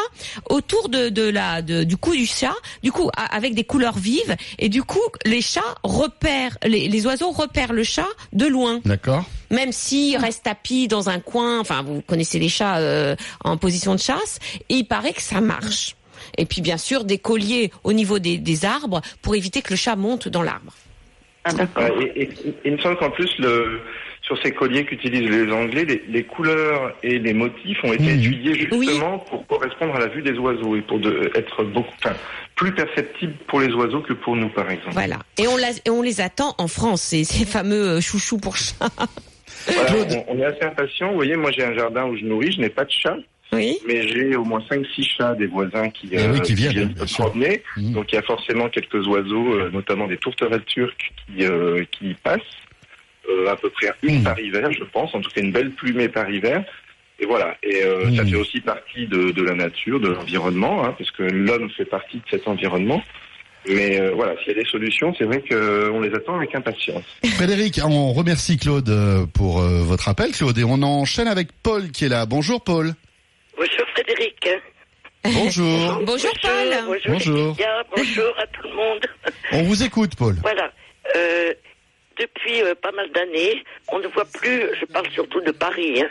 autour 0.49 0.89
de, 0.89 1.09
de 1.09 1.23
la, 1.29 1.61
de, 1.61 1.83
du 1.83 1.97
cou 1.97 2.11
du 2.15 2.25
chat, 2.25 2.53
du 2.83 2.91
coup 2.91 3.09
a- 3.15 3.35
avec 3.35 3.53
des 3.55 3.63
couleurs 3.63 3.97
vives, 3.97 4.35
et 4.57 4.69
du 4.69 4.83
coup 4.83 4.99
les 5.25 5.41
chats 5.41 5.75
repèrent, 5.83 6.57
les, 6.65 6.87
les 6.87 7.05
oiseaux 7.05 7.31
repèrent 7.31 7.73
le 7.73 7.83
chat 7.83 8.07
de 8.33 8.45
loin 8.45 8.79
D'accord. 8.85 9.23
même 9.49 9.71
s'il 9.71 10.17
reste 10.17 10.43
tapis 10.43 10.87
dans 10.87 11.09
un 11.09 11.19
coin, 11.19 11.59
enfin 11.59 11.81
vous 11.81 12.01
connaissez 12.01 12.39
les 12.39 12.49
chats 12.49 12.77
euh, 12.77 13.15
en 13.43 13.57
position 13.57 13.93
de 13.95 13.99
chasse, 13.99 14.39
et 14.69 14.75
il 14.75 14.85
paraît 14.85 15.13
que 15.13 15.21
ça 15.21 15.41
marche. 15.41 15.95
Et 16.37 16.45
puis 16.45 16.61
bien 16.61 16.77
sûr 16.77 17.03
des 17.03 17.17
colliers 17.17 17.71
au 17.83 17.93
niveau 17.93 18.19
des, 18.19 18.37
des 18.37 18.65
arbres 18.65 19.01
pour 19.21 19.35
éviter 19.35 19.61
que 19.61 19.71
le 19.71 19.75
chat 19.77 19.95
monte 19.95 20.27
dans 20.27 20.41
l'arbre. 20.43 20.73
Ah, 21.45 21.53
d'accord. 21.53 21.97
Ouais, 21.97 22.11
et, 22.15 22.23
et- 22.23 22.53
il 22.65 22.73
me 22.73 22.77
semble 22.79 22.97
qu'en 22.97 23.09
plus, 23.09 23.29
le, 23.39 23.79
sur 24.21 24.37
ces 24.43 24.51
colliers 24.51 24.85
qu'utilisent 24.85 25.29
les 25.29 25.51
Anglais, 25.51 25.85
les, 25.85 26.03
les 26.09 26.23
couleurs 26.23 26.93
et 27.01 27.17
les 27.17 27.33
motifs 27.33 27.77
ont 27.83 27.93
été 27.93 28.03
Mhm. 28.03 28.19
étudiés 28.19 28.53
justement 28.69 29.19
pour 29.19 29.47
correspondre 29.47 29.95
à 29.95 29.99
la 29.99 30.07
vue 30.07 30.21
des 30.21 30.37
oiseaux 30.37 30.75
et 30.75 30.81
pour 30.81 30.99
de, 30.99 31.31
être 31.35 31.63
beaucoup, 31.63 31.93
enfin, 32.03 32.13
plus 32.55 32.73
perceptibles 32.73 33.33
pour 33.47 33.61
les 33.61 33.71
oiseaux 33.73 34.01
que 34.01 34.11
pour 34.13 34.35
nous, 34.35 34.49
par 34.49 34.69
exemple. 34.69 34.91
Voilà. 34.91 35.19
Et 35.37 35.47
on, 35.47 35.55
la- 35.55 35.69
et 35.85 35.89
on 35.89 36.01
les 36.01 36.19
attend 36.19 36.53
en 36.57 36.67
France, 36.67 37.01
ces, 37.01 37.23
ces 37.23 37.45
fameux 37.45 37.87
euh, 37.87 38.01
chouchous 38.01 38.37
pour 38.37 38.57
chats. 38.57 38.89
Voilà, 39.67 39.85
Claude. 39.91 40.23
on, 40.27 40.35
on 40.35 40.39
est 40.39 40.45
assez 40.45 40.63
impatient. 40.63 41.09
Vous 41.09 41.15
voyez, 41.15 41.35
moi 41.37 41.51
j'ai 41.51 41.63
un 41.63 41.73
jardin 41.73 42.05
où 42.05 42.17
je 42.17 42.25
nourris, 42.25 42.51
je 42.51 42.59
n'ai 42.59 42.69
pas 42.69 42.83
de 42.85 42.91
chat, 42.91 43.15
Oui. 43.51 43.77
mais 43.87 44.07
j'ai 44.07 44.35
au 44.35 44.43
moins 44.43 44.61
5-6 44.69 45.03
chats 45.17 45.33
des 45.33 45.47
voisins 45.47 45.89
qui, 45.89 46.07
Eh 46.11 46.27
oui, 46.27 46.41
qui 46.41 46.53
viennent, 46.53 46.93
se 47.05 47.13
promener. 47.15 47.63
Mhm. 47.77 47.93
Donc 47.93 48.11
il 48.11 48.15
y 48.15 48.17
a 48.19 48.21
forcément 48.21 48.69
quelques 48.69 49.07
oiseaux, 49.07 49.53
euh, 49.53 49.69
notamment 49.71 50.07
des 50.07 50.17
tourterelles 50.17 50.63
turques 50.65 51.11
qui, 51.27 51.43
euh, 51.45 51.83
qui 51.91 52.13
passent. 52.23 52.39
Euh, 53.29 53.47
à 53.51 53.55
peu 53.55 53.69
près 53.69 53.91
une 54.01 54.17
Mhm. 54.19 54.23
par 54.23 54.39
hiver, 54.39 54.71
je 54.71 54.83
pense, 54.85 55.13
en 55.13 55.21
tout 55.21 55.29
cas 55.29 55.41
une 55.41 55.51
belle 55.51 55.71
plumée 55.71 56.09
par 56.09 56.29
hiver. 56.29 56.63
Et 57.19 57.25
voilà. 57.25 57.55
Et 57.63 57.83
euh, 57.83 58.15
ça 58.15 58.23
Mmh. 58.23 58.29
fait 58.29 58.35
aussi 58.37 58.61
partie 58.61 59.05
de, 59.07 59.31
de 59.31 59.41
la 59.43 59.53
nature, 59.53 59.99
de 59.99 60.07
l'environnement, 60.07 60.83
hein, 60.85 60.95
parce 60.97 61.11
que 61.11 61.23
l'homme 61.23 61.69
fait 61.71 61.85
partie 61.85 62.17
de 62.17 62.23
cet 62.31 62.47
environnement. 62.47 63.03
Mais 63.67 63.99
euh, 63.99 64.11
voilà, 64.15 64.35
s'il 64.39 64.53
y 64.55 64.59
a 64.59 64.63
des 64.63 64.69
solutions, 64.69 65.13
c'est 65.17 65.25
vrai 65.25 65.43
qu'on 65.47 65.99
les 65.99 66.13
attend 66.15 66.37
avec 66.37 66.55
impatience. 66.55 67.03
Frédéric, 67.35 67.79
on 67.83 68.13
remercie 68.13 68.57
Claude 68.57 68.87
euh, 68.89 69.25
pour 69.33 69.59
euh, 69.59 69.81
votre 69.83 70.07
appel, 70.07 70.31
Claude, 70.31 70.57
et 70.57 70.63
on 70.63 70.81
enchaîne 70.81 71.27
avec 71.27 71.49
Paul 71.61 71.91
qui 71.91 72.05
est 72.05 72.09
là. 72.09 72.25
Bonjour 72.25 72.63
Paul. 72.63 72.93
Bonjour 73.59 73.85
Frédéric. 73.93 74.49
Bonjour. 75.25 75.99
Bonjour 76.03 76.31
Paul. 76.41 76.69
Bonjour, 76.85 77.11
Bonjour. 77.11 77.57
Bonjour 77.93 78.33
à 78.39 78.47
tout 78.47 78.63
le 78.63 78.73
monde. 78.73 79.05
On 79.51 79.63
vous 79.63 79.83
écoute, 79.83 80.15
Paul. 80.15 80.35
Voilà. 80.41 80.71
Euh, 81.17 81.53
depuis 82.17 82.61
euh, 82.63 82.73
pas 82.75 82.91
mal 82.93 83.11
d'années, 83.11 83.61
on 83.89 83.99
ne 83.99 84.07
voit 84.07 84.23
plus, 84.23 84.63
je 84.79 84.85
parle 84.85 85.09
surtout 85.11 85.41
de 85.41 85.51
Paris, 85.51 86.01
hein, 86.01 86.09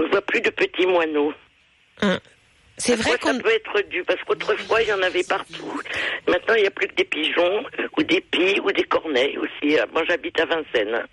on 0.00 0.04
ne 0.04 0.08
voit 0.08 0.22
plus 0.22 0.40
de 0.40 0.48
petits 0.48 0.86
moineaux. 0.86 1.34
C'est 2.78 2.94
À 2.94 2.96
vrai 2.96 3.18
qu'on 3.18 3.34
ça 3.34 3.40
peut 3.40 3.52
être 3.52 3.88
dû 3.88 4.02
Parce 4.04 4.22
qu'autrefois, 4.24 4.80
il 4.80 4.88
y 4.88 4.92
en 4.92 5.02
avait 5.02 5.24
partout. 5.24 5.82
Maintenant, 6.26 6.54
il 6.54 6.62
n'y 6.62 6.66
a 6.68 6.70
plus 6.70 6.88
que 6.88 6.94
des 6.94 7.04
pigeons, 7.04 7.62
ou 7.98 8.02
des 8.02 8.22
pies, 8.22 8.58
ou 8.64 8.72
des 8.72 8.84
corneilles 8.84 9.36
aussi. 9.36 9.76
Moi, 9.92 10.02
j'habite 10.08 10.40
à 10.40 10.46
Vincennes. 10.46 11.04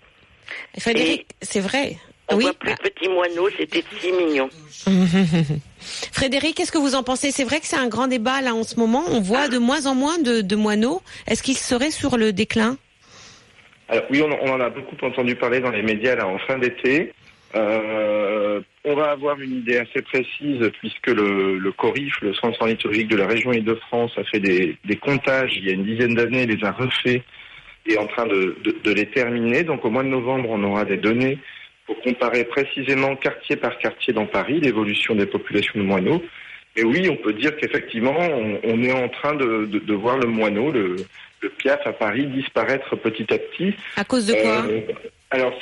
Frédéric, 0.78 1.26
c'est 1.42 1.60
vrai. 1.60 1.96
On 2.30 2.36
oui. 2.36 2.44
voit 2.44 2.54
plus 2.54 2.72
de 2.72 2.78
petits 2.78 3.08
moineaux, 3.08 3.48
c'était 3.58 3.84
si 4.00 4.10
mignon. 4.12 4.48
Frédéric, 6.12 6.56
qu'est-ce 6.56 6.72
que 6.72 6.78
vous 6.78 6.94
en 6.94 7.02
pensez? 7.02 7.30
C'est 7.30 7.44
vrai 7.44 7.60
que 7.60 7.66
c'est 7.66 7.76
un 7.76 7.88
grand 7.88 8.06
débat 8.06 8.40
là 8.40 8.54
en 8.54 8.62
ce 8.62 8.76
moment. 8.76 9.04
On 9.10 9.20
voit 9.20 9.48
de 9.48 9.58
moins 9.58 9.86
en 9.86 9.94
moins 9.94 10.18
de, 10.18 10.40
de 10.40 10.56
moineaux. 10.56 11.02
Est-ce 11.26 11.42
qu'ils 11.42 11.56
seraient 11.56 11.90
sur 11.90 12.16
le 12.16 12.32
déclin? 12.32 12.76
Alors 13.88 14.04
oui, 14.10 14.22
on, 14.22 14.30
on 14.42 14.52
en 14.54 14.60
a 14.60 14.70
beaucoup 14.70 14.96
entendu 15.02 15.36
parler 15.36 15.60
dans 15.60 15.70
les 15.70 15.82
médias 15.82 16.14
là 16.16 16.26
en 16.26 16.38
fin 16.38 16.58
d'été. 16.58 17.12
Euh, 17.54 18.60
on 18.84 18.94
va 18.96 19.10
avoir 19.10 19.38
une 19.40 19.58
idée 19.58 19.76
assez 19.76 20.02
précise 20.02 20.70
puisque 20.80 21.06
le, 21.08 21.58
le 21.58 21.72
CORIF, 21.72 22.14
le 22.22 22.34
Centre 22.34 22.60
ornithologique 22.62 23.08
de 23.08 23.16
la 23.16 23.26
région 23.26 23.52
Île-de-France, 23.52 24.12
a 24.16 24.24
fait 24.24 24.40
des, 24.40 24.76
des 24.84 24.96
comptages 24.96 25.52
il 25.56 25.66
y 25.66 25.70
a 25.70 25.74
une 25.74 25.84
dizaine 25.84 26.14
d'années, 26.14 26.46
les 26.46 26.64
a 26.64 26.72
refaits 26.72 27.22
et 27.86 27.92
est 27.92 27.98
en 27.98 28.06
train 28.06 28.26
de, 28.26 28.56
de- 28.64 28.76
de 28.82 28.90
les 28.92 29.06
terminer. 29.10 29.62
Donc 29.62 29.84
au 29.84 29.90
mois 29.90 30.02
de 30.02 30.08
novembre, 30.08 30.48
on 30.50 30.64
aura 30.64 30.84
des 30.86 30.96
données 30.96 31.38
pour 31.86 32.00
comparer 32.00 32.44
précisément 32.44 33.14
quartier 33.16 33.56
par 33.56 33.78
quartier 33.78 34.12
dans 34.12 34.26
Paris 34.26 34.60
l'évolution 34.60 35.14
des 35.14 35.26
populations 35.26 35.78
de 35.78 35.84
moineaux. 35.84 36.22
Et 36.76 36.82
oui, 36.82 37.08
on 37.10 37.16
peut 37.16 37.32
dire 37.34 37.56
qu'effectivement, 37.56 38.16
on, 38.18 38.58
on 38.64 38.82
est 38.82 38.92
en 38.92 39.08
train 39.08 39.34
de, 39.34 39.66
de- 39.66 39.78
de 39.78 39.94
voir 39.94 40.18
le 40.18 40.26
moineau, 40.26 40.72
le, 40.72 40.96
le 41.40 41.48
piaf 41.50 41.86
à 41.86 41.92
Paris 41.92 42.26
disparaître 42.26 42.96
petit 42.96 43.32
à 43.32 43.38
petit. 43.38 43.74
À 43.96 44.04
cause 44.04 44.26
de 44.26 44.32
quoi 44.34 44.64
Euh, 44.66 44.80
alors, 45.30 45.52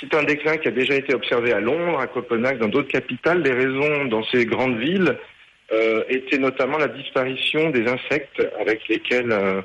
c'est 0.00 0.12
un 0.14 0.24
déclin 0.24 0.56
qui 0.56 0.68
a 0.68 0.72
déjà 0.72 0.94
été 0.94 1.14
observé 1.14 1.52
à 1.52 1.60
Londres, 1.60 2.00
à 2.00 2.06
Copenhague, 2.06 2.58
dans 2.58 2.68
d'autres 2.68 2.88
capitales. 2.90 3.42
Les 3.42 3.52
raisons 3.52 4.06
dans 4.06 4.24
ces 4.24 4.46
grandes 4.46 4.78
villes 4.78 5.16
euh, 5.72 6.02
étaient 6.08 6.38
notamment 6.38 6.78
la 6.78 6.88
disparition 6.88 7.70
des 7.70 7.86
insectes 7.86 8.42
avec 8.60 8.88
lesquels 8.88 9.30
euh, 9.30 9.60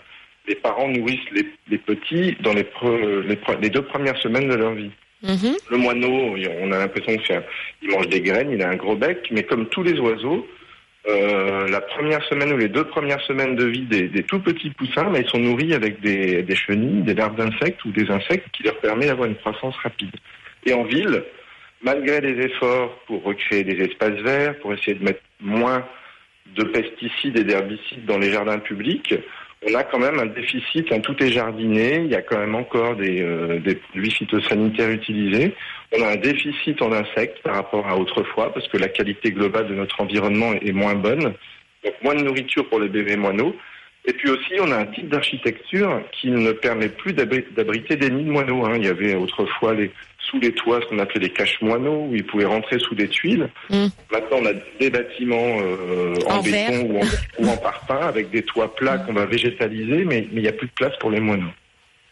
les 0.48 0.56
parents 0.56 0.90
nourrissent 0.90 1.32
les, 1.32 1.46
les 1.70 1.78
petits 1.78 2.36
dans 2.42 2.54
les, 2.54 2.64
pre- 2.64 3.22
les, 3.22 3.36
pre- 3.36 3.60
les 3.62 3.70
deux 3.70 3.84
premières 3.84 4.18
semaines 4.18 4.50
de 4.50 4.56
leur 4.56 4.74
vie. 4.74 4.92
Mhm. 5.24 5.56
Le 5.72 5.78
moineau, 5.78 6.36
on 6.62 6.72
a 6.74 6.80
l'impression 6.80 7.16
que 7.18 7.24
c'est 7.26 7.36
un- 7.38 7.44
il 7.82 7.90
mange 7.90 8.08
des 8.10 8.22
graines, 8.22 8.52
il 8.52 8.62
a 8.62 8.70
un 8.70 8.76
gros 8.76 8.96
bec, 8.96 9.30
mais 9.32 9.44
comme 9.44 9.68
tous 9.70 9.82
les 9.84 9.98
oiseaux, 10.00 10.46
euh, 11.08 11.68
la 11.70 11.80
première 11.82 12.22
semaine 12.26 12.52
ou 12.54 12.58
les 12.58 12.68
deux 12.68 12.84
premières 12.86 13.22
semaines 13.22 13.56
de 13.56 13.66
vie 13.66 13.84
des, 13.86 14.10
tout 14.24 14.40
petits 14.40 14.70
poussins, 14.72 15.10
bah, 15.12 15.20
ils 15.20 15.30
sont 15.30 15.40
nourris 15.40 15.74
avec 15.74 16.02
des, 16.02 16.44
des 16.44 16.56
chenilles, 16.56 17.04
des 17.04 17.14
larves 17.14 17.36
d'insectes 17.38 17.84
ou 17.86 17.92
des 17.92 18.10
insectes 18.12 18.48
qui 18.54 18.64
leur 18.64 18.78
permettent 18.80 19.10
d'avoir 19.10 19.28
une 19.30 19.36
croissance 19.36 19.76
rapide. 19.78 20.12
Et 20.66 20.74
en 20.74 20.84
ville, 20.84 21.24
malgré 21.82 22.20
les 22.22 22.46
efforts 22.46 22.98
pour 23.08 23.24
recréer 23.24 23.64
des 23.64 23.82
espaces 23.84 24.20
verts, 24.22 24.58
pour 24.60 24.74
essayer 24.74 24.96
de 24.96 25.04
mettre 25.04 25.22
moins 25.42 25.86
de 26.56 26.64
pesticides 26.64 27.38
et 27.38 27.44
d'herbicides 27.44 28.06
dans 28.06 28.18
les 28.18 28.32
jardins 28.32 28.60
publics, 28.60 29.16
on 29.70 29.76
a 29.76 29.84
quand 29.84 30.00
même 30.00 30.20
un 30.20 30.26
déficit, 30.26 30.88
tout 31.02 31.24
est 31.24 31.32
jardiné, 31.32 32.02
il 32.06 32.12
y 32.12 32.16
a 32.16 32.22
quand 32.22 32.40
même 32.40 32.56
encore 32.56 32.96
des, 32.96 33.22
euh, 33.22 33.60
des 33.60 33.76
produits 33.76 34.12
phytosanitaires 34.12 34.90
utilisés. 34.92 35.54
On 35.98 36.04
a 36.04 36.10
un 36.10 36.16
déficit 36.16 36.82
en 36.82 36.92
insectes 36.92 37.40
par 37.44 37.56
rapport 37.56 37.88
à 37.88 37.98
autrefois, 37.98 38.54
parce 38.54 38.68
que 38.68 38.78
la 38.78 38.88
qualité 38.90 39.32
globale 39.32 39.68
de 39.68 39.76
notre 39.76 40.02
environnement 40.02 40.54
est 40.54 40.72
moins 40.72 40.96
bonne. 40.96 41.34
Donc 41.84 41.94
moins 42.02 42.16
de 42.16 42.24
nourriture 42.24 42.68
pour 42.70 42.80
les 42.80 42.90
bébés 42.90 43.16
moineaux. 43.18 43.56
Et 44.06 44.14
puis 44.14 44.30
aussi, 44.30 44.54
on 44.60 44.72
a 44.72 44.78
un 44.80 44.86
type 44.86 45.08
d'architecture 45.08 46.02
qui 46.12 46.30
ne 46.30 46.52
permet 46.52 46.90
plus 46.90 47.14
d'abri- 47.14 47.46
d'abriter 47.56 47.96
des 47.96 48.10
nids 48.10 48.26
de 48.26 48.32
moineaux. 48.32 48.66
hein. 48.66 48.74
Il 48.78 48.86
y 48.86 48.90
avait 48.90 49.16
autrefois 49.16 49.74
les, 49.74 49.92
sous 50.30 50.40
les 50.40 50.52
toits 50.54 50.80
ce 50.82 50.88
qu'on 50.88 51.00
appelait 51.00 51.22
les 51.22 51.30
caches 51.30 51.62
moineaux, 51.62 52.08
où 52.10 52.16
ils 52.16 52.26
pouvaient 52.26 52.46
rentrer 52.46 52.80
sous 52.80 52.96
des 52.96 53.08
tuiles. 53.08 53.50
Mm. 53.70 53.88
Maintenant, 54.12 54.38
on 54.42 54.46
a 54.46 54.54
des 54.80 54.90
bâtiments 54.90 55.60
euh, 55.62 56.16
en, 56.28 56.42
béton 56.42 56.90
ou 56.90 57.00
en, 57.00 57.06
ou 57.40 57.50
en 57.50 57.58
parpaing 57.58 58.08
avec 58.08 58.32
des 58.32 58.44
toits 58.44 58.74
plats 58.74 59.00
qu'on 59.00 59.14
va 59.14 59.26
végétaliser, 59.26 60.06
mais 60.06 60.14
mais 60.32 60.40
il 60.40 60.42
n'y 60.42 60.48
a 60.48 60.54
plus 60.54 60.68
de 60.68 60.74
place 60.74 60.96
pour 61.00 61.12
les 61.12 61.20
moineaux. 61.20 61.52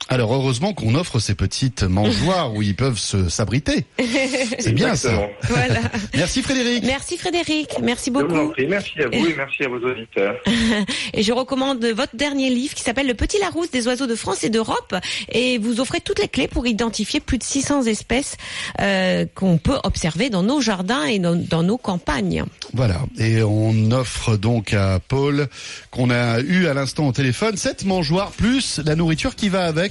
Alors 0.10 0.34
heureusement 0.34 0.74
qu'on 0.74 0.96
offre 0.96 1.20
ces 1.20 1.36
petites 1.36 1.84
mangeoires 1.84 2.54
où 2.54 2.62
ils 2.62 2.76
peuvent 2.76 2.98
se 2.98 3.30
s'abriter. 3.30 3.86
C'est 4.60 4.74
bien 4.74 4.96
ça. 4.96 5.12
Voilà. 5.44 5.80
Merci 6.16 6.42
Frédéric. 6.42 6.84
Merci 6.84 7.18
Frédéric. 7.18 7.70
Merci 7.82 8.12
Je 8.14 8.20
vous 8.20 8.26
en 8.26 8.28
beaucoup. 8.28 8.52
prie. 8.52 8.68
Merci 8.68 9.00
à 9.00 9.08
vous 9.08 9.26
et 9.26 9.34
merci 9.38 9.64
à 9.64 9.70
vos 9.70 9.78
auditeurs. 9.78 10.36
Et 11.14 11.24
je 11.24 11.32
recommande 11.32 11.86
votre 11.86 12.16
dernier 12.16 12.50
livre 12.50 12.74
qui 12.74 12.84
s'appelle 12.84 13.08
Le 13.08 13.14
Petit 13.14 13.40
Larousse 13.40 13.72
des 13.72 13.88
oiseaux 13.88 14.08
de 14.08 14.16
France 14.16 14.44
et 14.44 14.50
d'Europe. 14.50 14.96
Et 15.32 15.58
vous 15.58 15.80
offrez 15.80 16.02
toutes 16.02 16.20
les 16.20 16.28
clés 16.28 16.48
pour 16.48 16.68
identifier 16.68 17.20
plus 17.20 17.38
de 17.38 17.44
600 17.44 17.84
espèces 17.84 18.36
euh, 18.82 19.26
qu'on 19.34 19.58
peut 19.58 19.78
observer 19.84 20.30
dans 20.30 20.44
nos 20.44 20.60
jardins 20.62 21.06
et 21.06 21.20
dans, 21.20 21.36
dans 21.36 21.64
nos 21.64 21.78
campagnes. 21.78 22.44
Voilà. 22.74 23.02
Et 23.18 23.44
on 23.44 23.92
offre 23.92 24.36
donc 24.36 24.74
à 24.74 25.00
Paul, 25.00 25.48
qu'on 25.92 26.10
a 26.10 26.40
eu 26.42 26.68
à 26.68 26.74
l'instant 26.74 27.08
au 27.08 27.12
téléphone, 27.12 27.56
cette 27.58 27.86
mangeoire 27.86 28.32
plus 28.32 28.80
la 28.84 28.96
nourriture 28.96 29.36
qui 29.36 29.50
va 29.50 29.66
avec. 29.66 29.91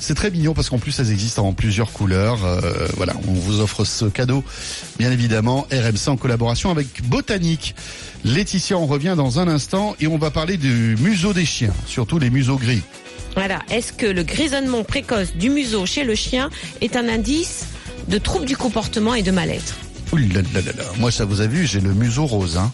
C'est 0.00 0.14
très 0.14 0.30
mignon 0.30 0.54
parce 0.54 0.68
qu'en 0.68 0.78
plus 0.78 0.98
elles 1.00 1.10
existent 1.10 1.46
en 1.46 1.52
plusieurs 1.52 1.92
couleurs. 1.92 2.44
Euh, 2.44 2.88
voilà, 2.96 3.14
on 3.28 3.32
vous 3.32 3.60
offre 3.60 3.84
ce 3.84 4.04
cadeau, 4.04 4.44
bien 4.98 5.10
évidemment, 5.10 5.66
RMC 5.72 6.08
en 6.08 6.16
collaboration 6.16 6.70
avec 6.70 7.02
Botanique. 7.04 7.74
Laetitia, 8.24 8.76
on 8.76 8.86
revient 8.86 9.14
dans 9.16 9.40
un 9.40 9.48
instant 9.48 9.96
et 10.00 10.06
on 10.06 10.18
va 10.18 10.30
parler 10.30 10.56
du 10.56 10.96
museau 11.00 11.32
des 11.32 11.44
chiens, 11.44 11.72
surtout 11.86 12.18
les 12.18 12.30
museaux 12.30 12.56
gris. 12.56 12.82
Voilà. 13.34 13.60
Est-ce 13.70 13.92
que 13.92 14.06
le 14.06 14.22
grisonnement 14.22 14.84
précoce 14.84 15.34
du 15.34 15.50
museau 15.50 15.86
chez 15.86 16.04
le 16.04 16.14
chien 16.14 16.50
est 16.80 16.96
un 16.96 17.08
indice 17.08 17.66
de 18.08 18.18
troubles 18.18 18.46
du 18.46 18.56
comportement 18.56 19.14
et 19.14 19.22
de 19.22 19.30
mal-être? 19.30 19.76
Là 20.16 20.40
là 20.54 20.60
là 20.60 20.72
là. 20.76 20.84
Moi, 20.98 21.10
ça 21.10 21.24
vous 21.24 21.40
a 21.40 21.46
vu, 21.46 21.66
j'ai 21.66 21.80
le 21.80 21.92
museau 21.94 22.26
rose. 22.26 22.56
Hein. 22.56 22.72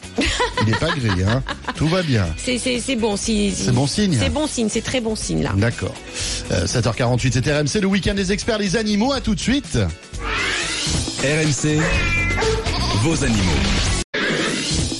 Il 0.60 0.66
n'est 0.72 0.78
pas 0.78 0.90
gris, 0.90 1.22
hein. 1.26 1.42
Tout 1.76 1.88
va 1.88 2.02
bien. 2.02 2.26
C'est 2.36 2.58
c'est 2.58 2.80
c'est 2.80 2.96
bon 2.96 3.16
si, 3.16 3.50
si- 3.50 3.64
C'est 3.64 3.72
bon 3.72 3.86
signe. 3.86 4.16
C'est 4.20 4.28
bon 4.30 4.46
signe, 4.46 4.68
c'est 4.68 4.82
très 4.82 5.00
bon 5.00 5.16
signe 5.16 5.42
là. 5.42 5.52
D'accord. 5.56 5.94
Euh, 6.52 6.66
7h48, 6.66 7.32
c'était 7.32 7.52
RMC, 7.58 7.80
le 7.80 7.86
week-end 7.86 8.14
des 8.14 8.32
experts, 8.32 8.58
les 8.58 8.76
animaux. 8.76 9.12
À 9.12 9.20
tout 9.20 9.34
de 9.34 9.40
suite. 9.40 9.78
RMC, 11.22 11.78
vos 13.02 13.24
animaux. 13.24 13.60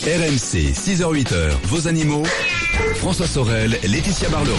RMC, 0.05 0.72
6h-8h, 0.72 1.50
vos 1.64 1.87
animaux. 1.88 2.22
François 2.96 3.26
Sorel, 3.26 3.79
Laetitia 3.85 4.29
Barlerin. 4.31 4.57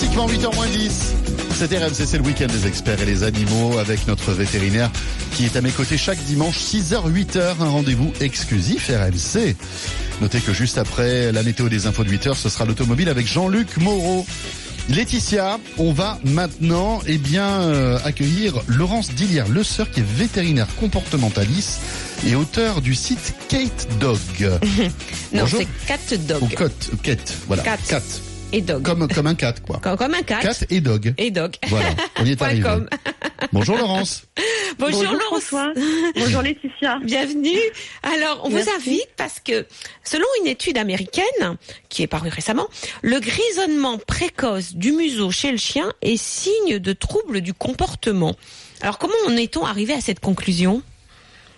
Pratiquement 0.00 0.28
8h 0.28 0.54
moins 0.54 0.66
10. 0.66 1.14
C'est 1.52 1.76
RMC, 1.76 1.92
c'est 1.92 2.16
le 2.16 2.24
week-end 2.24 2.46
des 2.46 2.66
experts 2.66 3.02
et 3.02 3.04
les 3.04 3.22
animaux 3.22 3.76
avec 3.76 4.06
notre 4.06 4.32
vétérinaire 4.32 4.90
qui 5.36 5.44
est 5.44 5.56
à 5.56 5.60
mes 5.60 5.72
côtés 5.72 5.98
chaque 5.98 6.16
dimanche 6.24 6.56
6h, 6.56 7.12
8h. 7.12 7.60
Un 7.60 7.68
rendez-vous 7.68 8.10
exclusif 8.22 8.88
RMC. 8.88 9.54
Notez 10.22 10.40
que 10.40 10.54
juste 10.54 10.78
après 10.78 11.32
la 11.32 11.42
météo 11.42 11.68
des 11.68 11.86
infos 11.86 12.02
de 12.04 12.08
8h, 12.08 12.34
ce 12.34 12.48
sera 12.48 12.64
l'automobile 12.64 13.10
avec 13.10 13.26
Jean-Luc 13.26 13.76
Moreau. 13.76 14.24
Laetitia, 14.88 15.58
on 15.76 15.92
va 15.92 16.18
maintenant 16.24 17.02
eh 17.06 17.18
bien 17.18 17.60
euh, 17.60 17.98
accueillir 18.02 18.54
Laurence 18.68 19.12
Dillière 19.12 19.48
Le 19.48 19.62
Sœur 19.62 19.90
qui 19.90 20.00
est 20.00 20.10
vétérinaire 20.16 20.68
comportementaliste 20.76 21.82
et 22.26 22.36
auteur 22.36 22.80
du 22.80 22.94
site 22.94 23.34
Kate 23.48 23.86
Dog. 24.00 24.18
Non, 25.34 25.44
c'est 25.46 25.68
cat 25.86 26.16
dog 26.26 26.42
Ou 26.42 26.46
Cat, 26.46 26.70
Kate, 27.02 27.34
voilà. 27.46 27.62
Cat. 27.62 27.78
Cat. 27.86 28.02
Et 28.52 28.60
dog. 28.60 28.82
Comme, 28.82 29.08
comme 29.08 29.26
un 29.26 29.34
cat, 29.34 29.54
quoi. 29.66 29.78
Comme, 29.82 29.96
comme 29.96 30.14
un 30.14 30.22
cat, 30.22 30.40
Cat 30.40 30.64
et 30.70 30.80
dog. 30.80 31.14
et 31.18 31.30
dog. 31.30 31.54
Voilà, 31.68 31.90
on 32.18 32.24
y 32.24 32.30
est 32.32 32.42
arrivé. 32.42 32.62
com. 32.62 32.88
Bonjour 33.52 33.76
Laurence. 33.76 34.24
Bonjour, 34.78 35.02
Laurence. 35.02 35.44
François. 35.44 35.72
Bonjour 36.16 36.42
Laetitia. 36.42 36.98
Bienvenue. 37.04 37.58
Alors, 38.02 38.42
on 38.44 38.50
Merci. 38.50 38.68
vous 38.70 38.76
invite 38.76 39.08
parce 39.16 39.40
que, 39.40 39.66
selon 40.04 40.24
une 40.42 40.46
étude 40.46 40.78
américaine 40.78 41.56
qui 41.88 42.02
est 42.02 42.06
parue 42.06 42.28
récemment, 42.28 42.68
le 43.02 43.18
grisonnement 43.20 43.98
précoce 43.98 44.74
du 44.74 44.92
museau 44.92 45.30
chez 45.30 45.50
le 45.52 45.58
chien 45.58 45.92
est 46.02 46.16
signe 46.16 46.78
de 46.78 46.92
troubles 46.92 47.40
du 47.40 47.52
comportement. 47.54 48.34
Alors, 48.82 48.98
comment 48.98 49.14
en 49.26 49.36
est-on 49.36 49.64
arrivé 49.64 49.92
à 49.94 50.00
cette 50.00 50.20
conclusion? 50.20 50.82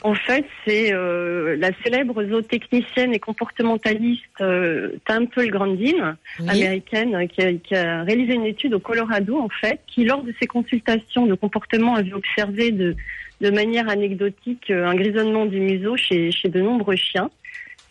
En 0.04 0.14
fait, 0.14 0.44
c'est 0.66 0.92
euh, 0.92 1.56
la 1.56 1.70
célèbre 1.84 2.24
zootechnicienne 2.24 3.14
et 3.14 3.20
comportementaliste 3.20 4.40
euh, 4.40 4.90
Temple 5.06 5.46
Grandin, 5.46 6.16
Oui. 6.40 6.48
américaine, 6.48 7.28
qui 7.28 7.40
a, 7.40 7.52
qui 7.52 7.74
a 7.76 8.02
réalisé 8.02 8.34
une 8.34 8.46
étude 8.46 8.74
au 8.74 8.80
Colorado, 8.80 9.38
en 9.38 9.48
fait, 9.48 9.80
qui, 9.86 10.04
lors 10.04 10.24
de 10.24 10.34
ses 10.40 10.48
consultations 10.48 11.26
de 11.26 11.34
comportement, 11.34 11.94
avait 11.94 12.14
observé 12.14 12.72
de, 12.72 12.96
de 13.40 13.50
manière 13.50 13.88
anecdotique 13.88 14.70
euh, 14.70 14.86
un 14.86 14.94
grisonnement 14.96 15.46
du 15.46 15.60
museau 15.60 15.96
chez, 15.96 16.32
chez 16.32 16.48
de 16.48 16.60
nombreux 16.60 16.96
chiens. 16.96 17.30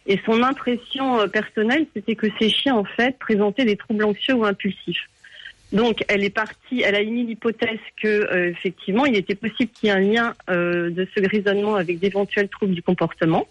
Et 0.05 0.19
son 0.25 0.43
impression 0.43 1.19
euh, 1.19 1.27
personnelle, 1.27 1.85
c'était 1.95 2.15
que 2.15 2.27
ces 2.39 2.49
chiens, 2.49 2.75
en 2.75 2.83
fait, 2.83 3.17
présentaient 3.19 3.65
des 3.65 3.77
troubles 3.77 4.03
anxieux 4.03 4.33
ou 4.33 4.43
impulsifs. 4.43 5.07
Donc, 5.71 6.03
elle 6.09 6.23
est 6.23 6.29
partie, 6.29 6.81
elle 6.81 6.95
a 6.95 7.01
émis 7.01 7.25
l'hypothèse 7.25 7.79
que, 8.01 8.07
euh, 8.07 8.49
effectivement, 8.49 9.05
il 9.05 9.15
était 9.15 9.35
possible 9.35 9.71
qu'il 9.71 9.87
y 9.87 9.91
ait 9.91 9.95
un 9.95 9.99
lien 9.99 10.33
euh, 10.49 10.89
de 10.89 11.07
ce 11.15 11.21
grisonnement 11.21 11.75
avec 11.75 11.99
d'éventuels 11.99 12.49
troubles 12.49 12.73
du 12.73 12.83
comportement. 12.83 13.47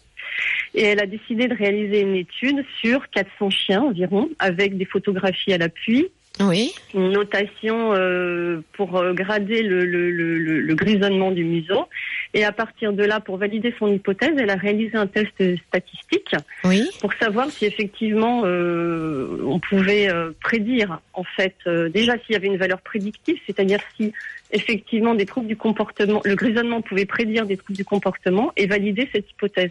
Et 0.74 0.82
elle 0.82 1.00
a 1.00 1.06
décidé 1.06 1.48
de 1.48 1.54
réaliser 1.54 2.00
une 2.00 2.14
étude 2.14 2.64
sur 2.80 3.08
400 3.10 3.50
chiens 3.50 3.82
environ, 3.82 4.28
avec 4.38 4.76
des 4.76 4.84
photographies 4.84 5.52
à 5.52 5.58
l'appui, 5.58 6.08
Oui. 6.38 6.72
une 6.94 7.10
notation 7.10 7.92
euh, 7.92 8.62
pour 8.72 8.96
euh, 8.96 9.12
grader 9.12 9.62
le, 9.62 9.84
le, 9.84 10.10
le, 10.10 10.38
le- 10.38 10.60
le 10.60 10.74
grisonnement 10.74 11.32
du 11.32 11.44
museau. 11.44 11.86
Et 12.32 12.44
à 12.44 12.52
partir 12.52 12.92
de 12.94 13.04
là, 13.04 13.20
pour 13.20 13.36
valider 13.36 13.74
son 13.78 13.88
hypothèse, 13.92 14.32
elle 14.38 14.48
a 14.50 14.54
réalisé 14.54 14.96
un 14.96 15.06
test 15.06 15.34
statistique 15.68 16.34
Oui. 16.64 16.88
pour 17.00 17.12
savoir 17.14 17.50
si 17.50 17.66
effectivement 17.66 18.42
euh, 18.44 19.38
on 19.44 19.58
pouvait 19.58 20.08
euh, 20.08 20.30
prédire 20.42 21.00
en 21.12 21.24
fait 21.24 21.56
déjà 21.92 22.14
s'il 22.20 22.32
y 22.32 22.36
avait 22.36 22.46
une 22.46 22.56
valeur 22.56 22.80
prédictive, 22.80 23.36
c'est-à-dire 23.46 23.80
si 23.96 24.12
effectivement 24.52 25.14
des 25.14 25.26
troubles 25.26 25.46
du 25.48 25.56
comportement, 25.56 26.22
le 26.24 26.34
grisonnement 26.36 26.80
pouvait 26.80 27.04
prédire 27.04 27.44
des 27.46 27.56
troubles 27.56 27.76
du 27.76 27.84
comportement 27.84 28.52
et 28.56 28.66
valider 28.66 29.08
cette 29.12 29.30
hypothèse. 29.30 29.70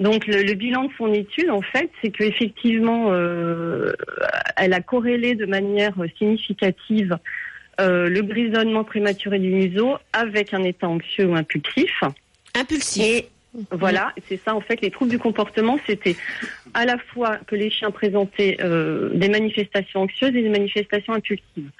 Donc 0.00 0.26
le, 0.26 0.42
le 0.42 0.54
bilan 0.54 0.84
de 0.84 0.90
son 0.96 1.12
étude 1.12 1.50
en 1.50 1.60
fait, 1.60 1.90
c'est 2.02 2.10
que 2.10 2.24
effectivement 2.24 3.12
euh, 3.12 3.92
elle 4.56 4.72
a 4.72 4.80
corrélé 4.80 5.34
de 5.34 5.46
manière 5.46 5.94
significative 6.18 7.18
euh, 7.80 8.08
le 8.08 8.22
grisonnement 8.22 8.82
prématuré 8.82 9.38
du 9.38 9.50
museau 9.50 9.96
avec 10.12 10.52
un 10.54 10.64
état 10.64 10.88
anxieux 10.88 11.26
ou 11.26 11.34
impulsif. 11.34 12.02
Impulsif. 12.54 13.04
Et 13.04 13.28
voilà, 13.70 14.12
c'est 14.28 14.40
ça 14.42 14.54
en 14.54 14.60
fait, 14.60 14.80
les 14.80 14.90
troubles 14.90 15.10
du 15.10 15.18
comportement, 15.18 15.78
c'était 15.86 16.16
à 16.72 16.86
la 16.86 16.98
fois 16.98 17.38
que 17.46 17.54
les 17.54 17.70
chiens 17.70 17.90
présentaient 17.90 18.56
euh, 18.60 19.10
des 19.14 19.28
manifestations 19.28 20.02
anxieuses 20.02 20.34
et 20.34 20.42
des 20.42 20.48
manifestations 20.48 21.12
impulsives. 21.12 21.70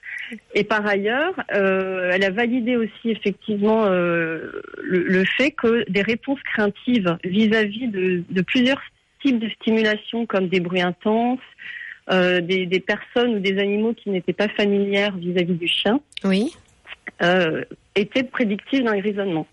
Et 0.55 0.65
par 0.65 0.87
ailleurs, 0.87 1.35
euh, 1.55 2.11
elle 2.13 2.25
a 2.25 2.31
validé 2.31 2.77
aussi 2.77 3.11
effectivement 3.11 3.87
euh, 3.87 4.51
le, 4.83 5.03
le 5.05 5.25
fait 5.25 5.51
que 5.51 5.85
des 5.91 6.03
réponses 6.03 6.41
craintives 6.55 7.17
vis-à-vis 7.25 7.89
de, 7.89 8.23
de 8.29 8.43
plusieurs 8.43 8.81
types 9.23 9.39
de 9.39 9.49
stimulation 9.51 10.27
comme 10.27 10.49
des 10.49 10.61
bruits 10.61 10.81
intenses, 10.83 11.39
euh, 12.11 12.41
des, 12.41 12.67
des 12.67 12.81
personnes 12.81 13.37
ou 13.37 13.39
des 13.39 13.59
animaux 13.59 13.95
qui 13.95 14.11
n'étaient 14.11 14.33
pas 14.33 14.49
familières 14.49 15.17
vis-à-vis 15.17 15.55
du 15.55 15.69
chien, 15.69 16.01
Oui. 16.25 16.53
étaient 17.95 18.25
prédictives 18.25 18.85
d'un 18.85 18.99
grisonnement. 18.99 19.47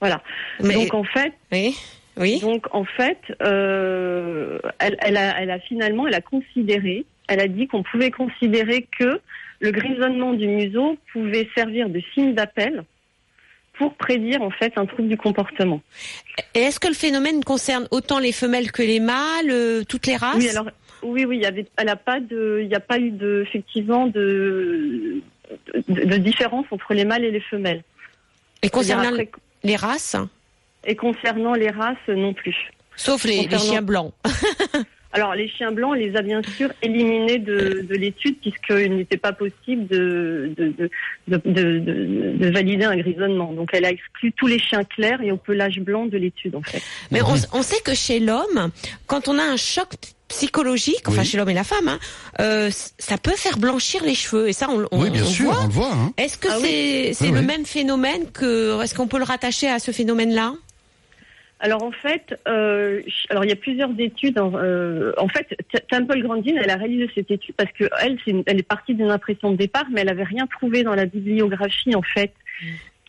Voilà. 0.00 0.22
Mais 0.62 0.74
Donc 0.74 0.94
en 0.94 1.04
fait, 1.04 1.32
oui. 1.52 1.74
Oui. 2.16 2.38
donc 2.40 2.66
en 2.72 2.84
fait, 2.84 3.18
euh, 3.42 4.58
elle, 4.78 4.96
elle, 5.00 5.16
a, 5.16 5.40
elle 5.40 5.50
a 5.50 5.58
finalement, 5.60 6.06
elle 6.06 6.14
a 6.14 6.20
considéré, 6.20 7.04
elle 7.28 7.40
a 7.40 7.48
dit 7.48 7.66
qu'on 7.66 7.82
pouvait 7.82 8.10
considérer 8.10 8.86
que 8.98 9.20
le 9.64 9.70
grisonnement 9.70 10.34
du 10.34 10.46
museau 10.46 10.98
pouvait 11.12 11.48
servir 11.54 11.88
de 11.88 12.00
signe 12.12 12.34
d'appel 12.34 12.84
pour 13.78 13.94
prédire 13.94 14.42
en 14.42 14.50
fait 14.50 14.72
un 14.76 14.84
trouble 14.84 15.08
du 15.08 15.16
comportement. 15.16 15.80
Et 16.54 16.60
est-ce 16.60 16.78
que 16.78 16.88
le 16.88 16.94
phénomène 16.94 17.42
concerne 17.42 17.88
autant 17.90 18.18
les 18.18 18.32
femelles 18.32 18.70
que 18.70 18.82
les 18.82 19.00
mâles, 19.00 19.50
euh, 19.50 19.82
toutes 19.88 20.06
les 20.06 20.16
races? 20.16 20.36
Oui, 20.36 20.48
alors 20.50 20.66
oui, 21.02 21.24
oui, 21.24 21.36
il 21.38 21.42
y 21.42 21.46
avait, 21.46 21.66
elle 21.78 21.88
a 21.88 21.96
pas 21.96 22.20
de, 22.20 22.60
il 22.62 22.68
n'y 22.68 22.74
a 22.74 22.80
pas 22.80 22.98
eu 22.98 23.10
de, 23.10 23.42
effectivement 23.46 24.06
de, 24.06 25.22
de, 25.88 26.04
de 26.04 26.16
différence 26.18 26.66
entre 26.70 26.92
les 26.92 27.04
mâles 27.06 27.24
et 27.24 27.30
les 27.30 27.40
femelles. 27.40 27.82
Et 28.62 28.68
concernant 28.68 29.08
après- 29.08 29.30
les 29.64 29.76
races, 29.76 30.16
et 30.86 30.94
concernant 30.94 31.54
les 31.54 31.70
races 31.70 31.96
non 32.08 32.34
plus. 32.34 32.56
sauf 32.96 33.24
les, 33.24 33.48
chiens 33.58 33.82
blancs. 33.82 34.12
Alors, 35.16 35.34
les 35.36 35.48
chiens 35.48 35.70
blancs, 35.70 35.90
on 35.92 35.94
les 35.94 36.16
a 36.16 36.22
bien 36.22 36.42
sûr 36.56 36.70
éliminés 36.82 37.38
de, 37.38 37.86
de 37.88 37.94
l'étude 37.94 38.36
puisqu'il 38.40 38.96
n'était 38.96 39.16
pas 39.16 39.32
possible 39.32 39.86
de, 39.86 40.52
de, 40.58 40.66
de, 40.76 40.90
de, 41.28 41.36
de- 41.44 41.78
de- 41.78 42.32
de 42.36 42.50
valider 42.50 42.84
un 42.84 42.96
grisonnement. 42.96 43.52
Donc, 43.52 43.70
elle 43.72 43.84
a 43.84 43.90
exclu 43.90 44.32
tous 44.32 44.48
les 44.48 44.58
chiens 44.58 44.82
clairs 44.82 45.22
et 45.22 45.30
au 45.30 45.36
pelage 45.36 45.78
blanc 45.78 46.06
de 46.06 46.18
l'étude, 46.18 46.56
en 46.56 46.62
fait. 46.62 46.82
Mais 47.12 47.22
on, 47.22 47.34
on 47.52 47.62
sait 47.62 47.80
que 47.84 47.94
chez 47.94 48.18
l'homme, 48.18 48.70
quand 49.06 49.28
on 49.28 49.38
a 49.38 49.42
un 49.44 49.56
choc 49.56 49.86
psychologique, 50.26 51.02
enfin 51.06 51.20
Oui. 51.20 51.26
chez 51.26 51.36
l'homme 51.36 51.50
et 51.50 51.54
la 51.54 51.62
femme, 51.62 51.86
hein, 51.86 51.98
euh, 52.40 52.70
ça 52.98 53.16
peut 53.16 53.36
faire 53.36 53.56
blanchir 53.58 54.02
les 54.04 54.16
cheveux. 54.16 54.48
Et 54.48 54.52
ça, 54.52 54.66
on, 54.68 54.84
on, 54.90 55.02
Oui, 55.02 55.10
bien 55.10 55.22
on 55.22 55.26
sûr, 55.26 55.44
voit. 55.52 55.60
on 55.62 55.66
le 55.66 55.72
voit. 55.72 55.92
Hein. 55.92 56.12
Est-ce 56.16 56.38
que 56.38 56.48
Ah 56.50 56.58
oui. 56.60 57.10
c'est 57.14 57.26
Oui, 57.26 57.32
le 57.34 57.38
oui. 57.40 57.46
même 57.46 57.64
phénomène 57.64 58.32
que 58.32 58.82
est-ce 58.82 58.96
qu'on 58.96 59.06
peut 59.06 59.18
le 59.18 59.24
rattacher 59.24 59.68
à 59.68 59.78
ce 59.78 59.92
phénomène-là? 59.92 60.54
Alors, 61.64 61.82
en 61.82 61.92
fait, 61.92 62.38
euh, 62.46 63.00
alors 63.30 63.44
il 63.44 63.48
y 63.48 63.52
a 63.52 63.56
plusieurs 63.56 63.88
études. 63.98 64.38
En, 64.38 64.52
euh, 64.54 65.12
en 65.16 65.28
fait, 65.28 65.46
Temple 65.90 66.20
Grandin, 66.20 66.56
elle 66.62 66.68
a 66.70 66.76
réalisé 66.76 67.08
cette 67.14 67.30
étude 67.30 67.54
parce 67.56 67.72
que 67.72 67.84
elle, 68.02 68.18
une- 68.26 68.42
elle 68.46 68.58
est 68.58 68.68
partie 68.76 68.94
d'une 68.94 69.10
impression 69.10 69.50
de 69.52 69.56
départ, 69.56 69.86
mais 69.90 70.02
elle 70.02 70.10
avait 70.10 70.24
rien 70.34 70.46
trouvé 70.46 70.82
dans 70.82 70.94
la 70.94 71.06
bibliographie, 71.06 71.94
en 71.94 72.02
fait, 72.02 72.32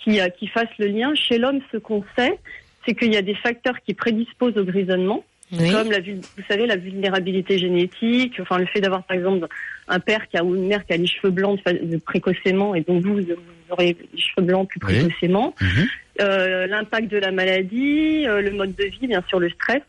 qui, 0.02 0.22
euh, 0.22 0.30
qui 0.30 0.48
fasse 0.48 0.70
le 0.80 0.88
lien. 0.88 1.14
Chez 1.16 1.38
l'homme, 1.38 1.60
ce 1.74 1.78
qu'on 1.78 2.06
sait, 2.18 2.40
c'est 2.88 2.96
qu'il 2.96 3.14
y 3.14 3.18
a 3.18 3.22
des 3.22 3.36
facteurs 3.36 3.76
qui 3.86 3.94
prédisposent 3.94 4.58
au 4.58 4.64
grisonnement. 4.64 5.26
Oui. 5.52 5.72
comme 5.72 5.92
la, 5.92 6.00
vous 6.00 6.44
savez, 6.50 6.66
la 6.66 6.76
vulnérabilité 6.76 7.60
génétique, 7.60 8.40
enfin 8.42 8.58
le 8.58 8.66
fait 8.66 8.82
d'avoir 8.82 9.04
par 9.04 9.16
exemple 9.16 9.48
un 9.88 10.00
père 10.00 10.28
qui 10.28 10.38
a 10.38 10.44
ou 10.44 10.56
une 10.56 10.66
mère 10.68 10.84
qui 10.88 10.94
a 10.94 10.98
les 10.98 11.06
cheveux 11.06 11.30
blancs 11.30 11.60
précocement 12.04 12.74
et 12.74 12.82
donc 12.82 13.04
vous, 13.04 13.18
vous 13.18 13.26
aurez 13.70 13.96
les 14.12 14.20
cheveux 14.20 14.42
blancs 14.48 14.68
plus 14.68 14.80
précocement, 14.80 15.54
Mhm. 15.62 15.86
L'impact 16.20 17.10
de 17.10 17.18
la 17.18 17.32
maladie, 17.32 18.26
euh, 18.28 18.42
le 18.42 18.52
mode 18.52 18.76
de 18.76 18.86
vie, 18.86 19.08
bien 19.08 19.24
sûr 19.28 19.40
le 19.40 19.50
stress, 19.50 19.82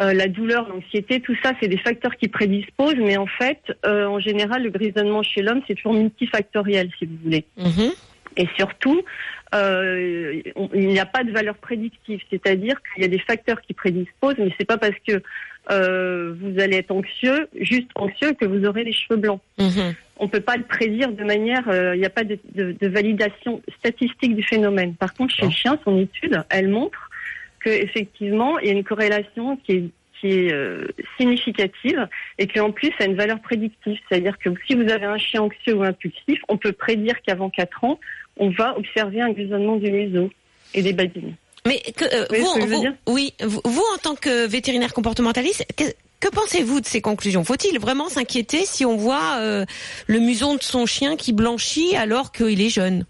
euh, 0.00 0.12
la 0.12 0.28
douleur, 0.28 0.68
l'anxiété, 0.68 1.20
tout 1.20 1.36
ça, 1.42 1.52
c'est 1.60 1.68
des 1.68 1.78
facteurs 1.78 2.16
qui 2.16 2.28
prédisposent, 2.28 2.96
mais 2.98 3.16
en 3.16 3.26
fait, 3.26 3.60
euh, 3.84 4.06
en 4.06 4.20
général, 4.20 4.62
le 4.62 4.70
grisonnement 4.70 5.22
chez 5.22 5.42
l'homme, 5.42 5.60
c'est 5.66 5.74
toujours 5.74 5.94
multifactoriel, 5.94 6.88
si 6.98 7.06
vous 7.06 7.16
voulez. 7.24 7.44
Mhm. 7.56 7.90
Et 8.36 8.46
surtout, 8.56 9.02
euh, 9.54 10.40
on- 10.54 10.70
il 10.72 10.86
n'y 10.86 11.00
a 11.00 11.06
pas 11.06 11.24
de 11.24 11.32
valeur 11.32 11.56
prédictive, 11.56 12.20
c'est-à-dire 12.30 12.76
qu'il 12.82 13.02
y 13.02 13.06
a 13.06 13.08
des 13.08 13.18
facteurs 13.18 13.60
qui 13.60 13.74
prédisposent, 13.74 14.36
mais 14.38 14.52
c'est 14.58 14.66
pas 14.66 14.78
parce 14.78 14.94
que 15.06 15.20
euh, 15.70 16.32
vous 16.40 16.60
allez 16.60 16.76
être 16.76 16.92
anxieux, 16.92 17.48
juste 17.60 17.88
anxieux, 17.94 18.32
que 18.40 18.46
vous 18.46 18.64
aurez 18.64 18.84
les 18.84 18.92
cheveux 18.92 19.18
blancs. 19.18 19.40
Mhm. 19.58 19.94
On 20.18 20.28
peut 20.28 20.40
pas 20.40 20.56
le 20.56 20.64
prédire 20.64 21.12
de 21.12 21.24
manière, 21.24 21.68
euh, 21.68 21.94
il 21.94 22.00
n'y 22.00 22.06
a 22.06 22.10
pas 22.10 22.24
de, 22.24 22.38
de- 22.54 22.72
de 22.72 22.88
validation 22.88 23.62
statistique 23.78 24.34
du 24.34 24.42
phénomène. 24.42 24.94
Par 24.94 25.14
contre, 25.14 25.34
chez 25.34 25.44
le 25.46 25.50
chien, 25.52 25.78
son 25.84 25.98
étude, 25.98 26.42
elle 26.50 26.68
montre 26.68 27.10
que 27.60 27.70
effectivement, 27.70 28.58
il 28.58 28.66
y 28.66 28.70
a 28.70 28.72
une 28.72 28.84
corrélation 28.84 29.56
qui 29.58 29.72
est 29.72 29.84
qui 30.20 30.32
est 30.32 30.52
euh, 30.52 30.84
significative 31.16 32.08
et 32.38 32.48
qui 32.48 32.58
en 32.58 32.72
plus 32.72 32.90
a 32.98 33.04
une 33.04 33.14
valeur 33.14 33.38
prédictive. 33.40 33.96
C'est-à-dire 34.08 34.36
que 34.38 34.50
si 34.66 34.74
vous 34.74 34.90
avez 34.90 35.04
un 35.06 35.16
chien 35.18 35.42
anxieux 35.42 35.74
ou 35.74 35.84
impulsif, 35.84 36.40
on 36.48 36.56
peut 36.56 36.72
prédire 36.72 37.14
qu'avant 37.24 37.50
4 37.50 37.84
ans, 37.84 38.00
on 38.36 38.50
va 38.50 38.76
observer 38.76 39.20
un 39.20 39.30
grisonnement 39.30 39.76
du 39.76 39.92
museau 39.92 40.28
et 40.74 40.82
des 40.82 40.92
babines. 40.92 41.34
Mais 41.66 41.78
que, 41.96 42.04
euh, 42.04 42.26
vous, 43.06 43.12
oui, 43.14 43.32
vous, 43.44 43.60
vous, 43.64 43.84
en 43.94 43.98
tant 43.98 44.16
que 44.16 44.48
vétérinaire 44.48 44.92
comportementaliste, 44.92 45.64
que, 46.20 46.28
pensez-vous 46.28 46.80
de 46.80 46.86
ces 46.86 47.00
conclusions 47.00 47.44
Faut-il 47.44 47.78
vraiment 47.78 48.08
s'inquiéter 48.08 48.64
si 48.64 48.84
on 48.84 48.96
voit 48.96 49.38
euh, 49.38 49.64
le 50.06 50.18
museau 50.18 50.56
de 50.56 50.62
son 50.62 50.86
chien 50.86 51.16
qui 51.16 51.32
blanchit 51.32 51.96
alors 51.96 52.32
qu'il 52.32 52.60
est 52.60 52.70
jeune? 52.70 53.04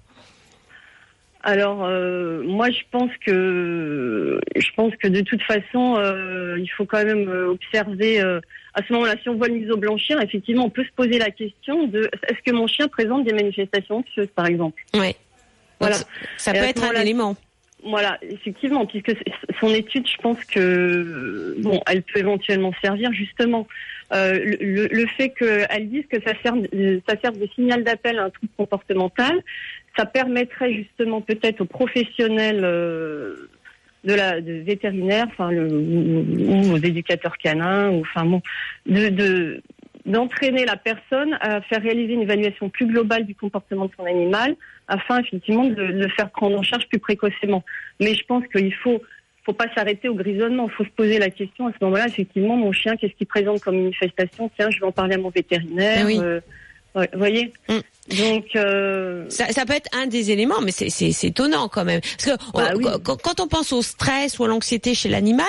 Alors 1.42 1.84
euh, 1.84 2.42
moi 2.42 2.68
je 2.70 2.80
pense 2.90 3.10
que 3.24 4.40
je 4.56 4.68
pense 4.76 4.92
que 4.96 5.06
de 5.06 5.20
toute 5.20 5.42
façon 5.42 5.96
euh, 5.96 6.58
il 6.58 6.68
faut 6.68 6.84
quand 6.84 7.04
même 7.04 7.28
observer 7.48 8.20
euh, 8.20 8.40
à 8.74 8.82
ce 8.82 8.92
moment-là 8.92 9.14
si 9.22 9.28
on 9.28 9.36
voit 9.36 9.46
le 9.46 9.54
museau 9.54 9.76
blanchir 9.76 10.20
effectivement 10.20 10.64
on 10.64 10.70
peut 10.70 10.84
se 10.84 10.92
poser 10.96 11.18
la 11.18 11.30
question 11.30 11.86
de 11.86 12.10
est-ce 12.28 12.42
que 12.44 12.50
mon 12.50 12.66
chien 12.66 12.88
présente 12.88 13.24
des 13.24 13.32
manifestations 13.32 13.98
anxieuses 13.98 14.28
par 14.34 14.46
exemple? 14.46 14.82
Ouais. 14.94 15.14
Voilà. 15.80 15.96
Donc, 15.96 16.06
ça 16.38 16.52
peut 16.52 16.58
être 16.58 16.82
un 16.82 17.00
élément. 17.00 17.36
Voilà, 17.84 18.18
effectivement, 18.22 18.86
puisque 18.86 19.12
son 19.60 19.68
étude, 19.68 20.06
je 20.08 20.16
pense 20.16 20.44
que 20.46 21.54
bon, 21.60 21.80
elle 21.86 22.02
peut 22.02 22.18
éventuellement 22.18 22.72
servir 22.82 23.12
justement. 23.12 23.66
Euh, 24.12 24.38
le, 24.60 24.86
le- 24.88 25.06
fait 25.06 25.28
qu'elle 25.30 25.88
dise 25.88 26.04
que 26.10 26.20
ça 26.22 26.32
sert, 26.42 26.54
ça 27.06 27.14
sert 27.20 27.32
de 27.32 27.46
signal 27.54 27.84
d'appel 27.84 28.18
à 28.18 28.24
un 28.24 28.30
trouble 28.30 28.50
comportemental, 28.56 29.42
ça 29.96 30.06
permettrait 30.06 30.72
justement 30.72 31.20
peut-être 31.20 31.60
aux 31.60 31.66
professionnels 31.66 32.62
euh, 32.64 33.50
de 34.04 34.14
la 34.14 34.40
de 34.40 34.54
vétérinaires, 34.62 35.26
enfin 35.28 35.50
le, 35.50 35.68
ou, 35.68 36.24
ou 36.48 36.72
aux 36.72 36.78
éducateurs 36.78 37.36
canins, 37.36 37.90
ou 37.90 38.00
enfin 38.00 38.24
bon, 38.24 38.40
de, 38.86 39.08
de 39.10 39.62
d'entraîner 40.08 40.64
la 40.64 40.76
personne 40.76 41.36
à 41.40 41.60
faire 41.62 41.82
réaliser 41.82 42.14
une 42.14 42.22
évaluation 42.22 42.68
plus 42.68 42.86
globale 42.86 43.24
du 43.26 43.34
comportement 43.34 43.86
de 43.86 43.92
son 43.96 44.04
animal 44.04 44.56
afin 44.88 45.20
effectivement 45.20 45.64
de 45.64 45.82
le 45.82 46.08
faire 46.08 46.30
prendre 46.30 46.58
en 46.58 46.62
charge 46.62 46.88
plus 46.88 46.98
précocement. 46.98 47.62
Mais 48.00 48.14
je 48.14 48.24
pense 48.24 48.44
qu'il 48.48 48.74
faut 48.74 49.00
faut 49.44 49.52
pas 49.54 49.72
s'arrêter 49.74 50.08
au 50.10 50.14
grisonnement. 50.14 50.68
Il 50.68 50.74
faut 50.74 50.84
se 50.84 50.90
poser 50.90 51.18
la 51.18 51.30
question 51.30 51.68
à 51.68 51.72
ce 51.72 51.82
moment-là. 51.84 52.06
Effectivement, 52.08 52.54
mon 52.56 52.70
chien, 52.72 52.96
qu'est-ce 52.96 53.14
qu'il 53.14 53.26
présente 53.26 53.60
comme 53.60 53.76
manifestation? 53.76 54.50
Tiens, 54.56 54.68
je 54.70 54.78
vais 54.78 54.84
en 54.86 54.92
parler 54.92 55.14
à 55.14 55.18
mon 55.18 55.30
vétérinaire. 55.30 56.04
Oui. 56.04 56.18
euh, 56.20 56.40
ouais, 56.94 57.08
voyez? 57.14 57.52
Mm. 57.66 57.78
Donc, 58.18 58.44
euh, 58.56 59.24
Ça, 59.30 59.46
ça 59.46 59.64
peut 59.64 59.72
être 59.72 59.88
un 59.96 60.06
des 60.06 60.30
éléments, 60.32 60.60
mais 60.62 60.70
c'est- 60.70 61.24
étonnant 61.26 61.68
quand 61.68 61.84
même. 61.86 62.00
Parce 62.02 62.26
que 62.26 62.52
Bah 62.52 62.72
on- 62.74 62.76
oui. 62.76 62.84
quand, 63.02 63.16
quand 63.22 63.40
on 63.40 63.48
pense 63.48 63.72
au 63.72 63.80
stress 63.80 64.38
ou 64.38 64.44
à 64.44 64.48
l'anxiété 64.48 64.94
chez 64.94 65.08
l'animal, 65.08 65.46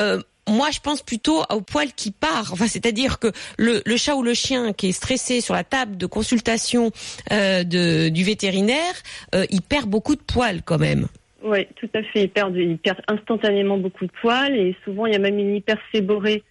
euh, 0.00 0.18
moi 0.48 0.68
je 0.70 0.80
pense 0.80 1.02
plutôt 1.02 1.42
au 1.50 1.60
poil 1.60 1.92
qui 1.92 2.10
part. 2.10 2.52
Enfin, 2.52 2.66
c'est-à-dire 2.66 3.18
que 3.18 3.28
le, 3.58 3.82
le 3.84 3.96
chat 3.96 4.14
ou 4.14 4.22
le 4.22 4.34
chien 4.34 4.72
qui 4.72 4.88
est 4.88 4.92
stressé 4.92 5.40
sur 5.40 5.54
la 5.54 5.64
table 5.64 5.96
de 5.96 6.06
consultation 6.06 6.90
euh, 7.32 7.64
de, 7.64 8.08
du 8.08 8.24
vétérinaire, 8.24 8.94
euh, 9.34 9.46
il 9.50 9.62
perd 9.62 9.88
beaucoup 9.88 10.16
de 10.16 10.22
poils 10.22 10.62
quand 10.62 10.78
même. 10.78 11.06
Oui, 11.42 11.66
tout 11.76 11.88
à 11.94 12.02
fait. 12.02 12.22
Il 12.22 12.30
perd, 12.30 12.56
il 12.56 12.78
perd 12.78 13.00
instantanément 13.08 13.76
beaucoup 13.78 14.06
de 14.06 14.12
poils 14.20 14.54
et 14.54 14.74
souvent 14.84 15.06
il 15.06 15.12
y 15.12 15.16
a 15.16 15.18
même 15.18 15.38
une 15.38 15.56
hyperséborée 15.56 16.42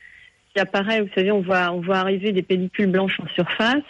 qui 0.54 0.60
apparaît. 0.62 1.02
Vous 1.02 1.10
savez, 1.16 1.32
on 1.32 1.42
voit, 1.42 1.72
on 1.72 1.82
voit 1.82 1.98
arriver 1.98 2.32
des 2.32 2.44
pellicules 2.44 2.92
blanches 2.92 3.20
en 3.20 3.28
surface. 3.34 3.84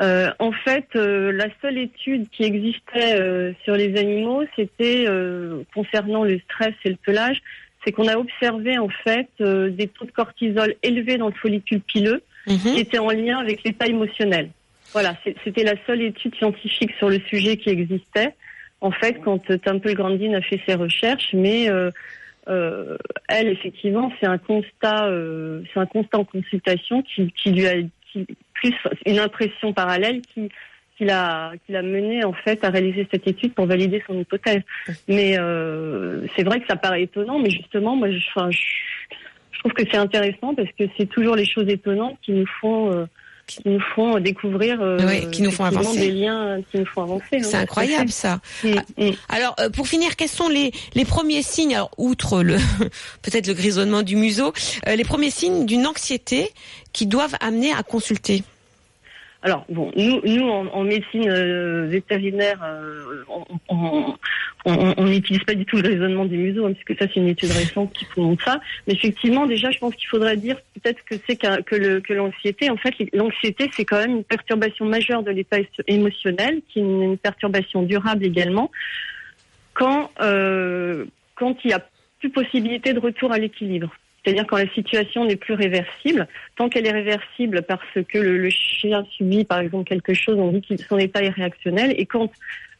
Euh, 0.00 0.30
en 0.38 0.52
fait, 0.52 0.86
la 0.94 1.48
seule 1.60 1.76
étude 1.76 2.28
qui 2.30 2.44
existait 2.44 3.54
sur 3.64 3.74
les 3.74 3.98
animaux, 3.98 4.44
c'était 4.56 5.04
concernant 5.74 6.24
le 6.24 6.38
stress 6.38 6.74
et 6.84 6.90
le 6.90 6.96
pelage, 6.96 7.42
c'est 7.84 7.92
qu'on 7.92 8.08
a 8.08 8.16
observé 8.16 8.78
en 8.78 8.88
fait 8.88 9.28
euh, 9.40 9.70
des 9.70 9.88
taux 9.88 10.04
de 10.04 10.10
cortisol 10.10 10.74
élevés 10.82 11.16
dans 11.18 11.28
le 11.28 11.34
follicule 11.34 11.80
pileux 11.80 12.22
Mhm. 12.46 12.56
qui 12.58 12.80
étaient 12.80 12.98
en 12.98 13.10
lien 13.10 13.38
avec 13.38 13.62
l'état 13.64 13.86
émotionnel. 13.86 14.48
Voilà, 14.92 15.14
c'était 15.44 15.62
la 15.62 15.74
seule 15.86 16.00
étude 16.02 16.34
scientifique 16.36 16.90
sur 16.98 17.08
le 17.10 17.20
sujet 17.28 17.56
qui 17.58 17.68
existait. 17.70 18.34
En 18.80 18.90
fait, 18.90 19.20
quand 19.22 19.50
euh, 19.50 19.58
Temple 19.58 19.92
Grandin 19.94 20.32
a 20.34 20.40
fait 20.40 20.60
ses 20.66 20.74
recherches, 20.74 21.32
mais 21.34 21.70
euh, 21.70 21.90
euh, 22.48 22.96
elle, 23.28 23.48
effectivement, 23.48 24.10
c'est 24.18 24.26
un 24.26 24.38
constat, 24.38 25.06
euh, 25.06 25.62
c'est 25.72 25.80
un 25.80 25.86
constat 25.86 26.18
en 26.18 26.24
consultation 26.24 27.02
qui, 27.02 27.30
qui 27.32 27.52
lui 27.52 27.66
a 27.66 27.74
qui- 28.10 28.26
plus 28.54 28.74
une 29.06 29.18
impression 29.18 29.72
parallèle 29.72 30.22
qui 30.34 30.48
qui 31.00 31.06
l'a 31.06 31.52
qui 31.64 31.72
l'a 31.72 31.80
mené 31.80 32.24
en 32.24 32.34
fait 32.34 32.62
à 32.62 32.68
réaliser 32.68 33.08
cette 33.10 33.26
étude 33.26 33.54
pour 33.54 33.64
valider 33.64 34.02
son 34.06 34.18
hypothèse. 34.18 34.60
Mais 35.08 35.38
euh, 35.38 36.26
c'est 36.36 36.42
vrai 36.42 36.60
que 36.60 36.66
ça 36.66 36.76
paraît 36.76 37.04
étonnant, 37.04 37.38
mais 37.38 37.48
justement, 37.48 37.96
moi, 37.96 38.10
je, 38.10 38.18
enfin, 38.28 38.50
je, 38.50 38.58
je 39.50 39.58
trouve 39.60 39.72
que 39.72 39.82
c'est 39.90 39.96
intéressant 39.96 40.54
parce 40.54 40.68
que 40.78 40.84
c'est 40.98 41.06
toujours 41.06 41.36
les 41.36 41.46
choses 41.46 41.68
étonnantes 41.68 42.18
qui 42.20 42.32
nous 42.32 42.44
font 42.60 42.92
euh, 42.92 43.06
qui 43.46 43.62
nous 43.64 43.80
font 43.94 44.20
découvrir 44.20 44.78
euh, 44.82 44.98
Oui, 45.06 45.30
qui 45.30 45.40
nous 45.40 45.50
font 45.50 45.64
avancer. 45.64 45.98
des 45.98 46.10
liens 46.10 46.60
qui 46.70 46.78
nous 46.78 46.86
font 46.86 47.02
avancer. 47.02 47.40
C'est 47.42 47.56
incroyable 47.56 48.10
ça. 48.10 48.40
Mm, 48.62 48.74
mm. 48.98 49.10
Alors, 49.30 49.56
euh, 49.58 49.70
pour 49.70 49.88
finir, 49.88 50.16
quels 50.16 50.28
sont 50.28 50.50
les, 50.50 50.70
les 50.94 51.06
premiers 51.06 51.42
signes, 51.42 51.74
alors, 51.74 51.90
outre 51.96 52.42
le 52.42 52.56
peut-être 53.22 53.46
le 53.46 53.54
grisonnement 53.54 54.02
du 54.02 54.16
museau, 54.16 54.52
les 54.86 55.04
premiers 55.04 55.30
signes 55.30 55.64
d'une 55.64 55.86
anxiété 55.86 56.50
qui 56.92 57.06
doivent 57.06 57.36
amener 57.40 57.72
à 57.72 57.82
consulter? 57.82 58.44
Alors 59.42 59.64
bon, 59.70 59.90
nous, 59.96 60.20
nous 60.22 60.48
en, 60.48 60.84
médecine 60.84 61.28
euh, 61.28 61.86
vétérinaire, 61.86 62.60
euh, 62.62 63.24
on- 63.68 65.04
n'utilise 65.04 65.42
pas 65.44 65.54
du 65.54 65.64
tout 65.64 65.78
le 65.78 65.88
raisonnement 65.88 66.26
des 66.26 66.36
museaux, 66.36 66.66
hein, 66.66 66.74
puisque 66.74 67.00
ça 67.00 67.08
c'est 67.08 67.20
une 67.20 67.28
étude 67.28 67.50
récente 67.50 67.90
qui 67.94 68.06
montre 68.18 68.44
ça. 68.44 68.60
Mais 68.86 68.92
effectivement, 68.92 69.46
déjà, 69.46 69.70
je 69.70 69.78
pense 69.78 69.94
qu'il 69.94 70.08
faudrait 70.08 70.36
dire 70.36 70.56
peut-être 70.74 71.02
que 71.04 71.14
c'est 71.26 71.36
que 71.36 72.00
que 72.00 72.12
l'anxiété, 72.12 72.68
en 72.68 72.76
fait, 72.76 72.94
l'anxiété 73.14 73.70
c'est 73.74 73.86
quand 73.86 73.96
même 73.98 74.16
une 74.16 74.24
perturbation 74.24 74.84
majeure 74.84 75.22
de 75.22 75.30
l'état 75.30 75.56
émotionnel, 75.86 76.60
qui 76.68 76.80
est 76.80 76.82
une, 76.82 77.16
perturbation 77.16 77.82
durable 77.82 78.26
également, 78.26 78.70
quand 79.72 80.10
euh, 80.20 81.06
quand 81.34 81.56
il 81.64 81.70
y 81.70 81.74
a 81.74 81.80
plus 82.18 82.30
possibilité 82.30 82.92
de 82.92 83.00
retour 83.00 83.32
à 83.32 83.38
l'équilibre. 83.38 83.90
C'est-à-dire 84.22 84.46
quand 84.46 84.58
la 84.58 84.68
situation 84.74 85.24
n'est 85.24 85.36
plus 85.36 85.54
réversible, 85.54 86.28
tant 86.56 86.68
qu'elle 86.68 86.86
est 86.86 86.92
réversible 86.92 87.62
parce 87.62 87.82
que 88.08 88.18
le, 88.18 88.38
le 88.38 88.50
chien 88.50 89.04
subit 89.16 89.44
par 89.44 89.60
exemple 89.60 89.88
quelque 89.88 90.14
chose, 90.14 90.36
on 90.38 90.52
dit 90.52 90.62
que 90.62 90.76
son 90.76 90.98
état 90.98 91.22
est 91.22 91.30
réactionnel, 91.30 91.94
et 91.96 92.06
quand 92.06 92.30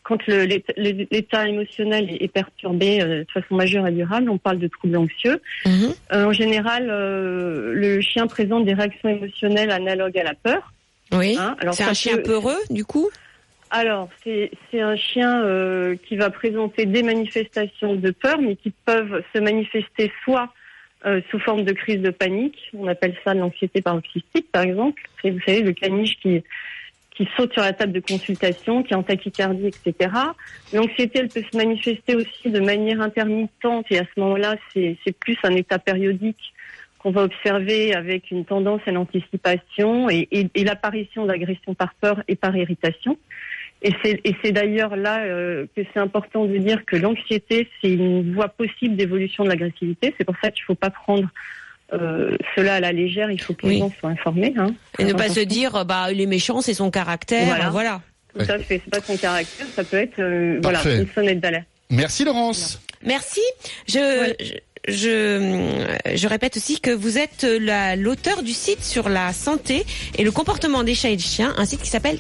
quand 0.03 0.27
l'état 0.27 1.47
émotionnel 1.47 2.11
est, 2.11 2.25
est 2.25 2.33
perturbé 2.33 3.01
euh, 3.01 3.25
de 3.25 3.31
façon 3.33 3.55
majeure 3.55 3.87
et 3.87 3.93
durable, 3.93 4.31
on 4.31 4.39
parle 4.39 4.59
de 4.59 4.67
troubles 4.67 4.97
anxieux. 4.97 5.41
Mhm. 5.67 5.95
Euh, 6.13 6.25
en 6.25 6.33
général, 6.33 6.89
euh, 6.91 7.73
le 7.75 8.01
chien 8.01 8.27
présente 8.27 8.65
des 8.65 8.75
réactions 8.75 9.11
émotionnelles 9.11 9.71
analogues 9.71 10.19
à 10.19 10.25
la 10.25 10.35
peur. 10.35 10.73
Oui. 11.13 11.37
Hein, 11.39 11.55
c'est 11.73 11.85
un 11.85 11.95
chien 11.95 12.17
peureux, 12.19 12.59
du 12.71 12.85
coup? 12.85 13.09
Alors, 13.71 14.09
c'est 14.25 14.51
c'est 14.71 14.81
un 14.81 14.97
chien 14.97 15.45
euh, 15.45 15.95
qui 16.09 16.17
va 16.17 16.31
présenter 16.31 16.87
des 16.87 17.03
manifestations 17.03 17.95
de 17.95 18.11
peur, 18.11 18.41
mais 18.41 18.57
qui 18.57 18.73
peuvent 18.85 19.23
se 19.33 19.39
manifester 19.39 20.11
soit 20.25 20.53
euh, 21.07 21.21
sous 21.31 21.39
forme 21.39 21.65
de 21.65 21.73
crise 21.73 22.01
de 22.03 22.11
panique, 22.11 22.59
on 22.77 22.87
appelle 22.87 23.17
ça 23.25 23.33
l'anxiété 23.35 23.81
paroxystique, 23.83 24.51
par 24.53 24.63
exemple. 24.63 25.03
C'est, 25.23 25.31
vous 25.31 25.41
savez, 25.47 25.63
le 25.63 25.73
caniche 25.73 26.17
qui 26.21 26.43
qui 27.17 27.29
saute 27.37 27.53
sur 27.53 27.61
la 27.61 27.75
table 27.75 27.93
de 27.93 28.01
consultation, 28.01 28.83
qui 28.83 28.95
est 28.95 28.97
en 28.97 29.03
tachycardie, 29.03 29.67
etc. 29.67 30.11
L'anxiété, 30.73 31.19
elle 31.19 31.29
peut 31.29 31.43
se 31.53 31.55
manifester 31.57 32.15
aussi 32.15 32.51
de 32.51 32.61
manière 32.61 33.03
intermittente, 33.03 33.85
et 33.91 33.99
à 33.99 34.05
ce 34.05 34.21
moment-là, 34.21 34.57
c'est 34.73 34.97
c'est 35.05 35.15
plus 35.19 35.37
un 35.43 35.55
état 35.55 35.79
périodique 35.79 36.55
qu'on 36.99 37.11
va 37.11 37.23
observer 37.25 37.95
avec 37.95 38.31
une 38.31 38.45
tendance 38.47 38.81
à 38.87 38.93
l'anticipation 38.93 40.09
et, 40.11 40.29
et- 40.31 40.49
et 40.55 40.65
l'apparition 40.65 41.27
d'agressions 41.27 41.75
par 41.75 41.95
peur 41.95 42.23
et 42.29 42.37
par 42.37 42.57
irritation. 42.57 43.19
Et 43.83 43.93
c'est, 44.05 44.21
et 44.25 44.37
c'est 44.43 44.53
d'ailleurs 44.53 44.95
là 44.97 45.21
euh, 45.25 45.65
que 45.75 45.83
c'est 45.95 46.01
important 46.01 46.45
de 46.45 46.57
dire 46.59 46.85
que 46.85 46.97
l'anxiété, 46.97 47.69
c'est 47.81 47.89
une 47.91 48.35
voie 48.35 48.49
possible 48.49 48.95
d'évolution 48.97 49.45
de 49.45 49.49
l'agressivité. 49.49 50.15
C'est 50.19 50.25
pour 50.25 50.35
ça 50.43 50.51
qu'il 50.51 50.63
ne 50.63 50.67
faut 50.67 50.75
pas 50.75 50.91
prendre 50.91 51.29
euh, 51.95 52.37
cela 52.55 52.75
à 52.75 52.81
la 52.81 52.93
légère. 52.93 53.31
Il 53.31 53.41
faut 53.41 53.55
que 53.55 53.67
les 53.67 53.73
Oui. 53.75 53.79
gens 53.79 53.91
soient 53.99 54.11
informés. 54.11 54.53
Hein. 54.59 54.75
Et 54.99 55.05
ne 55.05 55.15
pas 55.15 55.29
se 55.31 55.41
dire, 55.41 55.77
euh, 55.77 55.85
bah, 55.85 56.09
il 56.13 56.21
est 56.21 56.27
méchant, 56.27 56.61
c'est 56.61 56.75
son 56.75 56.91
caractère, 56.91 57.47
Voilà. 57.47 57.67
euh, 57.69 57.71
voilà. 57.71 58.01
Tout 58.35 58.41
à 58.43 58.59
fait. 58.59 58.81
C'est 58.85 58.91
pas 58.91 59.01
son 59.01 59.17
caractère. 59.17 59.67
Ça 59.75 59.83
peut 59.83 59.97
être 59.97 60.19
euh, 60.21 60.61
voilà 60.63 60.81
une 60.85 61.09
sonnette 61.09 61.41
d'alerte. 61.41 61.67
Merci 61.91 62.25
Laurence. 62.25 62.81
Merci. 63.05 63.41
Je, 63.89 64.33
je, 64.39 64.93
je, 64.93 66.17
je 66.17 66.29
répète 66.29 66.57
aussi 66.57 66.81
que 66.81 66.91
vous 66.91 67.19
êtes 67.19 67.43
la- 67.43 67.97
l'auteur 67.97 68.43
du 68.43 68.53
site 68.53 68.85
sur 68.85 69.09
la 69.09 69.33
santé 69.33 69.85
et 70.17 70.23
le 70.23 70.31
comportement 70.31 70.85
des 70.85 70.95
chats 70.95 71.09
et 71.09 71.17
des 71.17 71.23
chiens, 71.23 71.55
un 71.57 71.65
site 71.65 71.81
qui 71.83 71.89
s'appelle 71.89 72.19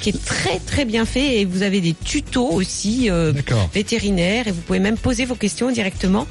qui 0.00 0.10
est 0.10 0.24
très 0.24 0.58
très 0.58 0.84
bien 0.84 1.04
fait 1.04 1.40
et 1.40 1.44
vous 1.44 1.62
avez 1.62 1.80
des 1.80 1.94
tutos 1.94 2.48
aussi 2.48 3.08
euh, 3.10 3.32
vétérinaires 3.72 4.48
et 4.48 4.52
vous 4.52 4.60
pouvez 4.60 4.80
même 4.80 4.96
poser 4.96 5.24
vos 5.24 5.36
questions 5.36 5.70
directement 5.70 6.26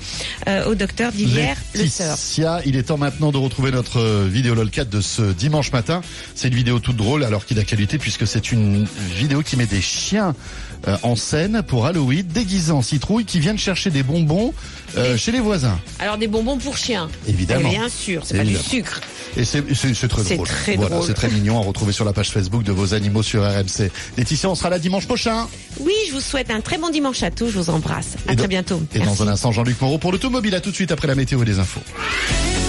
euh, 0.47 0.65
au 0.65 0.75
docteur 0.75 1.11
Divière 1.11 1.57
Le 1.75 1.87
Sœur. 1.87 2.17
Il 2.65 2.75
est 2.75 2.83
temps 2.83 2.97
maintenant 2.97 3.31
de 3.31 3.37
retrouver 3.37 3.71
notre 3.71 3.99
euh, 3.99 4.27
vidéo 4.29 4.55
LOLCAT 4.55 4.85
de 4.85 5.01
ce 5.01 5.21
dimanche 5.21 5.71
matin. 5.71 6.01
C'est 6.35 6.49
une 6.49 6.55
vidéo 6.55 6.79
toute 6.79 6.97
drôle 6.97 7.23
alors 7.23 7.45
qu'il 7.45 7.59
a 7.59 7.63
qualité 7.63 7.97
puisque 7.97 8.27
c'est 8.27 8.51
une 8.51 8.85
vidéo 9.15 9.41
qui 9.41 9.55
met 9.55 9.65
des 9.65 9.81
chiens 9.81 10.29
euh, 10.29 10.64
en 11.03 11.15
scène 11.15 11.63
pour 11.67 11.85
Halloween 11.85 12.25
déguisés 12.27 12.71
en 12.71 12.81
citrouille 12.81 13.25
qui 13.25 13.39
viennent 13.39 13.57
chercher 13.57 13.89
des 13.89 14.03
bonbons 14.03 14.53
euh, 14.97 15.17
chez 15.17 15.31
les 15.31 15.39
voisins. 15.39 15.79
Alors 15.99 16.17
des 16.17 16.27
bonbons 16.27 16.57
pour 16.57 16.77
chiens. 16.77 17.09
Évidemment. 17.27 17.67
Et 17.69 17.71
bien 17.71 17.89
sûr, 17.89 18.21
c'est 18.25 18.37
pas 18.37 18.43
du 18.43 18.55
sucre. 18.55 19.01
Et 19.37 19.43
c'est 19.43 19.61
très 20.07 20.23
C'est 20.23 20.35
drôle. 20.35 20.47
très 20.47 20.75
voilà, 20.75 20.95
drôle. 20.95 21.07
c'est 21.07 21.13
très 21.13 21.29
mignon 21.29 21.59
à 21.59 21.63
retrouver 21.63 21.91
sur 21.91 22.05
la 22.05 22.13
page 22.13 22.29
Facebook 22.29 22.63
de 22.63 22.71
vos 22.71 22.93
animaux 22.93 23.23
sur 23.23 23.43
RMC. 23.43 23.91
Laetitia, 24.17 24.49
on 24.49 24.55
sera 24.55 24.69
là 24.69 24.79
dimanche 24.79 25.05
prochain. 25.07 25.47
Oui, 25.81 25.93
je 26.07 26.13
vous 26.13 26.21
souhaite 26.21 26.49
un 26.51 26.61
très 26.61 26.77
bon 26.77 26.89
dimanche 26.89 27.21
à 27.23 27.31
tous. 27.31 27.49
Je 27.49 27.57
vous 27.59 27.69
embrasse. 27.69 28.15
À 28.27 28.33
Et 28.33 28.35
très 28.35 28.47
bientôt. 28.47 28.81
Et 28.93 28.99
Merci. 28.99 29.17
dans 29.17 29.23
un 29.27 29.31
instant, 29.31 29.51
Jean-Luc 29.51 29.79
Moreau 29.81 29.97
pour 29.97 30.11
l'automobile. 30.11 30.55
À 30.55 30.61
tout 30.61 30.69
de 30.71 30.75
suite 30.75 30.91
après 30.91 31.07
la 31.07 31.15
météo 31.15 31.41
et 31.41 31.45
les 31.45 31.59
infos. 31.59 31.81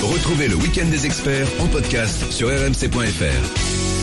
Retrouvez 0.03 0.49
le 0.49 0.57
week-end 0.57 0.87
des 0.91 1.07
experts 1.07 1.47
en 1.61 1.67
podcast 1.67 2.33
sur 2.33 2.49
rmc.fr. 2.49 3.86